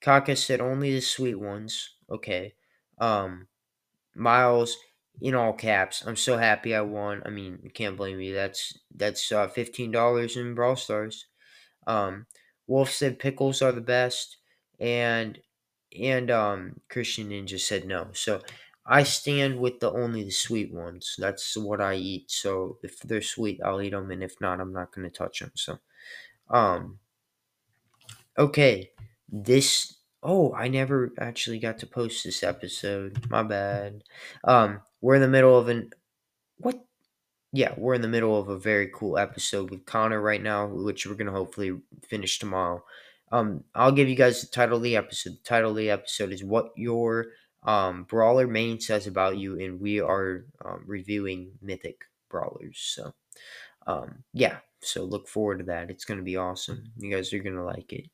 Kaka 0.00 0.36
said 0.36 0.60
only 0.60 0.92
the 0.92 1.00
sweet 1.00 1.36
ones. 1.36 1.94
Okay. 2.10 2.54
Um, 2.98 3.48
Miles 4.14 4.76
in 5.20 5.34
all 5.34 5.52
caps. 5.52 6.02
I'm 6.06 6.16
so 6.16 6.36
happy 6.36 6.74
I 6.74 6.80
won. 6.80 7.22
I 7.24 7.30
mean, 7.30 7.58
you 7.62 7.70
can't 7.70 7.96
blame 7.96 8.18
me. 8.18 8.32
That's 8.32 8.78
that's 8.94 9.30
uh, 9.32 9.48
fifteen 9.48 9.90
dollars 9.90 10.36
in 10.36 10.54
Brawl 10.54 10.76
Stars. 10.76 11.26
Um, 11.86 12.26
Wolf 12.66 12.90
said 12.90 13.18
pickles 13.18 13.62
are 13.62 13.72
the 13.72 13.80
best, 13.80 14.36
and 14.80 15.38
and 15.98 16.30
um, 16.30 16.80
Christian 16.90 17.30
Ninja 17.30 17.60
said 17.60 17.86
no. 17.86 18.08
So 18.12 18.42
I 18.88 19.02
stand 19.02 19.58
with 19.58 19.80
the 19.80 19.90
only 19.90 20.24
the 20.24 20.30
sweet 20.30 20.72
ones. 20.72 21.16
That's 21.18 21.56
what 21.56 21.80
I 21.80 21.94
eat. 21.94 22.30
So 22.30 22.78
if 22.82 23.00
they're 23.00 23.22
sweet, 23.22 23.60
I'll 23.64 23.82
eat 23.82 23.90
them, 23.90 24.10
and 24.10 24.22
if 24.22 24.40
not, 24.40 24.60
I'm 24.60 24.72
not 24.72 24.92
gonna 24.92 25.10
touch 25.10 25.40
them. 25.40 25.52
So, 25.54 25.78
um, 26.50 26.98
okay, 28.38 28.90
this 29.28 29.96
Oh, 30.28 30.52
I 30.54 30.66
never 30.66 31.12
actually 31.20 31.60
got 31.60 31.78
to 31.78 31.86
post 31.86 32.24
this 32.24 32.42
episode. 32.42 33.30
My 33.30 33.44
bad. 33.44 34.02
Um, 34.42 34.80
we're 35.00 35.14
in 35.14 35.20
the 35.22 35.28
middle 35.28 35.56
of 35.56 35.68
an 35.68 35.90
what? 36.56 36.84
Yeah, 37.52 37.74
we're 37.76 37.94
in 37.94 38.02
the 38.02 38.08
middle 38.08 38.38
of 38.38 38.48
a 38.48 38.58
very 38.58 38.90
cool 38.92 39.18
episode 39.18 39.70
with 39.70 39.86
Connor 39.86 40.20
right 40.20 40.42
now, 40.42 40.66
which 40.66 41.06
we're 41.06 41.14
gonna 41.14 41.30
hopefully 41.30 41.78
finish 42.08 42.40
tomorrow. 42.40 42.84
Um, 43.30 43.64
I'll 43.72 43.92
give 43.92 44.08
you 44.08 44.16
guys 44.16 44.40
the 44.40 44.48
title 44.48 44.78
of 44.78 44.82
the 44.82 44.96
episode. 44.96 45.34
The 45.34 45.44
title 45.44 45.70
of 45.70 45.76
the 45.76 45.90
episode 45.90 46.32
is 46.32 46.42
"What 46.42 46.72
Your 46.76 47.26
um, 47.66 48.04
Brawler 48.04 48.46
Main 48.46 48.80
Says 48.80 49.06
About 49.06 49.36
You," 49.36 49.60
and 49.60 49.80
we 49.80 50.00
are 50.00 50.46
um, 50.64 50.84
reviewing 50.86 51.52
Mythic 51.60 52.04
Brawlers. 52.30 52.78
So, 52.78 53.12
um, 53.86 54.24
yeah. 54.32 54.58
So 54.80 55.04
look 55.04 55.28
forward 55.28 55.58
to 55.58 55.64
that. 55.64 55.90
It's 55.90 56.04
gonna 56.04 56.22
be 56.22 56.36
awesome. 56.36 56.84
You 56.96 57.14
guys 57.14 57.32
are 57.32 57.38
gonna 57.38 57.64
like 57.64 57.92
it. 57.92 58.08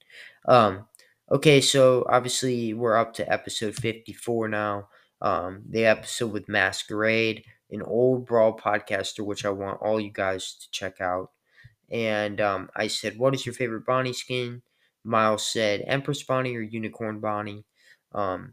Um, 0.48 0.86
Okay, 1.32 1.62
so 1.62 2.04
obviously 2.10 2.74
we're 2.74 2.96
up 2.96 3.14
to 3.14 3.32
episode 3.32 3.74
54 3.74 4.48
now. 4.48 4.88
Um, 5.22 5.62
the 5.66 5.86
episode 5.86 6.30
with 6.30 6.46
Masquerade, 6.46 7.44
an 7.70 7.80
old 7.80 8.26
Brawl 8.26 8.54
podcaster, 8.54 9.24
which 9.24 9.46
I 9.46 9.48
want 9.48 9.80
all 9.80 9.98
you 9.98 10.10
guys 10.10 10.54
to 10.60 10.70
check 10.72 11.00
out. 11.00 11.30
And 11.90 12.38
um, 12.42 12.68
I 12.76 12.88
said, 12.88 13.16
What 13.16 13.34
is 13.34 13.46
your 13.46 13.54
favorite 13.54 13.86
Bonnie 13.86 14.12
skin? 14.12 14.60
Miles 15.04 15.46
said, 15.46 15.82
Empress 15.86 16.22
Bonnie 16.22 16.54
or 16.54 16.60
Unicorn 16.60 17.20
Bonnie. 17.20 17.64
Um, 18.14 18.52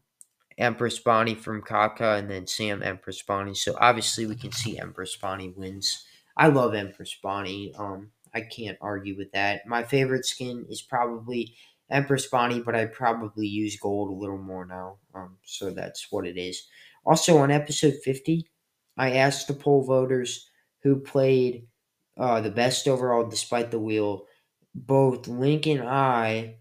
Empress 0.59 0.99
Bonnie 0.99 1.35
from 1.35 1.61
Kaka, 1.61 2.15
and 2.15 2.29
then 2.29 2.45
Sam 2.45 2.83
Empress 2.83 3.21
Bonnie. 3.21 3.55
So 3.55 3.75
obviously 3.79 4.25
we 4.25 4.35
can 4.35 4.51
see 4.51 4.77
Empress 4.77 5.15
Bonnie 5.15 5.53
wins. 5.55 6.05
I 6.35 6.47
love 6.47 6.75
Empress 6.75 7.15
Bonnie. 7.23 7.73
Um, 7.77 8.11
I 8.33 8.41
can't 8.41 8.77
argue 8.81 9.17
with 9.17 9.31
that. 9.31 9.65
My 9.65 9.83
favorite 9.83 10.25
skin 10.25 10.65
is 10.69 10.81
probably 10.81 11.55
Empress 11.89 12.27
Bonnie, 12.27 12.59
but 12.59 12.75
I 12.75 12.85
probably 12.85 13.47
use 13.47 13.79
gold 13.79 14.09
a 14.09 14.19
little 14.19 14.37
more 14.37 14.65
now. 14.65 14.97
Um, 15.15 15.37
so 15.43 15.71
that's 15.71 16.11
what 16.11 16.27
it 16.27 16.37
is. 16.37 16.67
Also, 17.05 17.37
on 17.37 17.49
episode 17.51 17.95
50, 18.03 18.45
I 18.97 19.13
asked 19.13 19.47
the 19.47 19.53
poll 19.53 19.83
voters 19.83 20.49
who 20.83 20.99
played 20.99 21.67
uh, 22.17 22.41
the 22.41 22.51
best 22.51 22.87
overall 22.87 23.27
despite 23.27 23.71
the 23.71 23.79
wheel. 23.79 24.25
Both 24.75 25.27
Link 25.27 25.65
and 25.65 25.81
I 25.81 26.57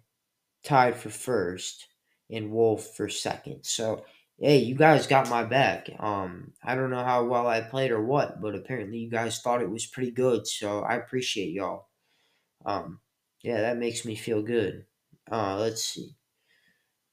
tied 0.63 0.97
for 0.97 1.11
first, 1.11 1.89
and 2.31 2.51
Wolf 2.51 2.97
for 2.97 3.09
second. 3.09 3.65
So, 3.65 4.05
hey, 4.39 4.59
you 4.59 4.75
guys 4.75 5.07
got 5.07 5.29
my 5.29 5.45
back. 5.45 5.89
Um, 5.99 6.53
I 6.63 6.75
don't 6.75 6.91
know 6.91 7.05
how 7.05 7.25
well 7.25 7.47
I 7.47 7.61
played 7.61 7.91
or 7.91 8.03
what, 8.03 8.41
but 8.41 8.55
apparently 8.55 8.99
you 8.99 9.11
guys 9.11 9.41
thought 9.41 9.63
it 9.63 9.71
was 9.71 9.87
pretty 9.87 10.11
good. 10.11 10.47
So 10.47 10.81
I 10.81 10.97
appreciate 10.97 11.53
y'all. 11.53 11.89
Um, 12.65 13.01
yeah, 13.43 13.61
that 13.61 13.79
makes 13.79 14.05
me 14.05 14.15
feel 14.15 14.43
good. 14.43 14.85
Uh, 15.31 15.57
let's 15.59 15.85
see. 15.85 16.15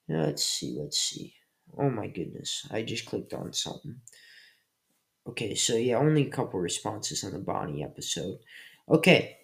Let's 0.08 0.44
see, 0.44 0.78
let's 0.80 1.00
see. 1.00 1.34
Oh 1.78 1.90
my 1.90 2.08
goodness, 2.08 2.68
I 2.72 2.84
just 2.84 3.06
clicked 3.06 3.34
on 3.34 3.54
something. 3.54 3.96
Okay, 5.28 5.56
so 5.56 5.76
yeah, 5.76 5.98
only 5.98 6.28
a 6.28 6.30
couple 6.30 6.60
responses 6.60 7.24
on 7.24 7.34
the 7.34 7.40
Bonnie 7.40 7.84
episode. 7.84 8.38
Okay, 8.88 9.38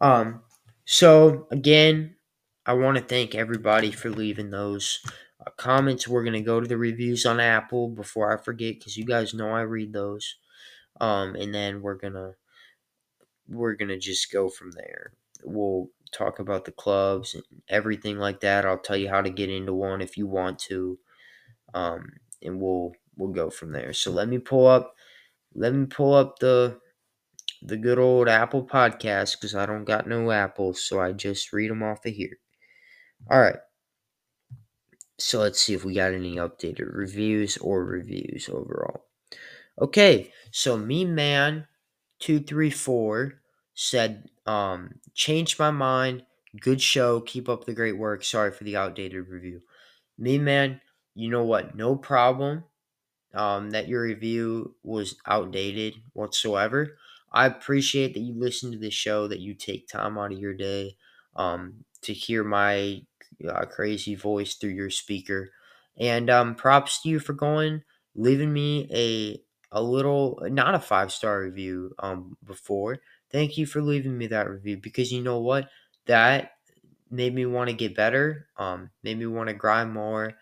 um, 0.00 0.42
so 0.84 1.46
again, 1.50 2.16
I 2.64 2.74
want 2.74 2.96
to 2.96 3.02
thank 3.04 3.34
everybody 3.34 3.90
for 3.90 4.10
leaving 4.10 4.50
those 4.50 5.00
uh, 5.44 5.50
comments. 5.56 6.06
We're 6.06 6.24
gonna 6.24 6.40
go 6.42 6.60
to 6.60 6.68
the 6.68 6.76
reviews 6.76 7.26
on 7.26 7.40
Apple 7.40 7.88
before 7.88 8.32
I 8.32 8.42
forget, 8.42 8.78
because 8.78 8.96
you 8.96 9.04
guys 9.04 9.34
know 9.34 9.50
I 9.50 9.62
read 9.62 9.92
those. 9.92 10.36
Um, 11.00 11.34
and 11.34 11.54
then 11.54 11.82
we're 11.82 11.96
gonna 11.96 12.34
we're 13.48 13.74
gonna 13.74 13.98
just 13.98 14.32
go 14.32 14.48
from 14.48 14.72
there. 14.72 15.12
We'll 15.44 15.88
talk 16.12 16.38
about 16.38 16.64
the 16.64 16.72
clubs 16.72 17.34
and 17.34 17.42
everything 17.68 18.18
like 18.18 18.40
that. 18.40 18.64
I'll 18.64 18.78
tell 18.78 18.96
you 18.96 19.08
how 19.08 19.22
to 19.22 19.30
get 19.30 19.50
into 19.50 19.74
one 19.74 20.00
if 20.00 20.16
you 20.16 20.26
want 20.26 20.58
to. 20.60 20.98
Um, 21.74 22.12
and 22.42 22.60
we'll 22.60 22.92
we'll 23.16 23.32
go 23.32 23.50
from 23.50 23.72
there. 23.72 23.92
So 23.92 24.10
let 24.12 24.28
me 24.28 24.38
pull 24.38 24.66
up 24.66 24.94
let 25.54 25.74
me 25.74 25.86
pull 25.86 26.14
up 26.14 26.38
the 26.38 26.78
the 27.62 27.76
good 27.76 27.98
old 27.98 28.28
Apple 28.28 28.64
podcast 28.66 29.34
because 29.40 29.54
I 29.54 29.66
don't 29.66 29.84
got 29.84 30.06
no 30.06 30.30
apples, 30.30 30.84
so 30.84 31.00
I 31.00 31.12
just 31.12 31.52
read 31.52 31.70
them 31.70 31.82
off 31.82 32.06
of 32.06 32.12
here. 32.14 32.38
All 33.30 33.40
right. 33.40 33.56
So 35.18 35.40
let's 35.40 35.60
see 35.60 35.74
if 35.74 35.84
we 35.84 35.94
got 35.94 36.12
any 36.12 36.36
updated 36.36 36.92
reviews 36.94 37.56
or 37.58 37.84
reviews 37.84 38.48
overall. 38.48 39.04
Okay, 39.80 40.32
so 40.50 40.76
me 40.76 41.04
man 41.04 41.66
two 42.20 42.40
three 42.40 42.70
four 42.70 43.40
said, 43.74 44.28
um, 44.46 45.00
changed 45.14 45.58
my 45.58 45.70
mind. 45.70 46.24
Good 46.60 46.80
show. 46.82 47.20
Keep 47.20 47.48
up 47.48 47.64
the 47.64 47.74
great 47.74 47.98
work. 47.98 48.24
Sorry 48.24 48.52
for 48.52 48.64
the 48.64 48.76
outdated 48.76 49.28
review. 49.28 49.62
Me 50.18 50.38
man, 50.38 50.80
you 51.14 51.30
know 51.30 51.44
what? 51.44 51.76
No 51.76 51.96
problem. 51.96 52.64
Um, 53.34 53.70
that 53.70 53.88
your 53.88 54.02
review 54.02 54.74
was 54.82 55.16
outdated 55.26 55.94
whatsoever. 56.12 56.98
I 57.32 57.46
appreciate 57.46 58.12
that 58.14 58.20
you 58.20 58.34
listen 58.34 58.72
to 58.72 58.78
the 58.78 58.90
show, 58.90 59.26
that 59.28 59.40
you 59.40 59.54
take 59.54 59.88
time 59.88 60.18
out 60.18 60.32
of 60.32 60.38
your 60.38 60.52
day 60.54 60.96
um, 61.36 61.84
to 62.02 62.12
hear 62.12 62.44
my 62.44 63.02
uh, 63.48 63.64
crazy 63.66 64.14
voice 64.14 64.54
through 64.54 64.70
your 64.70 64.90
speaker. 64.90 65.50
And 65.98 66.30
um, 66.30 66.54
props 66.54 67.02
to 67.02 67.08
you 67.08 67.18
for 67.20 67.32
going, 67.34 67.82
leaving 68.14 68.52
me 68.52 68.88
a 68.92 69.42
a 69.74 69.82
little, 69.82 70.38
not 70.50 70.74
a 70.74 70.78
five 70.78 71.10
star 71.12 71.40
review 71.40 71.94
um, 71.98 72.36
before. 72.44 72.98
Thank 73.30 73.56
you 73.56 73.64
for 73.64 73.80
leaving 73.80 74.18
me 74.18 74.26
that 74.26 74.50
review 74.50 74.76
because 74.76 75.10
you 75.10 75.22
know 75.22 75.38
what? 75.38 75.68
That 76.06 76.52
made 77.10 77.34
me 77.34 77.46
want 77.46 77.70
to 77.70 77.76
get 77.76 77.94
better, 77.94 78.48
um, 78.56 78.90
made 79.02 79.18
me 79.18 79.26
want 79.26 79.48
to 79.48 79.54
grind 79.54 79.92
more. 79.92 80.34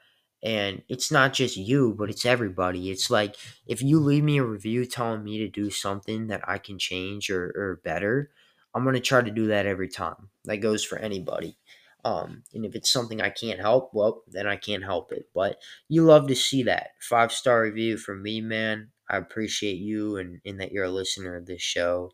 And 0.42 0.82
it's 0.88 1.11
not 1.12 1.34
just 1.34 1.57
you, 1.57 1.94
but 1.98 2.09
it's 2.09 2.24
everybody. 2.24 2.90
It's 2.90 3.11
like 3.11 3.36
if 3.66 3.82
you 3.82 4.01
leave 4.01 4.24
me 4.24 4.38
a 4.38 4.44
review 4.44 4.86
telling 4.86 5.22
me 5.22 5.38
to 5.38 5.48
do 5.48 5.70
something 5.70 6.28
that 6.28 6.48
I 6.48 6.57
can 6.59 6.78
change 6.78 7.28
or, 7.30 7.53
or 7.55 7.80
better, 7.84 8.30
I'm 8.74 8.84
gonna 8.84 9.01
try 9.01 9.20
to 9.20 9.30
do 9.30 9.48
that 9.48 9.66
every 9.66 9.88
time. 9.88 10.30
That 10.44 10.59
goes 10.59 10.82
for 10.84 10.96
anybody. 10.96 11.59
Um, 12.05 12.42
and 12.55 12.64
if 12.64 12.74
it's 12.74 12.90
something 12.90 13.20
I 13.20 13.30
can't 13.30 13.61
help, 13.61 13.90
well, 13.92 14.22
then 14.28 14.46
I 14.46 14.57
can't 14.57 14.84
help 14.84 15.12
it. 15.12 15.26
But 15.34 15.59
you 15.88 16.05
love 16.05 16.28
to 16.28 16.36
see 16.36 16.62
that 16.64 16.90
five 17.01 17.32
star 17.32 17.62
review 17.62 17.96
from 17.96 18.22
me, 18.22 18.40
man. 18.40 18.90
I 19.09 19.16
appreciate 19.16 19.78
you 19.78 20.16
and, 20.18 20.40
and 20.44 20.61
that 20.61 20.72
you're 20.72 20.84
a 20.84 20.90
listener 20.90 21.36
of 21.36 21.46
this 21.46 21.62
show. 21.62 22.12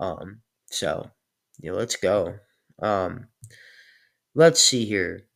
Um, 0.00 0.40
so 0.66 1.10
yeah, 1.60 1.72
let's 1.72 1.96
go. 1.96 2.34
Um, 2.82 3.28
let's 4.34 4.60
see 4.60 4.84
here. 4.84 5.26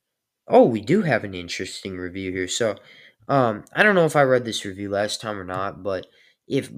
Oh, 0.49 0.65
we 0.65 0.81
do 0.81 1.03
have 1.03 1.25
an 1.25 1.35
interesting 1.35 1.97
review 1.97 2.33
here. 2.33 2.49
So, 2.49 2.77
um, 3.29 3.65
I 3.73 3.83
don't 3.83 3.95
know 3.95 4.05
if 4.05 4.17
I 4.17 4.23
read 4.23 4.45
this 4.45 4.65
review 4.65 4.91
last 4.91 5.21
time 5.21 5.39
or 5.39 5.45
not, 5.45 5.83
but 5.83 6.07
if 6.47 6.71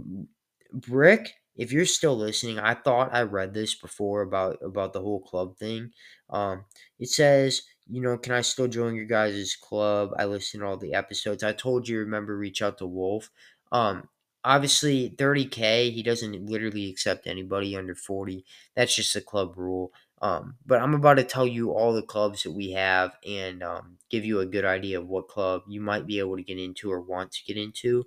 Brick, 0.72 1.34
if 1.56 1.72
you're 1.72 1.84
still 1.84 2.16
listening, 2.16 2.58
I 2.58 2.74
thought 2.74 3.14
I 3.14 3.22
read 3.22 3.52
this 3.52 3.74
before 3.74 4.22
about 4.22 4.58
about 4.62 4.92
the 4.92 5.00
whole 5.00 5.20
club 5.20 5.56
thing. 5.58 5.90
Um, 6.30 6.64
it 6.98 7.08
says, 7.08 7.62
you 7.88 8.00
know, 8.00 8.18
can 8.18 8.32
I 8.32 8.42
still 8.42 8.68
join 8.68 8.94
your 8.94 9.06
guys' 9.06 9.56
club? 9.60 10.10
I 10.18 10.26
listened 10.26 10.62
to 10.62 10.66
all 10.66 10.76
the 10.76 10.94
episodes. 10.94 11.42
I 11.42 11.52
told 11.52 11.88
you, 11.88 11.98
remember, 12.00 12.36
reach 12.36 12.60
out 12.62 12.78
to 12.78 12.86
Wolf. 12.86 13.30
Um, 13.72 14.08
obviously, 14.44 15.10
30k, 15.10 15.92
he 15.92 16.02
doesn't 16.02 16.46
literally 16.46 16.90
accept 16.90 17.26
anybody 17.26 17.76
under 17.76 17.94
40. 17.94 18.44
That's 18.76 18.94
just 18.94 19.16
a 19.16 19.20
club 19.20 19.54
rule. 19.56 19.92
Um, 20.20 20.56
but 20.66 20.80
I'm 20.82 20.94
about 20.94 21.14
to 21.14 21.24
tell 21.24 21.46
you 21.46 21.70
all 21.70 21.92
the 21.94 22.02
clubs 22.02 22.42
that 22.42 22.50
we 22.50 22.72
have 22.72 23.16
and 23.26 23.62
um, 23.62 23.98
give 24.10 24.24
you 24.24 24.40
a 24.40 24.46
good 24.46 24.64
idea 24.64 24.98
of 25.00 25.08
what 25.08 25.28
club 25.28 25.62
you 25.68 25.80
might 25.80 26.06
be 26.06 26.18
able 26.18 26.36
to 26.36 26.42
get 26.42 26.58
into 26.58 26.90
or 26.90 27.00
want 27.00 27.32
to 27.32 27.44
get 27.44 27.56
into. 27.56 28.04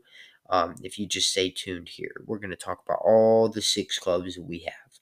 Um, 0.50 0.76
if 0.84 1.00
you 1.00 1.08
just 1.08 1.32
stay 1.32 1.50
tuned 1.50 1.88
here, 1.88 2.22
we're 2.26 2.40
going 2.40 2.50
to 2.50 2.58
talk 2.58 2.82
about 2.86 3.00
all 3.04 3.48
the 3.48 3.62
six 3.62 3.98
clubs 3.98 4.36
that 4.36 4.44
we 4.44 4.60
have. 4.60 5.00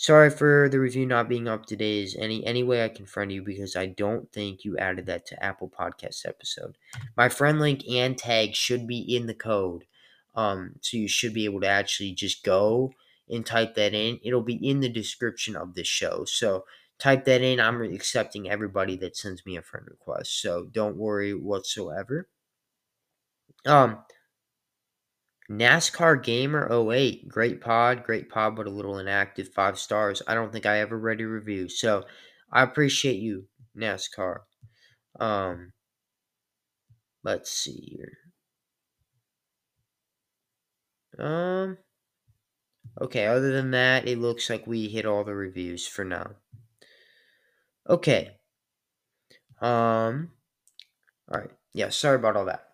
Sorry 0.00 0.30
for 0.30 0.66
the 0.70 0.80
review 0.80 1.04
not 1.04 1.28
being 1.28 1.46
up 1.46 1.66
to 1.66 1.76
date. 1.76 2.04
Is 2.04 2.16
any 2.18 2.42
any 2.46 2.62
way 2.62 2.82
I 2.82 2.88
can 2.88 3.04
friend 3.04 3.30
you 3.30 3.42
because 3.42 3.76
I 3.76 3.84
don't 3.84 4.32
think 4.32 4.64
you 4.64 4.78
added 4.78 5.04
that 5.04 5.26
to 5.26 5.44
Apple 5.44 5.68
Podcast 5.68 6.24
episode. 6.24 6.78
My 7.18 7.28
friend 7.28 7.60
link 7.60 7.86
and 7.86 8.16
tag 8.16 8.54
should 8.54 8.86
be 8.86 9.00
in 9.14 9.26
the 9.26 9.34
code, 9.34 9.84
um, 10.34 10.76
so 10.80 10.96
you 10.96 11.06
should 11.06 11.34
be 11.34 11.44
able 11.44 11.60
to 11.60 11.66
actually 11.66 12.12
just 12.12 12.42
go 12.42 12.94
and 13.28 13.44
type 13.44 13.74
that 13.74 13.92
in. 13.92 14.18
It'll 14.22 14.40
be 14.40 14.54
in 14.66 14.80
the 14.80 14.88
description 14.88 15.54
of 15.54 15.74
this 15.74 15.86
show. 15.86 16.24
So 16.24 16.64
type 16.98 17.26
that 17.26 17.42
in. 17.42 17.60
I'm 17.60 17.82
accepting 17.82 18.48
everybody 18.48 18.96
that 18.96 19.18
sends 19.18 19.44
me 19.44 19.58
a 19.58 19.62
friend 19.62 19.84
request. 19.86 20.40
So 20.40 20.64
don't 20.72 20.96
worry 20.96 21.34
whatsoever. 21.34 22.26
Um, 23.66 23.98
NASCAR 25.50 26.22
Gamer 26.22 26.70
08, 26.70 27.28
great 27.28 27.60
pod, 27.60 28.04
great 28.04 28.28
pod, 28.28 28.54
but 28.54 28.66
a 28.66 28.70
little 28.70 28.98
inactive. 28.98 29.48
Five 29.48 29.78
stars. 29.78 30.22
I 30.28 30.34
don't 30.34 30.52
think 30.52 30.64
I 30.64 30.78
ever 30.78 30.96
read 30.96 31.20
a 31.20 31.26
review, 31.26 31.68
so 31.68 32.04
I 32.52 32.62
appreciate 32.62 33.18
you, 33.18 33.46
NASCAR. 33.76 34.40
Um, 35.18 35.72
let's 37.24 37.50
see 37.50 37.96
here. 37.96 38.18
Um, 41.18 41.78
okay. 43.00 43.26
Other 43.26 43.52
than 43.52 43.72
that, 43.72 44.06
it 44.06 44.18
looks 44.18 44.48
like 44.48 44.66
we 44.66 44.88
hit 44.88 45.04
all 45.04 45.24
the 45.24 45.34
reviews 45.34 45.86
for 45.86 46.04
now. 46.04 46.30
Okay. 47.88 48.36
Um. 49.60 50.30
All 51.30 51.40
right. 51.40 51.50
Yeah. 51.74 51.88
Sorry 51.88 52.16
about 52.16 52.36
all 52.36 52.44
that. 52.46 52.69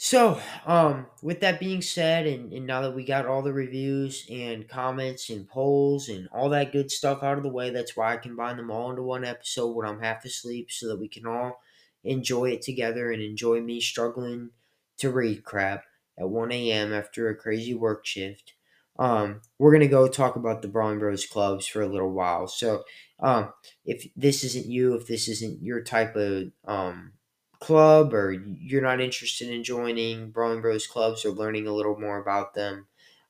So, 0.00 0.40
um, 0.64 1.08
with 1.22 1.40
that 1.40 1.58
being 1.58 1.82
said, 1.82 2.24
and, 2.28 2.52
and 2.52 2.64
now 2.64 2.82
that 2.82 2.94
we 2.94 3.04
got 3.04 3.26
all 3.26 3.42
the 3.42 3.52
reviews 3.52 4.24
and 4.30 4.68
comments 4.68 5.28
and 5.28 5.48
polls 5.48 6.08
and 6.08 6.28
all 6.28 6.50
that 6.50 6.70
good 6.70 6.92
stuff 6.92 7.24
out 7.24 7.36
of 7.36 7.42
the 7.42 7.48
way, 7.50 7.70
that's 7.70 7.96
why 7.96 8.14
I 8.14 8.16
combine 8.16 8.58
them 8.58 8.70
all 8.70 8.90
into 8.90 9.02
one 9.02 9.24
episode 9.24 9.74
when 9.74 9.88
I'm 9.88 10.00
half 10.00 10.24
asleep 10.24 10.70
so 10.70 10.86
that 10.86 11.00
we 11.00 11.08
can 11.08 11.26
all 11.26 11.60
enjoy 12.04 12.50
it 12.50 12.62
together 12.62 13.10
and 13.10 13.20
enjoy 13.20 13.60
me 13.60 13.80
struggling 13.80 14.50
to 14.98 15.10
read 15.10 15.42
crap 15.42 15.82
at 16.16 16.28
1 16.28 16.52
a.m. 16.52 16.92
after 16.92 17.28
a 17.28 17.34
crazy 17.36 17.74
work 17.74 18.06
shift. 18.06 18.54
Um, 19.00 19.40
we're 19.58 19.72
gonna 19.72 19.88
go 19.88 20.06
talk 20.06 20.36
about 20.36 20.62
the 20.62 20.68
Brawling 20.68 21.00
Bros 21.00 21.26
clubs 21.26 21.66
for 21.66 21.82
a 21.82 21.88
little 21.88 22.12
while. 22.12 22.46
So, 22.46 22.84
um, 23.18 23.52
if 23.84 24.06
this 24.14 24.44
isn't 24.44 24.66
you, 24.66 24.94
if 24.94 25.08
this 25.08 25.26
isn't 25.28 25.60
your 25.60 25.82
type 25.82 26.14
of 26.14 26.52
um 26.68 27.14
club 27.60 28.14
or 28.14 28.32
you're 28.32 28.82
not 28.82 29.00
interested 29.00 29.48
in 29.50 29.64
joining 29.64 30.30
Brawling 30.30 30.60
Bros 30.60 30.86
clubs 30.86 31.24
or 31.24 31.30
learning 31.30 31.66
a 31.66 31.72
little 31.72 31.98
more 31.98 32.18
about 32.18 32.54
them, 32.54 32.86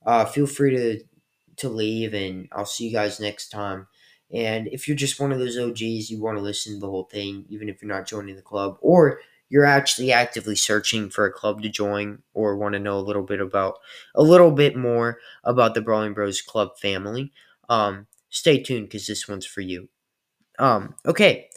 uh, 0.06 0.24
feel 0.24 0.46
free 0.46 0.76
to 0.76 1.00
to 1.56 1.68
leave 1.68 2.14
and 2.14 2.48
I'll 2.52 2.66
see 2.66 2.86
you 2.86 2.92
guys 2.92 3.20
next 3.20 3.48
time. 3.48 3.88
And 4.32 4.68
if 4.68 4.86
you're 4.86 4.96
just 4.96 5.18
one 5.18 5.32
of 5.32 5.38
those 5.38 5.58
OGs, 5.58 6.10
you 6.10 6.20
want 6.20 6.36
to 6.38 6.42
listen 6.42 6.74
to 6.74 6.80
the 6.80 6.90
whole 6.90 7.04
thing, 7.04 7.46
even 7.48 7.68
if 7.68 7.82
you're 7.82 7.92
not 7.92 8.06
joining 8.06 8.36
the 8.36 8.42
club, 8.42 8.76
or 8.80 9.20
you're 9.48 9.64
actually 9.64 10.12
actively 10.12 10.54
searching 10.54 11.08
for 11.08 11.24
a 11.24 11.32
club 11.32 11.62
to 11.62 11.68
join 11.70 12.22
or 12.34 12.56
want 12.56 12.74
to 12.74 12.78
know 12.78 12.98
a 12.98 13.00
little 13.00 13.22
bit 13.22 13.40
about 13.40 13.76
a 14.14 14.22
little 14.22 14.50
bit 14.50 14.76
more 14.76 15.18
about 15.44 15.74
the 15.74 15.80
Brawling 15.80 16.12
Bros 16.12 16.42
Club 16.42 16.78
family, 16.78 17.32
um, 17.68 18.06
stay 18.28 18.62
tuned 18.62 18.86
because 18.86 19.06
this 19.06 19.26
one's 19.26 19.46
for 19.46 19.62
you. 19.62 19.88
Um, 20.58 20.94
okay, 21.06 21.48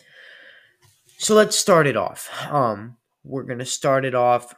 so 1.21 1.35
let's 1.35 1.55
start 1.55 1.85
it 1.85 1.95
off. 1.95 2.29
Um, 2.49 2.97
we're 3.23 3.43
gonna 3.43 3.63
start 3.63 4.05
it 4.05 4.15
off. 4.15 4.55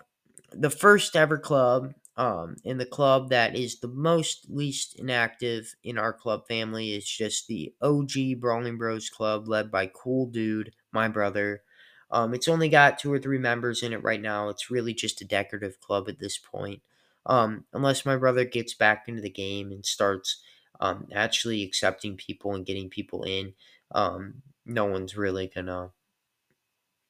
The 0.52 0.70
first 0.70 1.14
ever 1.14 1.38
club, 1.38 1.94
um, 2.16 2.56
in 2.64 2.78
the 2.78 2.86
club 2.86 3.30
that 3.32 3.58
is 3.58 3.82
the 3.82 3.90
most 3.90 4.46
least 4.50 4.98
inactive 4.98 5.76
in 5.84 5.98
our 5.98 6.14
club 6.14 6.48
family 6.48 6.94
is 6.94 7.06
just 7.06 7.48
the 7.48 7.74
OG 7.82 8.40
Brawling 8.40 8.78
Bros 8.78 9.10
Club, 9.10 9.50
led 9.50 9.72
by 9.72 9.88
Cool 9.94 10.28
Dude, 10.28 10.72
my 10.94 11.10
brother. 11.10 11.64
Um, 12.12 12.34
it's 12.34 12.48
only 12.48 12.70
got 12.70 12.98
two 12.98 13.12
or 13.12 13.20
three 13.20 13.40
members 13.40 13.84
in 13.84 13.92
it 13.92 14.02
right 14.04 14.22
now. 14.22 14.48
It's 14.48 14.72
really 14.72 14.94
just 14.94 15.20
a 15.20 15.26
decorative 15.26 15.82
club 15.82 16.08
at 16.08 16.20
this 16.20 16.38
point. 16.38 16.82
Um, 17.26 17.66
unless 17.74 18.06
my 18.06 18.16
brother 18.16 18.46
gets 18.46 18.74
back 18.74 19.10
into 19.10 19.22
the 19.22 19.30
game 19.30 19.74
and 19.74 19.86
starts 19.86 20.42
um, 20.80 21.08
actually 21.14 21.64
accepting 21.64 22.16
people 22.16 22.56
and 22.56 22.66
getting 22.66 22.90
people 22.90 23.24
in, 23.24 23.54
um, 23.92 24.36
no 24.66 24.86
one's 24.86 25.18
really 25.18 25.52
gonna 25.54 25.92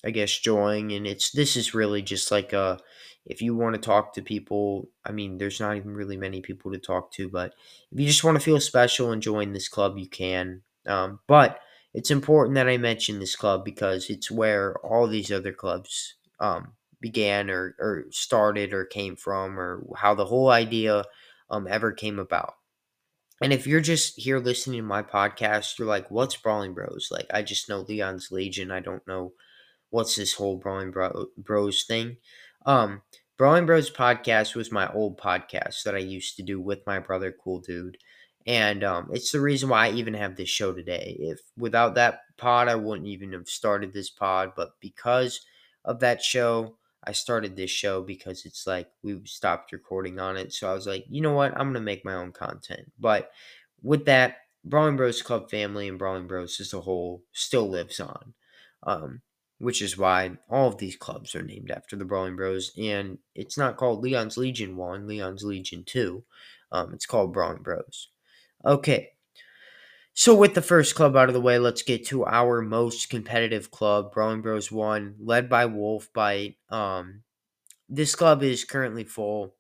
I 0.06 0.12
guess 0.12 0.38
join 0.38 0.92
and 0.92 1.08
it's 1.08 1.32
this 1.32 1.56
is 1.56 1.74
really 1.74 2.02
just 2.02 2.32
like 2.32 2.54
a 2.54 2.80
if 3.26 3.42
you 3.42 3.56
want 3.56 3.74
to 3.76 3.82
talk 3.82 4.14
to 4.14 4.22
people, 4.22 4.90
I 5.06 5.12
mean 5.12 5.38
there's 5.38 5.60
not 5.60 5.78
even 5.78 5.94
really 5.94 6.18
many 6.18 6.42
people 6.42 6.72
to 6.72 6.78
talk 6.78 7.12
to, 7.14 7.30
but 7.30 7.54
if 7.92 8.00
you 8.00 8.08
just 8.08 8.24
want 8.24 8.36
to 8.36 8.44
feel 8.44 8.60
special 8.60 9.12
and 9.12 9.22
join 9.22 9.54
this 9.54 9.70
club, 9.70 9.98
you 9.98 10.08
can. 10.08 10.62
Um, 10.86 11.20
but 11.28 11.60
it's 11.94 12.12
important 12.12 12.56
that 12.56 12.68
I 12.68 12.78
mention 12.78 13.20
this 13.20 13.36
club 13.36 13.64
because 13.64 14.10
it's 14.10 14.32
where 14.32 14.76
all 14.80 15.08
these 15.08 15.32
other 15.32 15.54
clubs 15.54 16.16
um, 16.40 16.74
began 17.00 17.50
or, 17.50 17.76
or 17.80 18.06
started 18.10 18.74
or 18.74 18.84
came 18.84 19.16
from 19.16 19.60
or 19.60 19.86
how 19.96 20.16
the 20.16 20.26
whole 20.26 20.50
idea 20.50 21.06
um, 21.50 21.68
ever 21.70 21.92
came 21.92 22.20
about. 22.20 22.56
And 23.42 23.54
if 23.54 23.68
you're 23.68 23.82
just 23.82 24.20
here 24.20 24.40
listening 24.40 24.80
to 24.80 24.88
my 24.88 25.04
podcast, 25.04 25.78
you're 25.78 25.88
like, 25.88 26.10
what's 26.10 26.36
Brawling 26.36 26.74
Bros? 26.74 27.10
Like, 27.12 27.28
I 27.34 27.42
just 27.44 27.68
know 27.68 27.82
Leon's 27.82 28.32
Legion. 28.32 28.72
I 28.72 28.80
don't 28.80 29.06
know 29.08 29.34
what's 29.94 30.16
this 30.16 30.34
whole 30.34 30.58
Brawling 30.58 30.90
Bro- 30.90 31.28
Bros 31.38 31.84
thing. 31.84 32.18
Um, 32.66 33.04
Brawling 33.38 33.68
Bros 33.68 33.92
podcast 33.92 34.56
was 34.56 34.72
my 34.72 34.92
old 34.92 35.20
podcast 35.20 35.84
that 35.84 35.94
I 35.94 36.00
used 36.00 36.36
to 36.38 36.42
do 36.42 36.60
with 36.60 36.80
my 36.88 36.98
brother, 36.98 37.32
Cool 37.32 37.60
Dude. 37.60 38.00
And 38.48 38.84
um, 38.84 39.12
it's 39.14 39.32
the 39.32 39.40
reason 39.40 39.70
why 39.70 39.86
I 39.86 39.92
even 39.92 40.16
have 40.16 40.36
this 40.36 40.50
show 40.50 40.74
today. 40.74 41.16
If 41.20 41.42
without 41.56 41.94
that 41.94 42.22
pod, 42.38 42.70
I 42.70 42.76
wouldn't 42.76 43.08
even 43.08 43.34
have 43.34 43.48
started 43.48 43.94
this 43.94 44.10
pod. 44.10 44.54
But 44.56 44.72
because 44.80 45.42
of 45.86 46.00
that 46.00 46.24
show, 46.24 46.76
I 47.04 47.12
started 47.12 47.56
this 47.56 47.70
show 47.70 48.02
because 48.02 48.48
it's 48.48 48.66
like 48.66 48.90
we 49.04 49.22
stopped 49.26 49.74
recording 49.74 50.20
on 50.20 50.38
it. 50.38 50.54
So 50.54 50.68
I 50.68 50.74
was 50.74 50.88
like, 50.88 51.06
you 51.08 51.22
know 51.22 51.34
what? 51.34 51.52
I'm 51.52 51.68
going 51.68 51.76
to 51.76 51.82
make 51.82 52.04
my 52.04 52.16
own 52.16 52.32
content. 52.32 52.92
But 53.00 53.30
with 53.84 54.06
that, 54.06 54.38
Brawling 54.66 54.98
Bros 54.98 55.22
Club 55.22 55.52
family 55.52 55.88
and 55.88 56.00
Brawling 56.00 56.26
Bros 56.26 56.60
as 56.60 56.74
a 56.74 56.82
whole 56.82 57.22
still 57.32 57.70
lives 57.70 58.00
on. 58.00 58.34
Um, 58.82 59.22
which 59.64 59.82
is 59.82 59.98
why 59.98 60.32
all 60.50 60.68
of 60.68 60.78
these 60.78 60.98
clubs 60.98 61.34
are 61.36 61.42
named 61.42 61.72
after 61.72 61.96
the 61.96 62.04
Brawling 62.04 62.36
Bros. 62.36 62.72
And 62.78 63.18
it's 63.34 63.58
not 63.58 63.78
called 63.78 64.04
Leon's 64.04 64.38
Legion 64.38 64.76
1, 64.76 65.08
Leon's 65.08 65.44
Legion 65.44 65.84
2. 65.86 66.24
Um, 66.74 66.94
it's 66.94 67.06
called 67.06 67.34
Brawling 67.34 67.64
Bros. 67.64 68.10
Okay. 68.66 69.12
So, 70.14 70.36
with 70.36 70.54
the 70.54 70.62
first 70.62 70.96
club 70.96 71.16
out 71.16 71.30
of 71.30 71.34
the 71.34 71.42
way, 71.42 71.58
let's 71.58 71.82
get 71.82 72.06
to 72.08 72.26
our 72.26 72.62
most 72.62 73.10
competitive 73.10 73.72
club, 73.72 74.12
Brawling 74.12 74.42
Bros 74.42 74.72
1, 74.72 75.16
led 75.20 75.50
by 75.50 75.66
Wolf 75.66 76.12
Bite. 76.14 76.58
Um, 76.70 77.24
this 77.90 78.14
club 78.16 78.44
is 78.44 78.66
currently 78.66 79.06
full. 79.06 79.56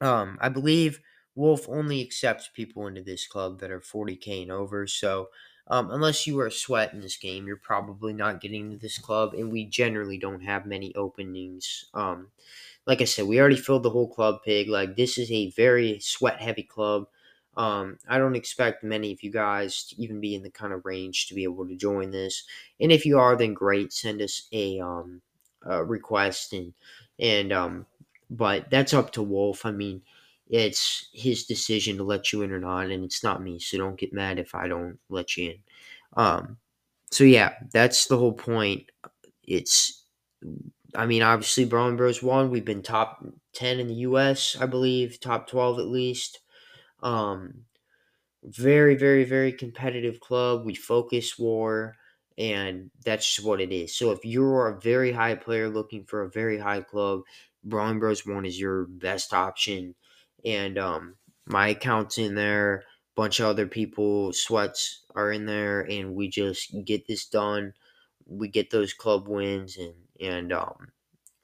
Um, 0.00 0.38
I 0.40 0.48
believe 0.48 1.00
Wolf 1.34 1.68
only 1.68 2.00
accepts 2.00 2.48
people 2.54 2.86
into 2.86 3.02
this 3.02 3.26
club 3.26 3.60
that 3.60 3.70
are 3.70 3.80
40k 3.80 4.42
and 4.42 4.52
over. 4.52 4.86
So, 4.86 5.28
um, 5.68 5.90
unless 5.90 6.26
you 6.26 6.38
are 6.40 6.46
a 6.46 6.52
sweat 6.52 6.92
in 6.94 7.00
this 7.00 7.16
game, 7.16 7.46
you're 7.46 7.56
probably 7.56 8.12
not 8.12 8.40
getting 8.40 8.66
into 8.66 8.78
this 8.78 8.98
club, 8.98 9.34
and 9.34 9.52
we 9.52 9.64
generally 9.64 10.18
don't 10.18 10.42
have 10.42 10.66
many 10.66 10.94
openings. 10.94 11.86
Um, 11.94 12.28
like 12.86 13.02
I 13.02 13.04
said, 13.04 13.26
we 13.26 13.38
already 13.38 13.56
filled 13.56 13.82
the 13.82 13.90
whole 13.90 14.08
club 14.08 14.42
pig. 14.44 14.68
Like 14.68 14.96
this 14.96 15.18
is 15.18 15.30
a 15.30 15.50
very 15.50 15.98
sweat 16.00 16.40
heavy 16.40 16.62
club. 16.62 17.06
Um, 17.56 17.98
I 18.08 18.18
don't 18.18 18.36
expect 18.36 18.84
many 18.84 19.12
of 19.12 19.22
you 19.22 19.30
guys 19.30 19.84
to 19.84 20.00
even 20.02 20.20
be 20.20 20.34
in 20.34 20.42
the 20.42 20.50
kind 20.50 20.72
of 20.72 20.86
range 20.86 21.26
to 21.26 21.34
be 21.34 21.42
able 21.42 21.66
to 21.66 21.76
join 21.76 22.12
this. 22.12 22.44
And 22.80 22.92
if 22.92 23.04
you 23.04 23.18
are, 23.18 23.36
then 23.36 23.52
great. 23.52 23.92
Send 23.92 24.22
us 24.22 24.48
a, 24.52 24.80
um, 24.80 25.22
a 25.62 25.84
request 25.84 26.52
and 26.52 26.72
and 27.18 27.52
um, 27.52 27.86
but 28.30 28.70
that's 28.70 28.94
up 28.94 29.12
to 29.12 29.22
Wolf. 29.22 29.66
I 29.66 29.72
mean, 29.72 30.02
it's 30.48 31.08
his 31.12 31.44
decision 31.44 31.96
to 31.98 32.04
let 32.04 32.32
you 32.32 32.42
in 32.42 32.52
or 32.52 32.60
not, 32.60 32.90
and 32.90 33.04
it's 33.04 33.22
not 33.22 33.42
me. 33.42 33.58
So 33.58 33.78
don't 33.78 33.98
get 33.98 34.12
mad 34.12 34.38
if 34.38 34.54
I 34.54 34.68
don't 34.68 34.98
let 35.10 35.36
you 35.36 35.50
in. 35.50 35.56
Um, 36.16 36.56
so 37.10 37.24
yeah, 37.24 37.54
that's 37.72 38.06
the 38.06 38.18
whole 38.18 38.32
point. 38.32 38.90
It's, 39.44 40.04
I 40.94 41.06
mean, 41.06 41.22
obviously, 41.22 41.64
Brawling 41.64 41.96
Bros 41.96 42.22
One. 42.22 42.50
We've 42.50 42.64
been 42.64 42.82
top 42.82 43.24
ten 43.52 43.78
in 43.80 43.88
the 43.88 43.94
U.S., 43.94 44.56
I 44.60 44.66
believe, 44.66 45.20
top 45.20 45.48
twelve 45.48 45.78
at 45.78 45.86
least. 45.86 46.40
Um, 47.02 47.64
very, 48.44 48.96
very, 48.96 49.24
very 49.24 49.52
competitive 49.52 50.20
club. 50.20 50.64
We 50.64 50.74
focus 50.74 51.38
war, 51.38 51.96
and 52.38 52.90
that's 53.04 53.34
just 53.34 53.46
what 53.46 53.60
it 53.60 53.72
is. 53.72 53.94
So 53.94 54.12
if 54.12 54.24
you're 54.24 54.68
a 54.68 54.80
very 54.80 55.12
high 55.12 55.34
player 55.34 55.68
looking 55.68 56.04
for 56.04 56.22
a 56.22 56.30
very 56.30 56.58
high 56.58 56.82
club, 56.82 57.22
Brawling 57.64 57.98
Bros 57.98 58.24
One 58.26 58.46
is 58.46 58.58
your 58.58 58.86
best 58.86 59.34
option. 59.34 59.94
And 60.44 60.78
um, 60.78 61.16
my 61.46 61.68
account's 61.68 62.18
in 62.18 62.34
there. 62.34 62.84
Bunch 63.16 63.40
of 63.40 63.46
other 63.46 63.66
people, 63.66 64.32
sweats 64.32 65.02
are 65.16 65.32
in 65.32 65.46
there, 65.46 65.80
and 65.80 66.14
we 66.14 66.28
just 66.28 66.72
get 66.84 67.08
this 67.08 67.26
done. 67.26 67.72
We 68.26 68.46
get 68.46 68.70
those 68.70 68.92
club 68.92 69.26
wins, 69.26 69.76
and 69.76 69.94
and 70.20 70.52
um, 70.52 70.92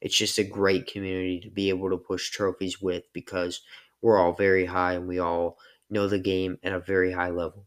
it's 0.01 0.17
just 0.17 0.39
a 0.39 0.45
great 0.45 0.87
community 0.87 1.41
to 1.41 1.51
be 1.51 1.69
able 1.71 1.91
to 1.91 1.97
push 1.97 2.31
trophies 2.31 2.81
with 2.81 3.05
because 3.13 3.63
we're 4.03 4.19
all 4.19 4.33
very 4.33 4.67
high 4.67 4.93
and 4.93 5.09
we 5.09 5.19
all 5.19 5.59
know 5.91 6.07
the 6.07 6.19
game 6.19 6.59
at 6.63 6.73
a 6.73 6.79
very 6.79 7.13
high 7.13 7.31
level. 7.31 7.65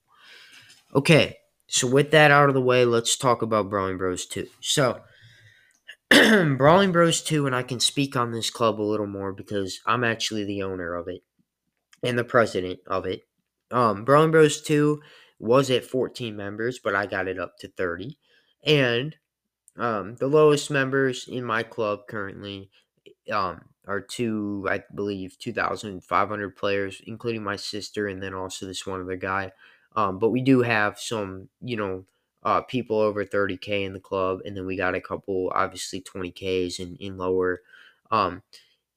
Okay, 0.93 1.38
so 1.67 1.88
with 1.88 2.11
that 2.11 2.32
out 2.32 2.47
of 2.47 2.55
the 2.55 2.61
way, 2.61 2.86
let's 2.86 3.17
talk 3.17 3.41
about 3.41 3.69
Brawling 3.69 3.97
Bros 3.97 4.25
2. 4.25 4.47
So, 4.61 5.01
Brawling 6.58 6.91
Bros 6.91 7.22
2, 7.22 7.45
and 7.45 7.55
I 7.55 7.64
can 7.64 7.80
speak 7.80 8.16
on 8.16 8.32
this 8.32 8.49
club 8.49 8.80
a 8.80 8.84
little 8.84 9.08
more 9.08 9.34
because 9.34 9.80
I'm 9.86 10.03
actually 10.03 10.45
the 10.45 10.64
owner 10.64 10.95
of 10.95 11.08
it 11.08 11.22
and 12.03 12.18
the 12.18 12.24
president 12.24 12.80
of 12.88 13.05
it. 13.05 13.22
Um, 13.72 14.05
Brawling 14.05 14.32
Bros 14.32 14.62
2 14.62 15.01
was 15.39 15.70
at 15.70 15.86
14 15.86 16.36
members, 16.36 16.80
but 16.80 16.95
I 16.95 17.05
got 17.05 17.28
it 17.28 17.39
up 17.39 17.58
to 17.60 17.68
30. 17.68 18.18
And 18.66 19.16
um, 19.78 20.16
the 20.16 20.28
lowest 20.28 20.72
members 20.72 21.28
in 21.28 21.43
my 21.43 21.64
club 21.64 22.08
currently 22.08 22.70
um, 23.32 23.62
are 23.86 24.01
two, 24.01 24.66
I 24.70 24.84
believe, 24.95 25.38
2,500 25.39 26.55
players, 26.55 27.01
including 27.05 27.43
my 27.43 27.55
sister 27.55 28.08
and 28.08 28.22
then 28.22 28.34
also 28.34 28.66
this 28.66 28.86
one 28.88 29.01
other 29.01 29.16
guy. 29.16 29.51
Um, 29.95 30.20
but 30.20 30.30
we 30.30 30.41
do 30.41 30.62
have 30.62 30.99
some, 30.99 31.49
you 31.62 31.78
know, 31.78 32.05
uh, 32.48 32.62
people 32.62 33.00
over 33.00 33.26
30K 33.26 33.84
in 33.86 33.93
the 33.93 34.00
club. 34.00 34.41
And 34.45 34.58
then 34.58 34.66
we 34.66 34.78
got 34.78 34.95
a 34.95 35.02
couple, 35.02 35.52
obviously, 35.54 36.02
20Ks 36.02 36.80
in, 36.80 36.95
in 36.98 37.18
lower. 37.18 37.62
Um, 38.12 38.43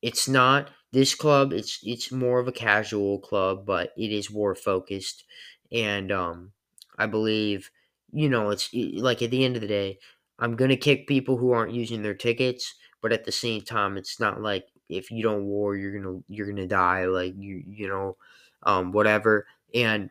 it's 0.03 0.29
not 0.29 0.71
this 0.93 1.15
club. 1.15 1.53
It's 1.53 1.81
it's 1.83 2.11
more 2.13 2.41
of 2.41 2.49
a 2.49 2.53
casual 2.53 3.19
club, 3.21 3.67
but 3.67 3.93
it 3.97 4.13
is 4.13 4.31
war 4.31 4.55
focused, 4.55 5.25
and 5.73 6.11
um, 6.13 6.53
I 6.99 7.07
believe 7.07 7.71
you 8.13 8.29
know 8.29 8.51
it's 8.51 8.71
like 8.75 9.23
at 9.23 9.31
the 9.31 9.45
end 9.45 9.57
of 9.57 9.63
the 9.63 9.69
day, 9.69 9.99
I'm 10.39 10.57
gonna 10.57 10.77
kick 10.77 11.07
people 11.07 11.37
who 11.37 11.53
aren't 11.53 11.75
using 11.75 12.03
their 12.03 12.15
tickets, 12.15 12.75
but 13.03 13.13
at 13.13 13.25
the 13.25 13.33
same 13.33 13.63
time, 13.63 13.97
it's 13.97 14.19
not 14.21 14.41
like 14.43 14.67
if 14.89 15.11
you 15.11 15.23
don't 15.23 15.45
war, 15.45 15.77
you're 15.77 15.99
gonna 16.01 16.21
you're 16.29 16.49
gonna 16.49 16.67
die. 16.67 17.07
Like 17.07 17.35
you 17.37 17.63
you 17.69 17.89
know, 17.89 18.17
um, 18.65 18.93
whatever. 18.93 19.47
And 19.75 20.11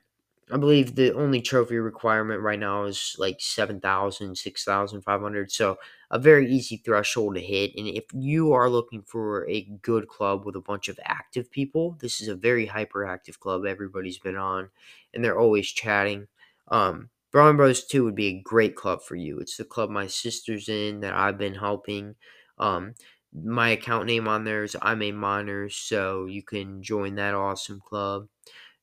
I 0.51 0.57
believe 0.57 0.95
the 0.95 1.13
only 1.13 1.41
trophy 1.41 1.77
requirement 1.77 2.41
right 2.41 2.57
now 2.59 2.85
is 2.85 3.15
like 3.19 3.39
7,000, 3.39 4.35
6,500. 4.35 5.51
So 5.51 5.77
a 6.09 6.17
very 6.17 6.51
easy 6.51 6.77
threshold 6.77 7.35
to 7.35 7.41
hit. 7.41 7.71
And 7.77 7.87
if 7.87 8.05
you 8.13 8.53
are 8.53 8.69
looking 8.69 9.03
for 9.03 9.47
a 9.47 9.61
good 9.83 10.07
club 10.07 10.45
with 10.45 10.55
a 10.55 10.61
bunch 10.61 10.87
of 10.89 10.99
active 11.05 11.51
people, 11.51 11.97
this 12.01 12.19
is 12.19 12.29
a 12.29 12.35
very 12.35 12.65
hyperactive 12.65 13.39
club. 13.39 13.65
Everybody's 13.65 14.17
been 14.17 14.37
on 14.37 14.69
and 15.13 15.23
they're 15.23 15.37
always 15.39 15.67
chatting. 15.69 16.27
Um, 16.69 17.09
Brawling 17.31 17.57
Bros 17.57 17.85
2 17.85 18.03
would 18.05 18.15
be 18.15 18.27
a 18.27 18.41
great 18.41 18.75
club 18.75 19.03
for 19.03 19.15
you. 19.15 19.37
It's 19.39 19.57
the 19.57 19.65
club 19.65 19.91
my 19.91 20.07
sister's 20.07 20.67
in 20.67 21.01
that 21.01 21.13
I've 21.13 21.37
been 21.37 21.53
helping. 21.53 22.15
Um, 22.57 22.95
my 23.31 23.69
account 23.69 24.07
name 24.07 24.27
on 24.27 24.45
there 24.45 24.63
is 24.63 24.75
I'm 24.81 25.03
a 25.03 25.11
miner, 25.11 25.69
so 25.69 26.25
you 26.25 26.41
can 26.41 26.81
join 26.81 27.13
that 27.15 27.35
awesome 27.35 27.79
club 27.79 28.27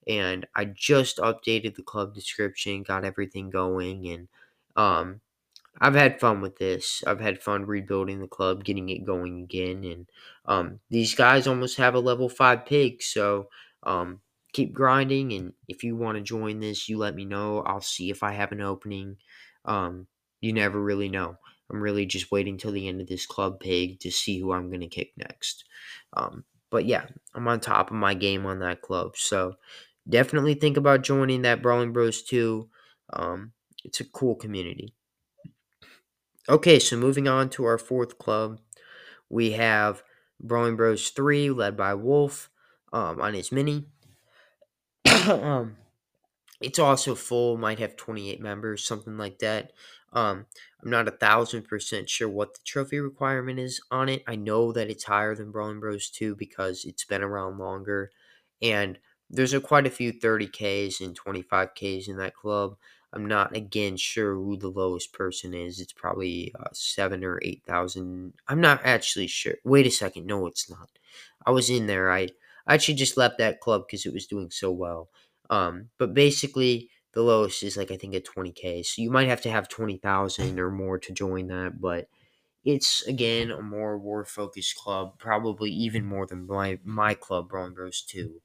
and 0.06 0.46
I 0.54 0.66
just 0.66 1.18
updated 1.18 1.74
the 1.76 1.82
club 1.82 2.14
description, 2.14 2.82
got 2.82 3.04
everything 3.04 3.50
going, 3.50 4.06
and 4.08 4.28
um, 4.76 5.20
I've 5.80 5.94
had 5.94 6.20
fun 6.20 6.40
with 6.40 6.56
this. 6.56 7.02
I've 7.06 7.20
had 7.20 7.42
fun 7.42 7.66
rebuilding 7.66 8.20
the 8.20 8.28
club, 8.28 8.64
getting 8.64 8.88
it 8.88 9.04
going 9.04 9.42
again, 9.42 9.84
and 9.84 10.06
um, 10.46 10.80
these 10.90 11.14
guys 11.14 11.46
almost 11.46 11.76
have 11.76 11.94
a 11.94 12.00
level 12.00 12.28
five 12.28 12.64
pig, 12.66 13.02
so 13.02 13.48
um, 13.82 14.20
keep 14.52 14.72
grinding. 14.72 15.32
And 15.32 15.52
if 15.68 15.84
you 15.84 15.96
want 15.96 16.16
to 16.16 16.22
join 16.22 16.60
this, 16.60 16.88
you 16.88 16.98
let 16.98 17.14
me 17.14 17.24
know. 17.24 17.60
I'll 17.60 17.80
see 17.80 18.10
if 18.10 18.22
I 18.22 18.32
have 18.32 18.52
an 18.52 18.60
opening. 18.62 19.16
Um, 19.64 20.06
you 20.40 20.52
never 20.52 20.80
really 20.80 21.08
know. 21.08 21.36
I'm 21.70 21.80
really 21.80 22.06
just 22.06 22.30
waiting 22.30 22.56
till 22.58 22.72
the 22.72 22.88
end 22.88 23.00
of 23.00 23.08
this 23.08 23.26
club 23.26 23.60
pig 23.60 24.00
to 24.00 24.10
see 24.10 24.38
who 24.38 24.52
I'm 24.52 24.70
gonna 24.70 24.88
kick 24.88 25.12
next. 25.16 25.64
Um, 26.12 26.44
but 26.70 26.86
yeah, 26.86 27.06
I'm 27.34 27.48
on 27.48 27.60
top 27.60 27.90
of 27.90 27.96
my 27.96 28.14
game 28.14 28.46
on 28.46 28.60
that 28.60 28.82
club. 28.82 29.16
So 29.16 29.54
definitely 30.08 30.54
think 30.54 30.76
about 30.76 31.02
joining 31.02 31.42
that 31.42 31.62
Brawling 31.62 31.92
Bros 31.92 32.22
2. 32.22 32.68
Um, 33.12 33.52
it's 33.84 34.00
a 34.00 34.04
cool 34.04 34.34
community. 34.34 34.94
Okay, 36.48 36.78
so 36.78 36.96
moving 36.96 37.26
on 37.26 37.50
to 37.50 37.64
our 37.64 37.78
fourth 37.78 38.18
club, 38.18 38.60
we 39.28 39.52
have 39.52 40.02
Brawling 40.40 40.76
Bros 40.76 41.10
3, 41.10 41.50
led 41.50 41.76
by 41.76 41.94
Wolf 41.94 42.50
um, 42.92 43.20
on 43.20 43.34
his 43.34 43.50
mini. 43.50 43.86
um, 45.28 45.76
it's 46.60 46.78
also 46.78 47.14
full, 47.14 47.56
might 47.56 47.78
have 47.80 47.96
28 47.96 48.40
members, 48.40 48.84
something 48.84 49.18
like 49.18 49.40
that. 49.40 49.72
Um, 50.12 50.46
I'm 50.82 50.90
not 50.90 51.08
a 51.08 51.12
thousand 51.12 51.64
percent 51.64 52.08
sure 52.08 52.28
what 52.28 52.54
the 52.54 52.60
trophy 52.64 53.00
requirement 53.00 53.58
is 53.58 53.80
on 53.90 54.08
it. 54.08 54.22
I 54.26 54.36
know 54.36 54.72
that 54.72 54.88
it's 54.88 55.04
higher 55.04 55.34
than 55.34 55.50
Brawling 55.50 55.80
Bros 55.80 56.08
2 56.10 56.36
because 56.36 56.84
it's 56.84 57.04
been 57.04 57.22
around 57.22 57.58
longer. 57.58 58.10
And 58.62 58.98
there's 59.30 59.54
a 59.54 59.60
quite 59.60 59.86
a 59.86 59.90
few 59.90 60.12
30Ks 60.12 61.00
and 61.00 61.16
25Ks 61.18 62.08
in 62.08 62.16
that 62.18 62.34
club. 62.34 62.76
I'm 63.12 63.26
not 63.26 63.56
again 63.56 63.96
sure 63.96 64.34
who 64.34 64.56
the 64.56 64.68
lowest 64.68 65.12
person 65.12 65.54
is. 65.54 65.80
It's 65.80 65.92
probably 65.92 66.52
uh, 66.58 66.68
seven 66.72 67.24
or 67.24 67.40
eight 67.42 67.62
thousand. 67.66 68.34
I'm 68.48 68.60
not 68.60 68.80
actually 68.84 69.26
sure. 69.28 69.54
Wait 69.64 69.86
a 69.86 69.90
second. 69.90 70.26
No, 70.26 70.46
it's 70.46 70.68
not. 70.68 70.90
I 71.46 71.50
was 71.50 71.70
in 71.70 71.86
there. 71.86 72.10
I, 72.10 72.28
I 72.66 72.74
actually 72.74 72.94
just 72.94 73.16
left 73.16 73.38
that 73.38 73.60
club 73.60 73.84
because 73.86 74.04
it 74.06 74.12
was 74.12 74.26
doing 74.26 74.50
so 74.50 74.70
well. 74.70 75.08
Um, 75.50 75.88
but 75.98 76.14
basically, 76.14 76.90
the 77.12 77.22
lowest 77.22 77.62
is 77.62 77.76
like 77.76 77.90
I 77.90 77.96
think 77.96 78.14
at 78.14 78.24
20k. 78.26 78.82
So 78.82 79.00
you 79.02 79.10
might 79.10 79.28
have 79.28 79.40
to 79.42 79.50
have 79.50 79.68
20,000 79.68 80.58
or 80.60 80.70
more 80.70 80.98
to 80.98 81.12
join 81.12 81.46
that. 81.48 81.80
But 81.80 82.08
it's 82.64 83.02
again 83.06 83.50
a 83.50 83.62
more 83.62 83.98
war 83.98 84.24
focused 84.24 84.76
club, 84.76 85.18
probably 85.18 85.70
even 85.70 86.04
more 86.04 86.26
than 86.26 86.46
my 86.46 86.78
my 86.84 87.14
club, 87.14 87.48
Brawling 87.48 87.74
Bros 87.74 88.02
Two. 88.02 88.42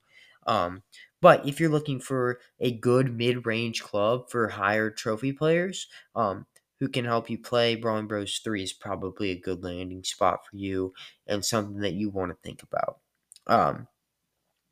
Um, 0.48 0.84
but 1.22 1.48
if 1.48 1.60
you're 1.60 1.70
looking 1.70 2.00
for 2.00 2.40
a 2.60 2.72
good 2.72 3.16
mid 3.16 3.46
range 3.46 3.82
club 3.84 4.30
for 4.30 4.50
higher 4.50 4.90
trophy 4.90 5.32
players, 5.32 5.88
um, 6.16 6.46
who 6.80 6.88
can 6.88 7.06
help 7.06 7.30
you 7.30 7.38
play 7.38 7.76
Brawling 7.76 8.08
Bros 8.08 8.40
3 8.44 8.64
is 8.64 8.74
probably 8.74 9.30
a 9.30 9.40
good 9.40 9.64
landing 9.64 10.04
spot 10.04 10.40
for 10.50 10.58
you 10.58 10.94
and 11.28 11.46
something 11.46 11.82
that 11.82 11.94
you 11.94 12.10
want 12.10 12.32
to 12.32 12.38
think 12.44 12.64
about. 12.64 12.98
Um, 13.46 13.88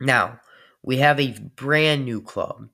now, 0.01 0.39
we 0.81 0.97
have 0.97 1.19
a 1.19 1.37
brand 1.55 2.05
new 2.05 2.21
club 2.21 2.69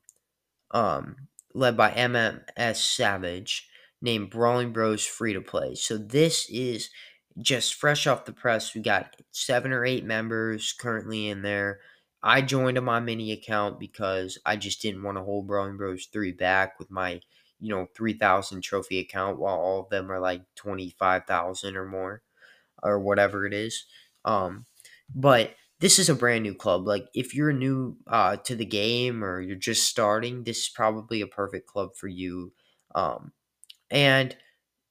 um, 0.71 1.15
led 1.53 1.75
by 1.75 1.91
MMS 1.91 2.77
Savage 2.77 3.67
named 4.01 4.29
Brawling 4.29 4.71
Bros 4.71 5.05
Free 5.05 5.33
to 5.33 5.41
Play. 5.41 5.75
So 5.75 5.97
this 5.97 6.47
is 6.49 6.89
just 7.37 7.73
fresh 7.73 8.07
off 8.07 8.25
the 8.25 8.31
press. 8.31 8.73
We 8.73 8.81
got 8.81 9.15
seven 9.31 9.73
or 9.73 9.83
eight 9.83 10.05
members 10.05 10.73
currently 10.73 11.27
in 11.27 11.41
there. 11.41 11.79
I 12.25 12.41
joined 12.41 12.81
my 12.83 12.99
mini 12.99 13.31
account 13.31 13.79
because 13.79 14.39
I 14.45 14.57
just 14.57 14.81
didn't 14.81 15.03
want 15.03 15.17
to 15.17 15.23
hold 15.23 15.47
Brawling 15.47 15.77
Bros 15.77 16.07
3 16.07 16.33
back 16.33 16.79
with 16.79 16.91
my, 16.91 17.21
you 17.61 17.69
know, 17.69 17.87
3,000 17.95 18.61
trophy 18.63 18.99
account 18.99 19.39
while 19.39 19.55
all 19.57 19.81
of 19.81 19.89
them 19.89 20.11
are 20.11 20.19
like 20.19 20.41
25,000 20.55 21.77
or 21.77 21.85
more 21.87 22.23
or 22.83 22.99
whatever 22.99 23.45
it 23.45 23.53
is. 23.53 23.85
Um, 24.25 24.65
but 25.13 25.55
this 25.79 25.99
is 25.99 26.09
a 26.09 26.15
brand 26.15 26.43
new 26.43 26.55
club. 26.55 26.87
Like 26.87 27.07
if 27.13 27.35
you're 27.35 27.53
new 27.53 27.97
uh, 28.07 28.37
to 28.37 28.55
the 28.55 28.65
game 28.65 29.23
or 29.23 29.41
you're 29.41 29.55
just 29.55 29.85
starting, 29.87 30.43
this 30.43 30.59
is 30.59 30.69
probably 30.69 31.21
a 31.21 31.27
perfect 31.27 31.67
club 31.67 31.95
for 31.95 32.07
you. 32.07 32.53
Um, 32.95 33.33
and 33.91 34.35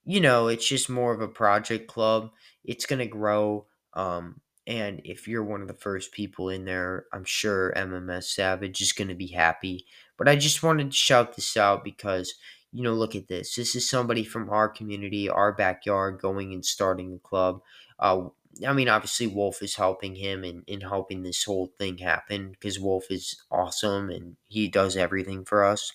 you 0.04 0.20
know, 0.20 0.48
it's 0.48 0.68
just 0.68 0.90
more 0.90 1.14
of 1.14 1.20
a 1.20 1.28
project 1.28 1.88
club. 1.88 2.30
It's 2.64 2.86
gonna 2.86 3.06
grow. 3.06 3.66
Um, 3.94 4.40
and 4.66 5.00
if 5.04 5.28
you're 5.28 5.44
one 5.44 5.62
of 5.62 5.68
the 5.68 5.74
first 5.74 6.12
people 6.12 6.48
in 6.48 6.64
there, 6.64 7.06
I'm 7.12 7.24
sure 7.24 7.72
MMS 7.76 8.24
Savage 8.24 8.80
is 8.80 8.92
gonna 8.92 9.14
be 9.14 9.28
happy. 9.28 9.86
But 10.16 10.28
I 10.28 10.36
just 10.36 10.62
wanted 10.62 10.90
to 10.90 10.96
shout 10.96 11.36
this 11.36 11.56
out 11.56 11.84
because 11.84 12.34
you 12.72 12.82
know, 12.82 12.92
look 12.92 13.14
at 13.14 13.28
this. 13.28 13.54
This 13.54 13.76
is 13.76 13.88
somebody 13.88 14.24
from 14.24 14.50
our 14.50 14.68
community, 14.68 15.28
our 15.30 15.52
backyard, 15.52 16.20
going 16.20 16.52
and 16.52 16.66
starting 16.66 17.14
a 17.14 17.18
club. 17.20 17.62
Uh, 18.00 18.24
I 18.66 18.72
mean, 18.72 18.88
obviously, 18.88 19.28
Wolf 19.28 19.62
is 19.62 19.76
helping 19.76 20.16
him 20.16 20.42
in, 20.44 20.64
in 20.66 20.80
helping 20.80 21.22
this 21.22 21.44
whole 21.44 21.68
thing 21.78 21.98
happen 21.98 22.50
because 22.50 22.80
Wolf 22.80 23.10
is 23.10 23.40
awesome 23.48 24.10
and 24.10 24.36
he 24.48 24.66
does 24.68 24.96
everything 24.96 25.44
for 25.44 25.62
us. 25.64 25.92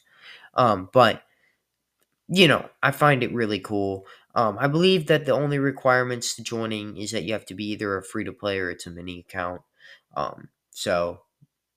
Um, 0.54 0.90
but 0.94 1.24
you 2.28 2.48
know, 2.48 2.70
I 2.84 2.92
find 2.92 3.24
it 3.24 3.34
really 3.34 3.60
cool. 3.60 4.06
Um, 4.36 4.58
I 4.60 4.68
believe 4.68 5.08
that 5.08 5.26
the 5.26 5.34
only 5.34 5.60
requirements 5.60 6.36
to 6.36 6.44
joining 6.44 6.98
is 6.98 7.12
that 7.12 7.24
you 7.24 7.34
have 7.34 7.46
to 7.48 7.56
be 7.56 7.66
either 7.72 7.98
a 7.98 8.04
free 8.04 8.24
to 8.26 8.32
play 8.32 8.60
or 8.60 8.70
it's 8.70 8.86
a 8.86 8.92
mini 8.92 9.20
account. 9.20 9.62
Um, 10.16 10.50
so, 10.72 11.22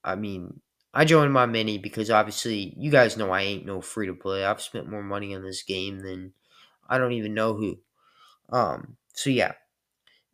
I 0.05 0.17
mean, 0.17 0.61
I 0.95 1.05
joined 1.05 1.33
my 1.33 1.47
mini 1.47 1.79
because 1.79 2.11
obviously 2.11 2.75
you 2.77 2.91
guys 2.91 3.17
know 3.17 3.31
I 3.31 3.43
ain't 3.43 3.67
no 3.67 3.81
free 3.81 4.07
to 4.07 4.15
play. 4.15 4.45
I've 4.45 4.61
spent 4.61 4.91
more 4.91 5.03
money 5.03 5.35
on 5.35 5.43
this 5.43 5.63
game 5.63 6.01
than 6.01 6.35
I 6.89 6.99
don't 6.99 7.13
even 7.13 7.35
know 7.35 7.55
who. 7.55 7.79
Um, 8.51 8.97
so 9.15 9.31
yeah. 9.31 9.53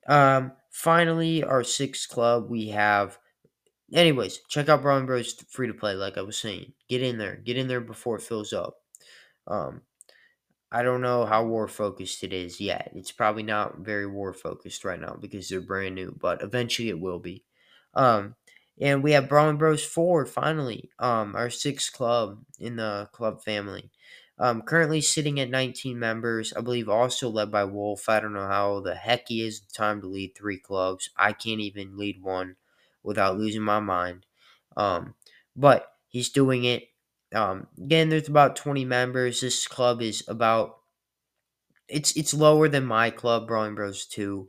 Um, 0.09 0.53
finally, 0.71 1.45
our 1.45 1.63
sixth 1.63 2.09
club 2.09 2.51
we 2.51 2.69
have. 2.69 3.19
Anyways, 3.93 4.41
check 4.49 4.69
out 4.69 4.83
Brawling 4.83 5.07
Bros 5.07 5.33
free 5.49 5.69
to 5.69 5.75
play. 5.75 5.95
Like 5.95 6.19
I 6.19 6.23
was 6.23 6.37
saying, 6.37 6.73
get 6.89 7.03
in 7.03 7.19
there, 7.19 7.37
get 7.37 7.57
in 7.57 7.69
there 7.69 7.81
before 7.81 8.17
it 8.17 8.23
fills 8.23 8.53
up. 8.53 8.77
Um, 9.47 9.83
I 10.71 10.83
don't 10.83 11.01
know 11.01 11.25
how 11.25 11.45
war 11.45 11.67
focused 11.67 12.23
it 12.23 12.33
is 12.33 12.61
yet. 12.61 12.93
It's 12.95 13.13
probably 13.13 13.43
not 13.43 13.79
very 13.79 14.07
war 14.07 14.35
focused 14.35 14.85
right 14.85 15.01
now 15.01 15.17
because 15.19 15.49
they're 15.49 15.61
brand 15.61 15.95
new, 15.95 16.15
but 16.19 16.43
eventually 16.43 16.89
it 16.91 17.01
will 17.01 17.19
be. 17.19 17.45
Um, 17.95 18.35
and 18.81 19.03
we 19.03 19.13
have 19.13 19.29
Brawling 19.29 19.57
Bros 19.57 19.85
4 19.85 20.27
finally, 20.27 20.91
um, 20.99 21.35
our 21.35 21.51
sixth 21.51 21.93
club 21.93 22.45
in 22.59 22.77
the 22.77 23.09
club 23.13 23.43
family. 23.43 23.91
Um, 24.39 24.63
currently 24.63 25.01
sitting 25.01 25.41
at 25.41 25.51
19 25.51 25.99
members, 25.99 26.53
I 26.53 26.61
believe 26.61 26.89
also 26.89 27.29
led 27.29 27.51
by 27.51 27.65
Wolf. 27.65 28.09
I 28.09 28.21
don't 28.21 28.35
know 28.35 28.47
how 28.47 28.81
the 28.81 28.95
heck 28.95 29.29
he 29.29 29.43
is 29.45 29.61
time 29.61 30.01
to 30.03 30.07
lead 30.07 30.35
three 30.37 30.59
clubs. 30.59 31.11
I 31.17 31.33
can't 31.33 31.61
even 31.61 31.97
lead 31.97 32.23
one 32.23 32.57
without 33.03 33.37
losing 33.39 33.63
my 33.63 33.81
mind. 33.81 34.27
Um, 34.77 35.15
but 35.57 35.93
he's 36.09 36.29
doing 36.29 36.65
it. 36.65 36.89
Um, 37.35 37.67
again, 37.77 38.09
there's 38.09 38.29
about 38.29 38.57
20 38.57 38.85
members. 38.85 39.41
This 39.41 39.67
club 39.67 40.03
is 40.03 40.25
about 40.29 40.79
it's 41.89 42.17
it's 42.17 42.35
lower 42.35 42.69
than 42.69 42.85
my 42.85 43.11
club, 43.11 43.47
Brawling 43.47 43.75
Bros 43.75 44.07
2. 44.07 44.49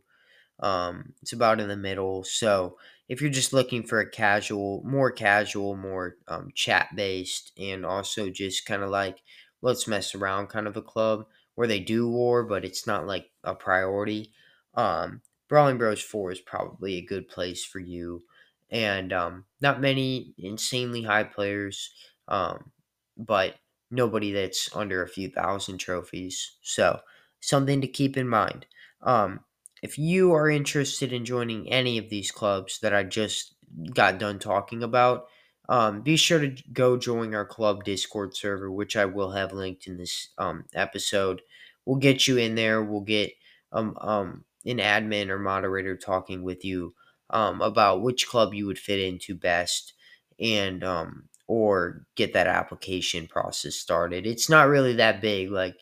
Um, 0.61 1.13
it's 1.21 1.34
about 1.34 1.59
in 1.59 1.69
the 1.69 1.77
middle. 1.77 2.23
So 2.23 2.77
if 3.07 3.21
you're 3.21 3.30
just 3.30 3.53
looking 3.53 3.84
for 3.84 3.99
a 3.99 4.09
casual, 4.09 4.82
more 4.86 5.11
casual, 5.11 5.75
more 5.75 6.17
um, 6.27 6.49
chat 6.53 6.89
based, 6.95 7.53
and 7.57 7.86
also 7.86 8.30
just 8.30 8.65
kind 8.65 8.84
of 8.84 8.89
like 8.89 9.19
let's 9.61 9.88
mess 9.88 10.15
around 10.15 10.47
kind 10.47 10.67
of 10.67 10.77
a 10.77 10.82
club 10.82 11.25
where 11.55 11.67
they 11.67 11.80
do 11.80 12.09
war, 12.09 12.43
but 12.43 12.65
it's 12.65 12.86
not 12.88 13.07
like 13.07 13.30
a 13.43 13.55
priority. 13.55 14.32
Um, 14.75 15.21
Brawling 15.47 15.77
Bros 15.77 16.01
4 16.01 16.32
is 16.32 16.39
probably 16.39 16.95
a 16.97 17.05
good 17.05 17.27
place 17.27 17.65
for 17.65 17.80
you. 17.80 18.23
And 18.71 19.11
um, 19.11 19.45
not 19.61 19.82
many 19.82 20.34
insanely 20.38 21.01
high 21.01 21.23
players, 21.23 21.91
um, 22.30 22.71
but 23.17 23.55
nobody 23.91 24.32
that's 24.32 24.69
under 24.75 25.03
a 25.03 25.09
few 25.09 25.30
thousand 25.30 25.80
trophies. 25.80 26.57
So, 26.61 26.99
something 27.41 27.82
to 27.82 27.88
keep 27.88 28.17
in 28.17 28.27
mind. 28.27 28.65
Um, 29.01 29.41
if 29.82 29.97
you 29.97 30.34
are 30.34 30.49
interested 30.49 31.13
in 31.13 31.25
joining 31.25 31.71
any 31.71 31.97
of 31.97 32.09
these 32.09 32.32
clubs 32.32 32.80
that 32.82 32.93
I 32.93 33.03
just 33.03 33.55
got 33.93 34.19
done 34.19 34.39
talking 34.39 34.84
about, 34.84 35.27
um, 35.69 36.01
be 36.01 36.17
sure 36.17 36.39
to 36.39 36.55
go 36.73 36.97
join 36.97 37.34
our 37.36 37.45
club 37.45 37.84
Discord 37.84 38.36
server, 38.36 38.71
which 38.71 38.97
I 38.97 39.05
will 39.05 39.32
have 39.32 39.53
linked 39.53 39.88
in 39.88 39.97
this 39.97 40.30
um, 40.38 40.65
episode. 40.73 41.41
We'll 41.86 41.97
get 41.97 42.27
you 42.27 42.38
in 42.38 42.55
there. 42.55 42.84
We'll 42.84 43.01
get 43.01 43.32
um, 43.71 43.95
um, 44.01 44.43
an 44.65 44.77
admin 44.77 45.30
or 45.30 45.39
moderator 45.39 45.95
talking 45.95 46.43
with 46.43 46.65
you 46.65 46.93
um, 47.30 47.61
about 47.61 48.01
which 48.01 48.27
club 48.27 48.53
you 48.53 48.65
would 48.65 48.80
fit 48.80 48.99
into 48.99 49.36
best 49.36 49.93
and 50.39 50.84
um, 50.84 51.28
or 51.49 52.05
get 52.15 52.31
that 52.33 52.45
application 52.45 53.25
process 53.25 53.73
started. 53.73 54.27
It's 54.27 54.51
not 54.51 54.67
really 54.67 54.93
that 54.93 55.19
big. 55.19 55.49
Like 55.49 55.75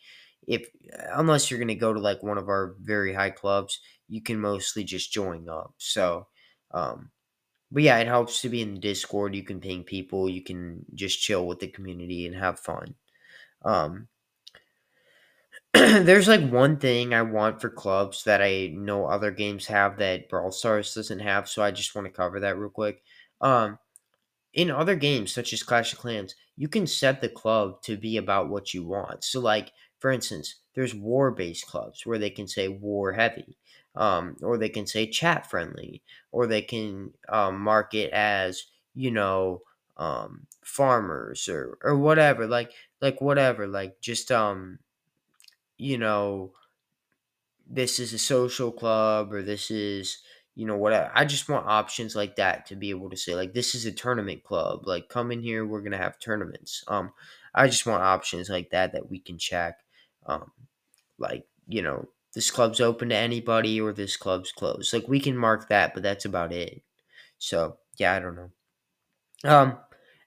if 0.47 0.65
unless 1.13 1.51
you're 1.51 1.59
going 1.59 1.67
to 1.67 1.75
go 1.75 1.93
to 1.93 1.99
like 1.99 2.23
one 2.23 2.37
of 2.37 2.47
our 2.47 2.75
very 2.79 3.13
high 3.13 3.31
clubs, 3.31 3.81
you 4.07 4.21
can 4.21 4.39
mostly 4.39 4.85
just 4.85 5.11
join 5.11 5.49
up. 5.49 5.73
So, 5.77 6.27
um, 6.71 7.11
but 7.69 7.83
yeah, 7.83 7.97
it 7.97 8.07
helps 8.07 8.41
to 8.41 8.49
be 8.49 8.61
in 8.61 8.75
the 8.75 8.79
Discord. 8.79 9.35
You 9.35 9.43
can 9.43 9.59
ping 9.59 9.83
people. 9.83 10.29
You 10.29 10.41
can 10.41 10.85
just 10.93 11.19
chill 11.19 11.45
with 11.45 11.59
the 11.59 11.67
community 11.67 12.25
and 12.25 12.35
have 12.37 12.61
fun. 12.61 12.95
Um, 13.65 14.07
there's 15.73 16.29
like 16.29 16.49
one 16.49 16.77
thing 16.77 17.13
I 17.13 17.23
want 17.23 17.59
for 17.59 17.69
clubs 17.69 18.23
that 18.23 18.41
I 18.41 18.71
know 18.73 19.05
other 19.05 19.31
games 19.31 19.67
have 19.67 19.97
that 19.97 20.29
Brawl 20.29 20.53
Stars 20.53 20.93
doesn't 20.93 21.19
have, 21.19 21.49
so 21.49 21.61
I 21.61 21.71
just 21.71 21.93
want 21.93 22.07
to 22.07 22.13
cover 22.13 22.39
that 22.39 22.57
real 22.57 22.69
quick. 22.69 23.03
Um, 23.41 23.77
in 24.53 24.71
other 24.71 24.95
games 24.95 25.31
such 25.31 25.53
as 25.53 25.63
Clash 25.63 25.93
of 25.93 25.99
Clans, 25.99 26.35
you 26.55 26.67
can 26.67 26.87
set 26.87 27.21
the 27.21 27.29
club 27.29 27.81
to 27.83 27.97
be 27.97 28.17
about 28.17 28.49
what 28.49 28.73
you 28.73 28.83
want. 28.83 29.23
So, 29.23 29.39
like 29.39 29.71
for 29.99 30.11
instance, 30.11 30.55
there's 30.73 30.93
war-based 30.95 31.65
clubs 31.67 32.05
where 32.05 32.19
they 32.19 32.29
can 32.29 32.47
say 32.47 32.67
war 32.67 33.13
heavy, 33.13 33.57
um, 33.95 34.35
or 34.41 34.57
they 34.57 34.69
can 34.69 34.85
say 34.87 35.07
chat 35.07 35.49
friendly, 35.49 36.03
or 36.31 36.47
they 36.47 36.61
can 36.61 37.13
um, 37.29 37.59
mark 37.59 37.93
it 37.93 38.11
as 38.11 38.65
you 38.95 39.11
know 39.11 39.61
um, 39.97 40.47
farmers 40.63 41.47
or 41.49 41.77
or 41.83 41.97
whatever, 41.97 42.47
like 42.47 42.71
like 43.01 43.21
whatever, 43.21 43.67
like 43.67 43.99
just 44.01 44.31
um 44.31 44.79
you 45.77 45.97
know 45.97 46.53
this 47.69 47.99
is 47.99 48.13
a 48.13 48.19
social 48.19 48.71
club 48.71 49.33
or 49.33 49.41
this 49.41 49.69
is 49.69 50.19
you 50.57 50.65
know 50.65 50.75
what 50.75 51.11
I 51.13 51.23
just 51.23 51.47
want 51.49 51.67
options 51.67 52.15
like 52.15 52.37
that 52.37 52.65
to 52.67 52.75
be 52.75 52.89
able 52.89 53.11
to 53.11 53.15
say 53.17 53.35
like 53.35 53.53
this 53.53 53.75
is 53.75 53.85
a 53.85 53.91
tournament 53.91 54.43
club 54.43 54.87
like 54.87 55.07
come 55.07 55.31
in 55.31 55.39
here 55.43 55.67
we're 55.67 55.83
gonna 55.83 55.97
have 55.99 56.17
tournaments. 56.19 56.83
Um 56.87 57.13
I 57.53 57.67
just 57.67 57.85
want 57.85 58.01
options 58.01 58.49
like 58.49 58.71
that 58.71 58.93
that 58.93 59.07
we 59.07 59.19
can 59.19 59.37
check 59.37 59.77
um 60.25 60.51
like 61.19 61.45
you 61.67 61.83
know 61.83 62.07
this 62.33 62.49
club's 62.49 62.81
open 62.81 63.09
to 63.09 63.15
anybody 63.15 63.79
or 63.79 63.93
this 63.93 64.17
club's 64.17 64.51
closed. 64.51 64.93
Like 64.93 65.07
we 65.07 65.19
can 65.19 65.37
mark 65.37 65.69
that 65.69 65.93
but 65.93 66.01
that's 66.01 66.25
about 66.25 66.51
it. 66.51 66.81
So 67.37 67.77
yeah 67.99 68.15
I 68.15 68.19
don't 68.19 68.35
know. 68.35 68.51
Um 69.45 69.77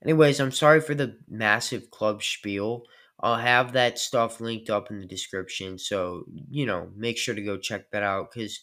anyways 0.05 0.39
I'm 0.39 0.53
sorry 0.53 0.81
for 0.81 0.95
the 0.95 1.18
massive 1.28 1.91
club 1.91 2.22
spiel. 2.22 2.85
I'll 3.18 3.37
have 3.37 3.72
that 3.72 3.99
stuff 3.99 4.41
linked 4.41 4.70
up 4.70 4.91
in 4.91 5.01
the 5.01 5.07
description. 5.07 5.76
So, 5.78 6.24
you 6.51 6.64
know, 6.64 6.89
make 6.97 7.18
sure 7.18 7.35
to 7.35 7.43
go 7.43 7.59
check 7.59 7.91
that 7.91 8.03
out 8.03 8.31
because 8.33 8.61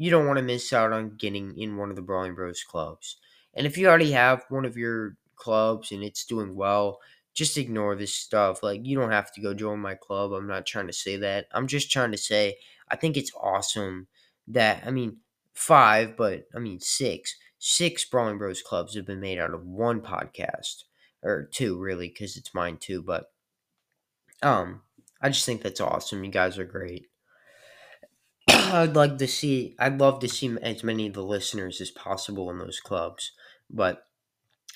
you 0.00 0.10
don't 0.10 0.26
want 0.26 0.38
to 0.38 0.42
miss 0.42 0.72
out 0.72 0.94
on 0.94 1.16
getting 1.18 1.54
in 1.58 1.76
one 1.76 1.90
of 1.90 1.96
the 1.96 2.00
Brawling 2.00 2.34
Bros 2.34 2.64
clubs. 2.64 3.18
And 3.52 3.66
if 3.66 3.76
you 3.76 3.86
already 3.86 4.12
have 4.12 4.46
one 4.48 4.64
of 4.64 4.78
your 4.78 5.18
clubs 5.36 5.92
and 5.92 6.02
it's 6.02 6.24
doing 6.24 6.54
well, 6.56 7.00
just 7.34 7.58
ignore 7.58 7.94
this 7.94 8.14
stuff. 8.14 8.62
Like, 8.62 8.80
you 8.82 8.98
don't 8.98 9.10
have 9.10 9.30
to 9.34 9.42
go 9.42 9.52
join 9.52 9.78
my 9.78 9.94
club. 9.94 10.32
I'm 10.32 10.46
not 10.46 10.64
trying 10.64 10.86
to 10.86 10.92
say 10.94 11.18
that. 11.18 11.48
I'm 11.52 11.66
just 11.66 11.90
trying 11.92 12.12
to 12.12 12.16
say 12.16 12.56
I 12.88 12.96
think 12.96 13.18
it's 13.18 13.30
awesome 13.38 14.06
that, 14.48 14.82
I 14.86 14.90
mean, 14.90 15.18
five, 15.52 16.16
but 16.16 16.44
I 16.56 16.60
mean, 16.60 16.80
six. 16.80 17.36
Six 17.58 18.06
Brawling 18.06 18.38
Bros 18.38 18.62
clubs 18.62 18.94
have 18.94 19.04
been 19.04 19.20
made 19.20 19.38
out 19.38 19.52
of 19.52 19.66
one 19.66 20.00
podcast, 20.00 20.84
or 21.22 21.50
two, 21.52 21.78
really, 21.78 22.08
because 22.08 22.38
it's 22.38 22.54
mine 22.54 22.78
too. 22.78 23.02
But 23.02 23.26
um, 24.42 24.80
I 25.20 25.28
just 25.28 25.44
think 25.44 25.60
that's 25.60 25.82
awesome. 25.82 26.24
You 26.24 26.30
guys 26.30 26.56
are 26.56 26.64
great. 26.64 27.09
I'd 28.48 28.96
like 28.96 29.18
to 29.18 29.26
see. 29.26 29.74
I'd 29.78 30.00
love 30.00 30.20
to 30.20 30.28
see 30.28 30.56
as 30.62 30.84
many 30.84 31.06
of 31.06 31.14
the 31.14 31.24
listeners 31.24 31.80
as 31.80 31.90
possible 31.90 32.50
in 32.50 32.58
those 32.58 32.80
clubs. 32.80 33.32
But 33.68 34.06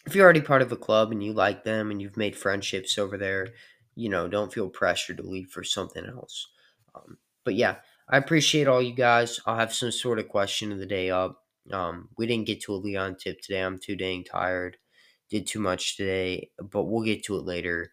if 0.07 0.15
you're 0.15 0.25
already 0.25 0.41
part 0.41 0.62
of 0.62 0.73
a 0.73 0.77
club 0.77 1.12
and 1.12 1.23
you 1.23 1.33
like 1.33 1.65
them 1.65 1.91
and 1.91 2.01
you've 2.01 2.17
made 2.17 2.37
friendships 2.37 2.99
over 2.99 3.17
there, 3.17 3.49
you 3.95 4.09
know, 4.09 4.29
don't 4.29 4.53
feel 4.53 4.69
pressured 4.69 5.19
to 5.19 5.23
leave 5.23 5.49
for 5.49 5.65
something 5.65 6.05
else. 6.05 6.49
Um, 6.95 7.19
but 7.45 7.55
yeah, 7.55 7.77
I 8.09 8.19
appreciate 8.19 8.69
all 8.69 8.83
you 8.83 8.95
guys. 8.95 9.41
I'll 9.47 9.57
have 9.57 9.73
some 9.73 9.93
sort 9.93 10.19
of 10.19 10.29
question 10.29 10.73
of 10.73 10.79
the 10.79 10.87
day 10.87 11.11
up. 11.11 11.41
Um, 11.73 12.09
we 12.19 12.27
didn't 12.27 12.47
get 12.47 12.61
to 12.62 12.75
a 12.75 12.77
Leon 12.77 13.17
tip 13.17 13.41
today. 13.41 13.61
I'm 13.61 13.79
too 13.79 13.97
dang 13.97 14.25
tired. 14.25 14.77
Did 15.31 15.47
too 15.47 15.61
much 15.61 15.97
today, 15.97 16.51
but 16.59 16.85
we'll 16.85 17.05
get 17.05 17.25
to 17.25 17.37
it 17.39 17.45
later 17.45 17.93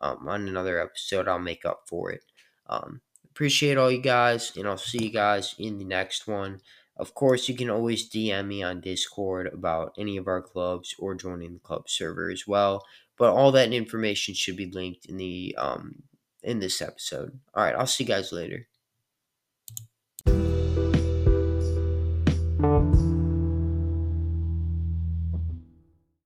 um, 0.00 0.26
on 0.26 0.48
another 0.48 0.80
episode. 0.80 1.28
I'll 1.28 1.38
make 1.38 1.64
up 1.66 1.82
for 1.86 2.10
it. 2.10 2.22
Um, 2.68 3.02
appreciate 3.30 3.76
all 3.78 3.90
you 3.90 4.02
guys, 4.02 4.52
and 4.56 4.66
I'll 4.66 4.76
see 4.78 5.04
you 5.04 5.10
guys 5.10 5.54
in 5.58 5.78
the 5.78 5.84
next 5.84 6.26
one. 6.26 6.60
Of 6.96 7.14
course, 7.14 7.48
you 7.48 7.56
can 7.56 7.70
always 7.70 8.10
DM 8.10 8.46
me 8.46 8.62
on 8.62 8.80
Discord 8.80 9.46
about 9.46 9.94
any 9.98 10.16
of 10.16 10.26
our 10.26 10.42
clubs 10.42 10.94
or 10.98 11.14
joining 11.14 11.54
the 11.54 11.60
club 11.60 11.88
server 11.88 12.30
as 12.30 12.46
well. 12.46 12.84
But 13.16 13.32
all 13.32 13.52
that 13.52 13.72
information 13.72 14.34
should 14.34 14.56
be 14.56 14.70
linked 14.70 15.06
in 15.06 15.16
the 15.16 15.54
um 15.58 16.02
in 16.42 16.58
this 16.60 16.80
episode. 16.82 17.38
All 17.54 17.64
right, 17.64 17.74
I'll 17.74 17.86
see 17.86 18.04
you 18.04 18.08
guys 18.08 18.32
later. 18.32 18.66